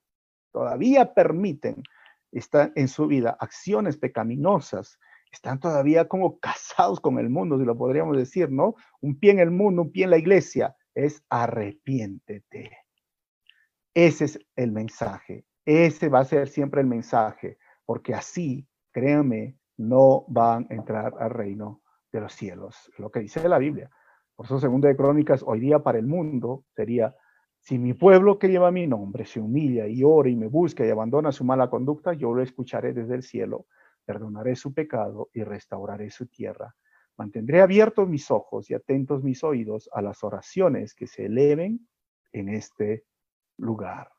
todavía 0.51 1.13
permiten 1.13 1.83
están 2.31 2.73
en 2.75 2.87
su 2.87 3.05
vida 3.05 3.37
acciones 3.39 3.97
pecaminosas, 3.97 4.97
están 5.31 5.59
todavía 5.59 6.07
como 6.07 6.39
casados 6.39 6.99
con 6.99 7.19
el 7.19 7.29
mundo, 7.29 7.59
si 7.59 7.65
lo 7.65 7.77
podríamos 7.77 8.17
decir, 8.17 8.49
¿no? 8.49 8.73
Un 8.99 9.19
pie 9.19 9.31
en 9.31 9.39
el 9.39 9.51
mundo, 9.51 9.83
un 9.83 9.91
pie 9.91 10.05
en 10.05 10.09
la 10.09 10.17
iglesia, 10.17 10.75
es 10.95 11.23
arrepiéntete. 11.29 12.79
Ese 13.93 14.25
es 14.25 14.39
el 14.55 14.71
mensaje. 14.71 15.45
Ese 15.65 16.09
va 16.09 16.19
a 16.19 16.25
ser 16.25 16.47
siempre 16.47 16.81
el 16.81 16.87
mensaje, 16.87 17.57
porque 17.85 18.13
así, 18.13 18.67
créanme, 18.91 19.57
no 19.77 20.25
van 20.27 20.67
a 20.69 20.73
entrar 20.73 21.13
al 21.19 21.29
reino 21.29 21.81
de 22.11 22.21
los 22.21 22.33
cielos. 22.33 22.91
Lo 22.97 23.09
que 23.11 23.19
dice 23.19 23.47
la 23.47 23.57
Biblia. 23.57 23.89
Por 24.35 24.45
eso, 24.45 24.59
segundo 24.59 24.87
de 24.87 24.95
Crónicas, 24.95 25.43
hoy 25.45 25.59
día 25.59 25.79
para 25.79 25.99
el 25.99 26.07
mundo 26.07 26.65
sería, 26.75 27.15
si 27.59 27.77
mi 27.77 27.93
pueblo 27.93 28.39
que 28.39 28.47
lleva 28.47 28.71
mi 28.71 28.87
nombre 28.87 29.25
se 29.25 29.39
humilla 29.39 29.87
y 29.87 30.03
ora 30.03 30.29
y 30.29 30.35
me 30.35 30.47
busca 30.47 30.85
y 30.85 30.89
abandona 30.89 31.31
su 31.31 31.43
mala 31.43 31.69
conducta, 31.69 32.13
yo 32.13 32.33
lo 32.33 32.41
escucharé 32.41 32.91
desde 32.91 33.13
el 33.13 33.21
cielo, 33.21 33.67
perdonaré 34.03 34.55
su 34.55 34.73
pecado 34.73 35.29
y 35.31 35.43
restauraré 35.43 36.09
su 36.09 36.25
tierra. 36.25 36.75
Mantendré 37.17 37.61
abiertos 37.61 38.09
mis 38.09 38.31
ojos 38.31 38.71
y 38.71 38.73
atentos 38.73 39.23
mis 39.23 39.43
oídos 39.43 39.89
a 39.93 40.01
las 40.01 40.23
oraciones 40.23 40.95
que 40.95 41.05
se 41.05 41.25
eleven 41.25 41.87
en 42.31 42.49
este 42.49 43.05
lugar. 43.57 44.09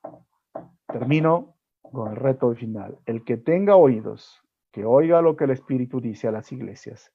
Termino 0.86 1.56
con 1.80 2.10
el 2.10 2.16
reto 2.16 2.54
final. 2.54 2.98
El 3.06 3.24
que 3.24 3.36
tenga 3.36 3.76
oídos, 3.76 4.42
que 4.72 4.84
oiga 4.84 5.22
lo 5.22 5.36
que 5.36 5.44
el 5.44 5.50
Espíritu 5.50 6.00
dice 6.00 6.28
a 6.28 6.32
las 6.32 6.50
iglesias. 6.52 7.12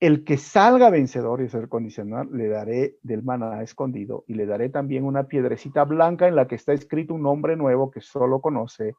El 0.00 0.24
que 0.24 0.36
salga 0.36 0.90
vencedor, 0.90 1.40
y 1.40 1.46
es 1.46 1.54
el 1.54 1.68
condicional, 1.68 2.28
le 2.32 2.48
daré 2.48 2.96
del 3.02 3.24
maná 3.24 3.62
escondido 3.62 4.24
y 4.28 4.34
le 4.34 4.46
daré 4.46 4.68
también 4.68 5.04
una 5.04 5.24
piedrecita 5.24 5.84
blanca 5.84 6.28
en 6.28 6.36
la 6.36 6.46
que 6.46 6.54
está 6.54 6.72
escrito 6.72 7.14
un 7.14 7.22
nombre 7.22 7.56
nuevo 7.56 7.90
que 7.90 8.00
solo 8.00 8.40
conoce 8.40 8.94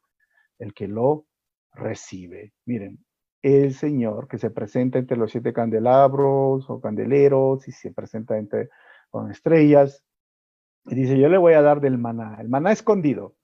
el 0.57 0.73
que 0.73 0.87
lo 0.87 1.25
recibe. 1.73 2.53
Miren, 2.65 2.99
el 3.41 3.73
Señor 3.73 4.27
que 4.27 4.37
se 4.37 4.51
presenta 4.51 4.99
entre 4.99 5.15
los 5.15 5.31
siete 5.31 5.53
candelabros 5.53 6.69
o 6.69 6.81
candeleros 6.81 7.65
y 7.67 7.71
se 7.71 7.93
presenta 7.93 8.37
entre 8.37 8.69
con 9.09 9.31
estrellas, 9.31 10.03
y 10.85 10.95
dice, 10.95 11.17
yo 11.17 11.29
le 11.29 11.37
voy 11.37 11.53
a 11.53 11.61
dar 11.61 11.81
del 11.81 11.97
maná, 11.97 12.37
el 12.39 12.49
maná 12.49 12.71
escondido. 12.71 13.35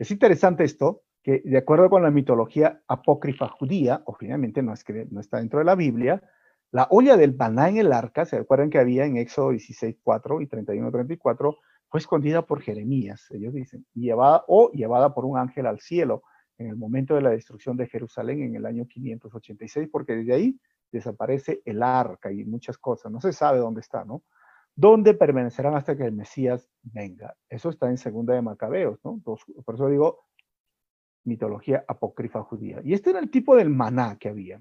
Es 0.00 0.10
interesante 0.10 0.64
esto, 0.64 1.02
que 1.22 1.42
de 1.44 1.58
acuerdo 1.58 1.90
con 1.90 2.02
la 2.02 2.10
mitología 2.10 2.82
apócrifa 2.88 3.48
judía, 3.48 4.02
o 4.06 4.14
finalmente 4.14 4.62
no, 4.62 4.72
es 4.72 4.82
que 4.82 5.06
no 5.10 5.20
está 5.20 5.36
dentro 5.36 5.58
de 5.58 5.66
la 5.66 5.74
Biblia, 5.74 6.22
la 6.70 6.86
olla 6.88 7.18
del 7.18 7.36
maná 7.36 7.68
en 7.68 7.76
el 7.76 7.92
arca, 7.92 8.24
¿se 8.24 8.38
acuerdan 8.38 8.70
que 8.70 8.78
había 8.78 9.04
en 9.04 9.18
Éxodo 9.18 9.50
16, 9.50 9.98
4 10.02 10.40
y 10.40 10.46
31, 10.46 10.90
34? 10.90 11.58
Fue 11.90 12.00
escondida 12.00 12.46
por 12.46 12.62
Jeremías, 12.62 13.26
ellos 13.28 13.52
dicen, 13.52 13.84
llevada, 13.92 14.42
o 14.48 14.70
llevada 14.70 15.12
por 15.12 15.26
un 15.26 15.36
ángel 15.36 15.66
al 15.66 15.80
cielo 15.80 16.22
en 16.56 16.68
el 16.68 16.76
momento 16.76 17.14
de 17.14 17.20
la 17.20 17.30
destrucción 17.30 17.76
de 17.76 17.86
Jerusalén 17.86 18.42
en 18.42 18.54
el 18.54 18.64
año 18.64 18.86
586, 18.86 19.86
porque 19.92 20.16
desde 20.16 20.32
ahí 20.32 20.58
desaparece 20.90 21.60
el 21.66 21.82
arca 21.82 22.32
y 22.32 22.42
muchas 22.46 22.78
cosas, 22.78 23.12
no 23.12 23.20
se 23.20 23.34
sabe 23.34 23.58
dónde 23.58 23.82
está, 23.82 24.06
¿no? 24.06 24.22
¿Dónde 24.80 25.12
permanecerán 25.12 25.74
hasta 25.74 25.94
que 25.94 26.04
el 26.04 26.12
Mesías 26.12 26.66
venga? 26.82 27.36
Eso 27.50 27.68
está 27.68 27.90
en 27.90 27.98
Segunda 27.98 28.32
de 28.32 28.40
Macabeos, 28.40 28.98
¿no? 29.04 29.20
por 29.20 29.74
eso 29.74 29.88
digo 29.88 30.24
mitología 31.22 31.84
apócrifa 31.86 32.42
judía. 32.42 32.80
Y 32.82 32.94
este 32.94 33.10
era 33.10 33.18
el 33.18 33.30
tipo 33.30 33.56
del 33.56 33.68
maná 33.68 34.16
que 34.18 34.30
había, 34.30 34.58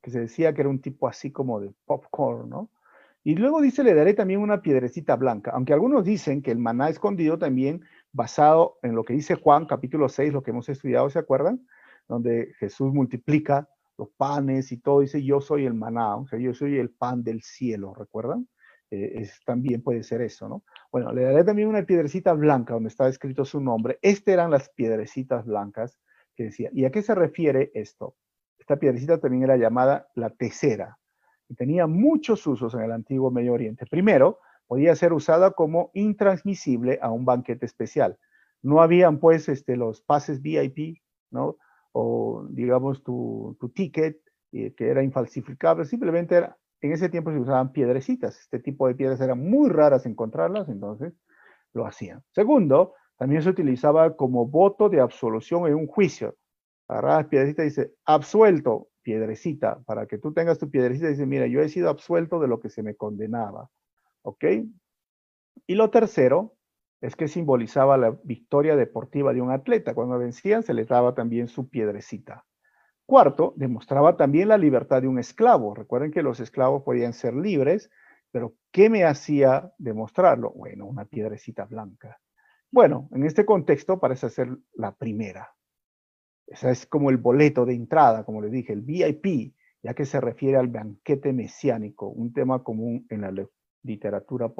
que 0.00 0.10
se 0.10 0.20
decía 0.20 0.54
que 0.54 0.62
era 0.62 0.70
un 0.70 0.80
tipo 0.80 1.06
así 1.06 1.30
como 1.30 1.60
de 1.60 1.70
popcorn, 1.84 2.48
¿no? 2.48 2.70
Y 3.24 3.34
luego 3.34 3.60
dice, 3.60 3.84
le 3.84 3.92
daré 3.92 4.14
también 4.14 4.40
una 4.40 4.62
piedrecita 4.62 5.16
blanca, 5.16 5.50
aunque 5.50 5.74
algunos 5.74 6.02
dicen 6.02 6.40
que 6.40 6.50
el 6.50 6.58
maná 6.58 6.88
escondido 6.88 7.38
también 7.38 7.82
basado 8.10 8.78
en 8.82 8.94
lo 8.94 9.04
que 9.04 9.12
dice 9.12 9.34
Juan 9.34 9.66
capítulo 9.66 10.08
6, 10.08 10.32
lo 10.32 10.42
que 10.42 10.52
hemos 10.52 10.70
estudiado, 10.70 11.10
¿se 11.10 11.18
acuerdan? 11.18 11.68
Donde 12.08 12.54
Jesús 12.58 12.90
multiplica 12.94 13.68
los 13.98 14.08
panes 14.16 14.72
y 14.72 14.78
todo, 14.78 15.00
dice, 15.00 15.22
yo 15.22 15.42
soy 15.42 15.66
el 15.66 15.74
maná, 15.74 16.16
o 16.16 16.26
sea, 16.26 16.38
yo 16.38 16.54
soy 16.54 16.78
el 16.78 16.88
pan 16.88 17.22
del 17.22 17.42
cielo, 17.42 17.92
¿recuerdan? 17.92 18.48
Eh, 18.94 19.26
también 19.46 19.80
puede 19.82 20.02
ser 20.02 20.20
eso, 20.20 20.50
¿no? 20.50 20.64
Bueno, 20.90 21.14
le 21.14 21.22
daré 21.22 21.44
también 21.44 21.68
una 21.68 21.82
piedrecita 21.82 22.34
blanca 22.34 22.74
donde 22.74 22.90
está 22.90 23.08
escrito 23.08 23.46
su 23.46 23.58
nombre. 23.58 23.98
Estas 24.02 24.34
eran 24.34 24.50
las 24.50 24.68
piedrecitas 24.68 25.46
blancas 25.46 25.98
que 26.36 26.44
decía. 26.44 26.68
¿Y 26.74 26.84
a 26.84 26.90
qué 26.90 27.00
se 27.00 27.14
refiere 27.14 27.70
esto? 27.72 28.16
Esta 28.58 28.76
piedrecita 28.76 29.18
también 29.18 29.44
era 29.44 29.56
llamada 29.56 30.08
la 30.14 30.28
tercera 30.28 30.98
y 31.48 31.54
tenía 31.54 31.86
muchos 31.86 32.46
usos 32.46 32.74
en 32.74 32.82
el 32.82 32.92
antiguo 32.92 33.30
Medio 33.30 33.54
Oriente. 33.54 33.86
Primero, 33.86 34.40
podía 34.66 34.94
ser 34.94 35.14
usada 35.14 35.52
como 35.52 35.90
intransmisible 35.94 36.98
a 37.00 37.10
un 37.10 37.24
banquete 37.24 37.64
especial. 37.64 38.18
No 38.60 38.82
habían 38.82 39.20
pues 39.20 39.48
este, 39.48 39.78
los 39.78 40.02
pases 40.02 40.42
VIP, 40.42 40.98
¿no? 41.30 41.56
O 41.92 42.46
digamos 42.50 43.02
tu, 43.02 43.56
tu 43.58 43.70
ticket, 43.70 44.20
eh, 44.52 44.74
que 44.74 44.90
era 44.90 45.02
infalsificable, 45.02 45.86
simplemente 45.86 46.34
era 46.34 46.58
en 46.82 46.92
ese 46.92 47.08
tiempo 47.08 47.30
se 47.30 47.38
usaban 47.38 47.72
piedrecitas. 47.72 48.38
Este 48.38 48.58
tipo 48.58 48.88
de 48.88 48.94
piedras 48.94 49.20
eran 49.20 49.38
muy 49.38 49.70
raras 49.70 50.04
encontrarlas, 50.04 50.68
entonces 50.68 51.14
lo 51.72 51.86
hacían. 51.86 52.22
Segundo, 52.32 52.94
también 53.16 53.42
se 53.42 53.48
utilizaba 53.48 54.16
como 54.16 54.46
voto 54.46 54.88
de 54.88 55.00
absolución 55.00 55.66
en 55.66 55.76
un 55.76 55.86
juicio. 55.86 56.36
Agarrabas 56.88 57.26
piedrecita 57.28 57.62
y 57.62 57.66
dice, 57.66 57.94
absuelto, 58.04 58.88
piedrecita, 59.02 59.80
para 59.84 60.06
que 60.06 60.18
tú 60.18 60.32
tengas 60.32 60.58
tu 60.58 60.70
piedrecita 60.70 61.08
dice, 61.08 61.24
mira, 61.24 61.46
yo 61.46 61.60
he 61.60 61.68
sido 61.68 61.88
absuelto 61.88 62.40
de 62.40 62.48
lo 62.48 62.60
que 62.60 62.68
se 62.68 62.82
me 62.82 62.96
condenaba. 62.96 63.70
¿Ok? 64.22 64.44
Y 65.66 65.74
lo 65.74 65.90
tercero 65.90 66.56
es 67.00 67.16
que 67.16 67.28
simbolizaba 67.28 67.96
la 67.96 68.16
victoria 68.22 68.76
deportiva 68.76 69.32
de 69.32 69.40
un 69.40 69.50
atleta. 69.50 69.94
Cuando 69.94 70.18
vencían 70.18 70.62
se 70.62 70.74
les 70.74 70.88
daba 70.88 71.14
también 71.14 71.48
su 71.48 71.68
piedrecita. 71.68 72.44
Cuarto, 73.06 73.52
demostraba 73.56 74.16
también 74.16 74.48
la 74.48 74.58
libertad 74.58 75.02
de 75.02 75.08
un 75.08 75.18
esclavo. 75.18 75.74
Recuerden 75.74 76.12
que 76.12 76.22
los 76.22 76.40
esclavos 76.40 76.82
podían 76.82 77.12
ser 77.12 77.34
libres, 77.34 77.90
pero 78.30 78.54
¿qué 78.70 78.88
me 78.88 79.04
hacía 79.04 79.72
demostrarlo? 79.78 80.52
Bueno, 80.52 80.86
una 80.86 81.04
piedrecita 81.04 81.64
blanca. 81.66 82.18
Bueno, 82.70 83.08
en 83.12 83.24
este 83.24 83.44
contexto 83.44 84.00
parece 84.00 84.30
ser 84.30 84.56
la 84.74 84.94
primera. 84.94 85.54
Esa 86.46 86.70
es 86.70 86.86
como 86.86 87.10
el 87.10 87.18
boleto 87.18 87.66
de 87.66 87.74
entrada, 87.74 88.24
como 88.24 88.40
les 88.40 88.50
dije, 88.50 88.72
el 88.72 88.80
VIP, 88.80 89.54
ya 89.82 89.94
que 89.94 90.06
se 90.06 90.20
refiere 90.20 90.56
al 90.56 90.68
banquete 90.68 91.32
mesiánico, 91.32 92.08
un 92.08 92.32
tema 92.32 92.62
común 92.62 93.06
en 93.10 93.20
la 93.22 93.32
literatura 93.82 94.52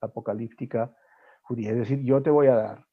apocalíptica 0.00 0.94
judía. 1.42 1.70
Es 1.70 1.76
decir, 1.76 2.02
yo 2.02 2.22
te 2.22 2.30
voy 2.30 2.48
a 2.48 2.56
dar 2.56 2.86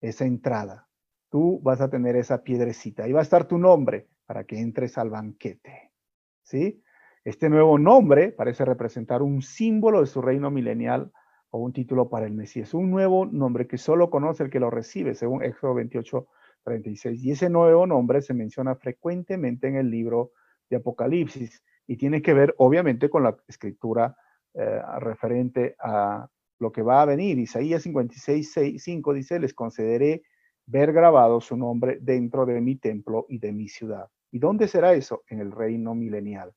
esa 0.00 0.24
entrada. 0.24 0.88
Tú 1.34 1.58
vas 1.64 1.80
a 1.80 1.90
tener 1.90 2.14
esa 2.14 2.44
piedrecita. 2.44 3.02
Ahí 3.02 3.10
va 3.10 3.18
a 3.18 3.24
estar 3.24 3.48
tu 3.48 3.58
nombre 3.58 4.06
para 4.24 4.44
que 4.44 4.56
entres 4.56 4.96
al 4.98 5.10
banquete. 5.10 5.90
¿Sí? 6.44 6.80
Este 7.24 7.50
nuevo 7.50 7.76
nombre 7.76 8.30
parece 8.30 8.64
representar 8.64 9.20
un 9.20 9.42
símbolo 9.42 10.00
de 10.00 10.06
su 10.06 10.22
reino 10.22 10.52
milenial 10.52 11.10
o 11.50 11.58
un 11.58 11.72
título 11.72 12.08
para 12.08 12.26
el 12.26 12.34
Mesías. 12.34 12.72
Un 12.72 12.88
nuevo 12.88 13.26
nombre 13.26 13.66
que 13.66 13.78
solo 13.78 14.10
conoce 14.10 14.44
el 14.44 14.50
que 14.50 14.60
lo 14.60 14.70
recibe, 14.70 15.16
según 15.16 15.42
Éxodo 15.42 15.74
28, 15.74 16.24
36. 16.62 17.24
Y 17.24 17.32
ese 17.32 17.50
nuevo 17.50 17.84
nombre 17.84 18.22
se 18.22 18.32
menciona 18.32 18.76
frecuentemente 18.76 19.66
en 19.66 19.74
el 19.74 19.90
libro 19.90 20.30
de 20.70 20.76
Apocalipsis 20.76 21.64
y 21.88 21.96
tiene 21.96 22.22
que 22.22 22.32
ver, 22.32 22.54
obviamente, 22.58 23.10
con 23.10 23.24
la 23.24 23.36
escritura 23.48 24.16
eh, 24.54 24.80
referente 25.00 25.74
a 25.80 26.28
lo 26.60 26.70
que 26.70 26.82
va 26.82 27.02
a 27.02 27.06
venir. 27.06 27.40
Isaías 27.40 27.82
56, 27.82 28.78
5 28.78 29.12
dice, 29.14 29.40
les 29.40 29.52
concederé 29.52 30.22
ver 30.66 30.92
grabado 30.92 31.40
su 31.40 31.56
nombre 31.56 31.98
dentro 32.00 32.46
de 32.46 32.60
mi 32.60 32.76
templo 32.76 33.26
y 33.28 33.38
de 33.38 33.52
mi 33.52 33.68
ciudad. 33.68 34.08
¿Y 34.30 34.38
dónde 34.38 34.68
será 34.68 34.94
eso? 34.94 35.22
En 35.28 35.40
el 35.40 35.52
reino 35.52 35.94
milenial. 35.94 36.52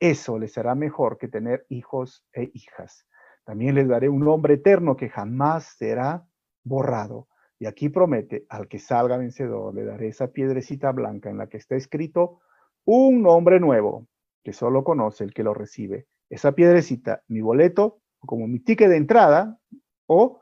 Eso 0.00 0.38
les 0.38 0.52
será 0.52 0.74
mejor 0.74 1.18
que 1.18 1.28
tener 1.28 1.66
hijos 1.68 2.24
e 2.32 2.50
hijas. 2.54 3.06
También 3.44 3.74
les 3.74 3.88
daré 3.88 4.08
un 4.08 4.20
nombre 4.20 4.54
eterno 4.54 4.96
que 4.96 5.08
jamás 5.08 5.74
será 5.76 6.26
borrado. 6.62 7.28
Y 7.58 7.66
aquí 7.66 7.88
promete, 7.88 8.46
al 8.48 8.68
que 8.68 8.78
salga 8.78 9.16
vencedor, 9.16 9.74
le 9.74 9.84
daré 9.84 10.08
esa 10.08 10.28
piedrecita 10.28 10.92
blanca 10.92 11.28
en 11.28 11.38
la 11.38 11.48
que 11.48 11.56
está 11.56 11.74
escrito 11.74 12.40
un 12.84 13.22
nombre 13.22 13.58
nuevo, 13.58 14.06
que 14.44 14.52
solo 14.52 14.84
conoce 14.84 15.24
el 15.24 15.34
que 15.34 15.42
lo 15.42 15.54
recibe. 15.54 16.06
Esa 16.30 16.52
piedrecita, 16.52 17.22
mi 17.26 17.40
boleto, 17.40 18.00
como 18.20 18.46
mi 18.46 18.60
ticket 18.60 18.88
de 18.88 18.96
entrada, 18.96 19.58
o 20.06 20.40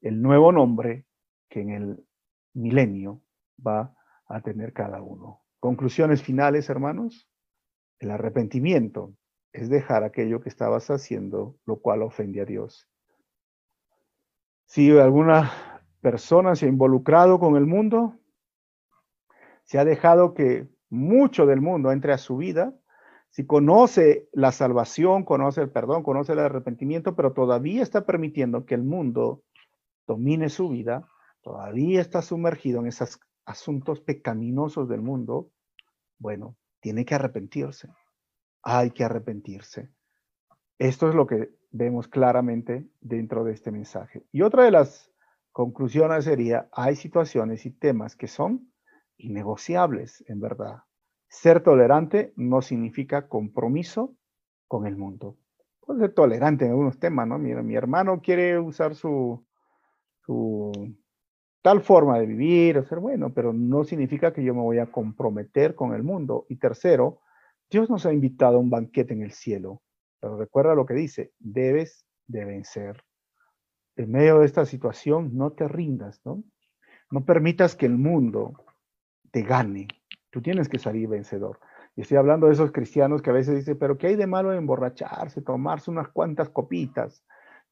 el 0.00 0.22
nuevo 0.22 0.52
nombre 0.52 1.06
que 1.48 1.60
en 1.60 1.70
el 1.70 2.06
milenio 2.54 3.20
va 3.64 3.94
a 4.26 4.40
tener 4.40 4.72
cada 4.72 5.02
uno. 5.02 5.42
Conclusiones 5.60 6.22
finales, 6.22 6.68
hermanos. 6.68 7.28
El 7.98 8.10
arrepentimiento 8.10 9.14
es 9.52 9.68
dejar 9.68 10.02
aquello 10.02 10.40
que 10.40 10.48
estabas 10.48 10.90
haciendo, 10.90 11.56
lo 11.66 11.80
cual 11.80 12.02
ofende 12.02 12.40
a 12.40 12.44
Dios. 12.44 12.88
Si 14.66 14.90
alguna 14.98 15.52
persona 16.00 16.56
se 16.56 16.66
ha 16.66 16.68
involucrado 16.68 17.38
con 17.38 17.56
el 17.56 17.66
mundo, 17.66 18.18
se 19.64 19.78
ha 19.78 19.84
dejado 19.84 20.34
que 20.34 20.66
mucho 20.88 21.46
del 21.46 21.60
mundo 21.60 21.92
entre 21.92 22.12
a 22.12 22.18
su 22.18 22.36
vida, 22.36 22.74
si 23.30 23.46
conoce 23.46 24.28
la 24.32 24.52
salvación, 24.52 25.24
conoce 25.24 25.62
el 25.62 25.70
perdón, 25.70 26.02
conoce 26.02 26.32
el 26.32 26.40
arrepentimiento, 26.40 27.16
pero 27.16 27.32
todavía 27.32 27.82
está 27.82 28.04
permitiendo 28.04 28.66
que 28.66 28.74
el 28.74 28.82
mundo 28.82 29.42
domine 30.06 30.50
su 30.50 30.68
vida, 30.68 31.08
todavía 31.42 32.00
está 32.00 32.22
sumergido 32.22 32.80
en 32.80 32.86
esos 32.86 33.20
asuntos 33.44 34.00
pecaminosos 34.00 34.88
del 34.88 35.02
mundo, 35.02 35.50
bueno, 36.18 36.56
tiene 36.80 37.04
que 37.04 37.14
arrepentirse. 37.14 37.88
Hay 38.62 38.92
que 38.92 39.04
arrepentirse. 39.04 39.90
Esto 40.78 41.08
es 41.08 41.14
lo 41.14 41.26
que 41.26 41.50
vemos 41.70 42.08
claramente 42.08 42.88
dentro 43.00 43.44
de 43.44 43.52
este 43.52 43.70
mensaje. 43.70 44.24
Y 44.32 44.42
otra 44.42 44.64
de 44.64 44.70
las 44.70 45.10
conclusiones 45.50 46.24
sería, 46.24 46.68
hay 46.72 46.96
situaciones 46.96 47.66
y 47.66 47.70
temas 47.70 48.16
que 48.16 48.28
son 48.28 48.72
innegociables, 49.16 50.24
en 50.28 50.40
verdad. 50.40 50.82
Ser 51.28 51.62
tolerante 51.62 52.32
no 52.36 52.62
significa 52.62 53.28
compromiso 53.28 54.14
con 54.68 54.86
el 54.86 54.96
mundo. 54.96 55.36
Puede 55.80 56.00
ser 56.00 56.14
tolerante 56.14 56.64
en 56.64 56.72
algunos 56.72 56.98
temas, 56.98 57.26
¿no? 57.26 57.38
Mira, 57.38 57.62
mi 57.62 57.74
hermano 57.74 58.20
quiere 58.20 58.58
usar 58.58 58.94
su, 58.94 59.44
su 60.24 60.94
tal 61.62 61.80
forma 61.80 62.18
de 62.18 62.26
vivir, 62.26 62.84
ser 62.88 62.98
bueno, 62.98 63.32
pero 63.32 63.52
no 63.52 63.84
significa 63.84 64.32
que 64.32 64.42
yo 64.42 64.54
me 64.54 64.60
voy 64.60 64.78
a 64.78 64.90
comprometer 64.90 65.74
con 65.74 65.94
el 65.94 66.02
mundo. 66.02 66.44
Y 66.48 66.56
tercero, 66.56 67.20
Dios 67.70 67.88
nos 67.88 68.04
ha 68.04 68.12
invitado 68.12 68.56
a 68.56 68.60
un 68.60 68.68
banquete 68.68 69.14
en 69.14 69.22
el 69.22 69.32
cielo. 69.32 69.80
Pero 70.20 70.36
recuerda 70.36 70.74
lo 70.74 70.84
que 70.86 70.94
dice, 70.94 71.32
debes 71.38 72.04
de 72.26 72.44
vencer. 72.44 73.02
En 73.96 74.10
medio 74.10 74.40
de 74.40 74.46
esta 74.46 74.66
situación, 74.66 75.30
no 75.36 75.52
te 75.52 75.68
rindas, 75.68 76.20
¿no? 76.24 76.42
No 77.10 77.24
permitas 77.24 77.76
que 77.76 77.86
el 77.86 77.96
mundo 77.96 78.64
te 79.30 79.42
gane. 79.42 79.86
Tú 80.30 80.40
tienes 80.42 80.68
que 80.68 80.78
salir 80.78 81.08
vencedor. 81.08 81.60
Y 81.94 82.00
estoy 82.00 82.16
hablando 82.16 82.46
de 82.46 82.54
esos 82.54 82.72
cristianos 82.72 83.20
que 83.20 83.30
a 83.30 83.34
veces 83.34 83.54
dicen, 83.54 83.78
pero 83.78 83.98
¿qué 83.98 84.08
hay 84.08 84.16
de 84.16 84.26
malo 84.26 84.50
en 84.50 84.58
emborracharse, 84.58 85.42
tomarse 85.42 85.90
unas 85.90 86.08
cuantas 86.08 86.48
copitas? 86.48 87.22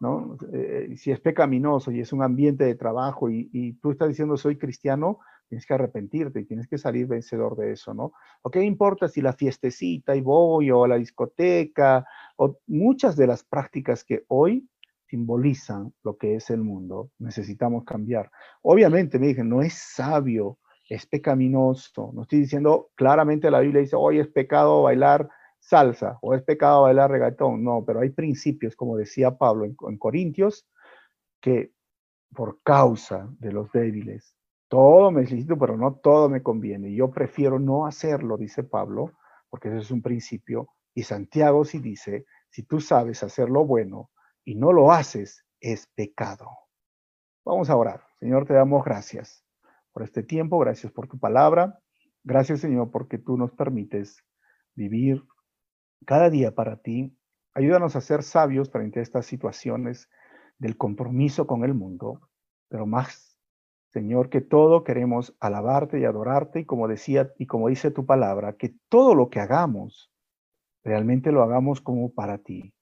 ¿No? 0.01 0.37
Eh, 0.53 0.95
si 0.97 1.13
es 1.13 1.21
pecaminoso 1.21 1.93
y 1.93 2.01
es 2.01 2.13
un 2.13 2.23
ambiente 2.23 2.65
de 2.65 2.75
trabajo 2.75 3.31
y, 3.31 3.79
tú 3.81 3.93
estás 3.93 4.09
diciendo 4.09 4.37
soy 4.37 4.59
cristiano, 4.59 5.21
tienes 5.49 5.67
que 5.67 5.75
arrepentirte 5.75 6.41
y 6.41 6.45
tienes 6.45 6.67
que 6.67 6.79
salir 6.79 7.07
vencedor 7.07 7.57
de 7.57 7.73
eso, 7.73 7.95
¿no? 7.95 8.13
¿O 8.43 8.51
qué 8.51 8.63
importa 8.63 9.09
si 9.09 9.21
la 9.21 9.33
fiestecita 9.33 10.17
y 10.17 10.21
voy 10.21 10.71
o 10.71 10.87
la 10.87 10.97
discoteca 10.97 12.05
o 12.37 12.59
muchas 12.67 13.17
de 13.17 13.27
las 13.27 13.45
prácticas 13.45 14.05
que 14.05 14.25
hoy 14.29 14.69
simbolizan 15.07 15.93
lo 16.05 16.17
que 16.17 16.37
es 16.37 16.51
el 16.51 16.61
mundo, 16.61 17.11
necesitamos 17.19 17.85
cambiar. 17.85 18.31
Obviamente 18.63 19.19
me 19.19 19.27
dije, 19.27 19.43
no 19.43 19.61
es 19.61 19.75
sabio 19.75 20.59
es 20.91 21.07
pecaminoso. 21.07 22.11
No 22.13 22.23
estoy 22.23 22.41
diciendo 22.41 22.91
claramente 22.97 23.51
la 23.51 23.61
Biblia 23.61 23.81
dice, 23.81 23.97
hoy 23.97 24.19
es 24.19 24.27
pecado 24.29 24.83
bailar 24.83 25.31
salsa 25.61 26.19
o 26.23 26.35
es 26.35 26.43
pecado 26.43 26.83
bailar 26.83 27.11
reggaetón. 27.11 27.63
No, 27.63 27.85
pero 27.87 28.01
hay 28.01 28.11
principios, 28.11 28.75
como 28.75 28.97
decía 28.97 29.37
Pablo 29.37 29.65
en, 29.65 29.99
Corintios, 29.99 30.67
que 31.41 31.73
por 32.35 32.63
causa 32.63 33.29
de 33.39 33.53
los 33.53 33.71
débiles, 33.73 34.37
todo 34.69 35.11
me 35.11 35.23
necesito, 35.23 35.59
pero 35.59 35.77
no 35.77 35.95
todo 35.97 36.29
me 36.29 36.43
conviene. 36.43 36.95
Yo 36.95 37.11
prefiero 37.11 37.59
no 37.59 37.87
hacerlo, 37.87 38.37
dice 38.37 38.63
Pablo, 38.63 39.13
porque 39.49 39.69
ese 39.69 39.79
es 39.79 39.91
un 39.91 40.03
principio. 40.03 40.69
Y 40.95 41.03
Santiago 41.03 41.65
sí 41.65 41.79
dice, 41.79 42.25
si 42.51 42.63
tú 42.65 42.81
sabes 42.81 43.23
hacer 43.23 43.49
lo 43.49 43.65
bueno 43.65 44.11
y 44.45 44.55
no 44.55 44.73
lo 44.73 44.93
haces, 44.93 45.45
es 45.61 45.87
pecado. 45.95 46.49
Vamos 47.45 47.71
a 47.71 47.77
orar. 47.77 48.03
Señor, 48.19 48.47
te 48.47 48.55
damos 48.55 48.85
gracias 48.85 49.45
por 49.93 50.03
este 50.03 50.23
tiempo, 50.23 50.59
gracias 50.59 50.93
por 50.93 51.09
tu 51.09 51.19
palabra. 51.19 51.81
Gracias, 52.23 52.61
Señor, 52.61 52.91
porque 52.91 53.19
tú 53.19 53.37
nos 53.37 53.53
permites 53.53 54.23
vivir 54.75 55.23
cada 56.07 56.31
día 56.31 56.55
para 56.55 56.77
ti. 56.77 57.17
Ayúdanos 57.55 57.97
a 57.97 58.01
ser 58.01 58.23
sabios 58.23 58.71
frente 58.71 59.01
a 59.01 59.03
estas 59.03 59.27
situaciones 59.27 60.09
del 60.59 60.77
compromiso 60.77 61.47
con 61.47 61.65
el 61.65 61.75
mundo, 61.75 62.21
pero 62.69 62.87
más, 62.87 63.37
Señor, 63.93 64.29
que 64.31 64.41
todo 64.41 64.85
queremos 64.85 65.35
alabarte 65.41 65.99
y 65.99 66.05
adorarte 66.05 66.61
y 66.61 66.65
como 66.65 66.87
decía 66.87 67.33
y 67.39 67.47
como 67.47 67.69
dice 67.69 67.91
tu 67.91 68.07
palabra, 68.07 68.55
que 68.55 68.75
todo 68.89 69.15
lo 69.15 69.31
que 69.31 69.41
hagamos 69.41 70.13
realmente 70.85 71.33
lo 71.33 71.43
hagamos 71.43 71.81
como 71.81 72.13
para 72.13 72.39
ti. 72.39 72.73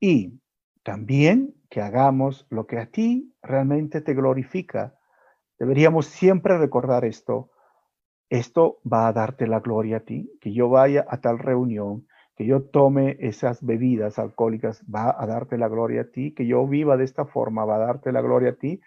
Y 0.00 0.40
también 0.82 1.54
que 1.70 1.80
hagamos 1.80 2.46
lo 2.50 2.66
que 2.66 2.78
a 2.78 2.86
ti 2.86 3.34
realmente 3.42 4.00
te 4.00 4.14
glorifica 4.14 4.94
Deberíamos 5.58 6.06
siempre 6.06 6.58
recordar 6.58 7.04
esto. 7.04 7.50
Esto 8.28 8.80
va 8.90 9.06
a 9.06 9.12
darte 9.12 9.46
la 9.46 9.60
gloria 9.60 9.98
a 9.98 10.00
ti, 10.00 10.30
que 10.40 10.52
yo 10.52 10.68
vaya 10.68 11.06
a 11.08 11.20
tal 11.20 11.38
reunión, 11.38 12.06
que 12.36 12.46
yo 12.46 12.62
tome 12.62 13.16
esas 13.20 13.64
bebidas 13.64 14.18
alcohólicas, 14.18 14.82
va 14.92 15.14
a 15.16 15.26
darte 15.26 15.56
la 15.56 15.68
gloria 15.68 16.02
a 16.02 16.10
ti, 16.10 16.32
que 16.32 16.46
yo 16.46 16.66
viva 16.66 16.96
de 16.96 17.04
esta 17.04 17.24
forma, 17.24 17.64
va 17.64 17.76
a 17.76 17.86
darte 17.86 18.12
la 18.12 18.20
gloria 18.20 18.50
a 18.50 18.54
ti. 18.54 18.80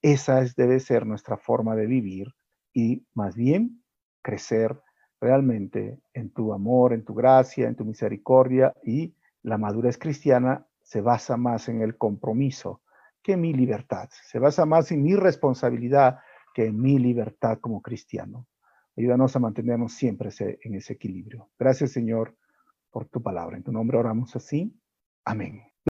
Esa 0.00 0.40
es, 0.40 0.56
debe 0.56 0.80
ser 0.80 1.06
nuestra 1.06 1.36
forma 1.36 1.76
de 1.76 1.86
vivir 1.86 2.28
y 2.72 3.06
más 3.14 3.36
bien 3.36 3.82
crecer 4.22 4.80
realmente 5.20 5.98
en 6.12 6.30
tu 6.30 6.52
amor, 6.52 6.92
en 6.92 7.04
tu 7.04 7.14
gracia, 7.14 7.68
en 7.68 7.76
tu 7.76 7.84
misericordia 7.84 8.74
y 8.82 9.14
la 9.42 9.58
madurez 9.58 9.98
cristiana 9.98 10.66
se 10.82 11.00
basa 11.00 11.36
más 11.36 11.68
en 11.68 11.82
el 11.82 11.96
compromiso 11.96 12.82
que 13.22 13.36
mi 13.36 13.54
libertad. 13.54 14.08
Se 14.10 14.38
basa 14.38 14.66
más 14.66 14.90
en 14.92 15.02
mi 15.02 15.14
responsabilidad 15.14 16.18
que 16.54 16.66
en 16.66 16.80
mi 16.80 16.98
libertad 16.98 17.58
como 17.58 17.80
cristiano. 17.80 18.46
Ayúdanos 18.96 19.34
a 19.34 19.40
mantenernos 19.40 19.94
siempre 19.94 20.30
en 20.38 20.74
ese 20.74 20.92
equilibrio. 20.92 21.50
Gracias, 21.58 21.90
Señor, 21.90 22.36
por 22.94 23.08
tu 23.08 23.20
palabra. 23.20 23.56
En 23.56 23.64
tu 23.64 23.72
nombre 23.72 23.98
oramos 23.98 24.36
así. 24.36 24.80
Amén. 25.24 25.73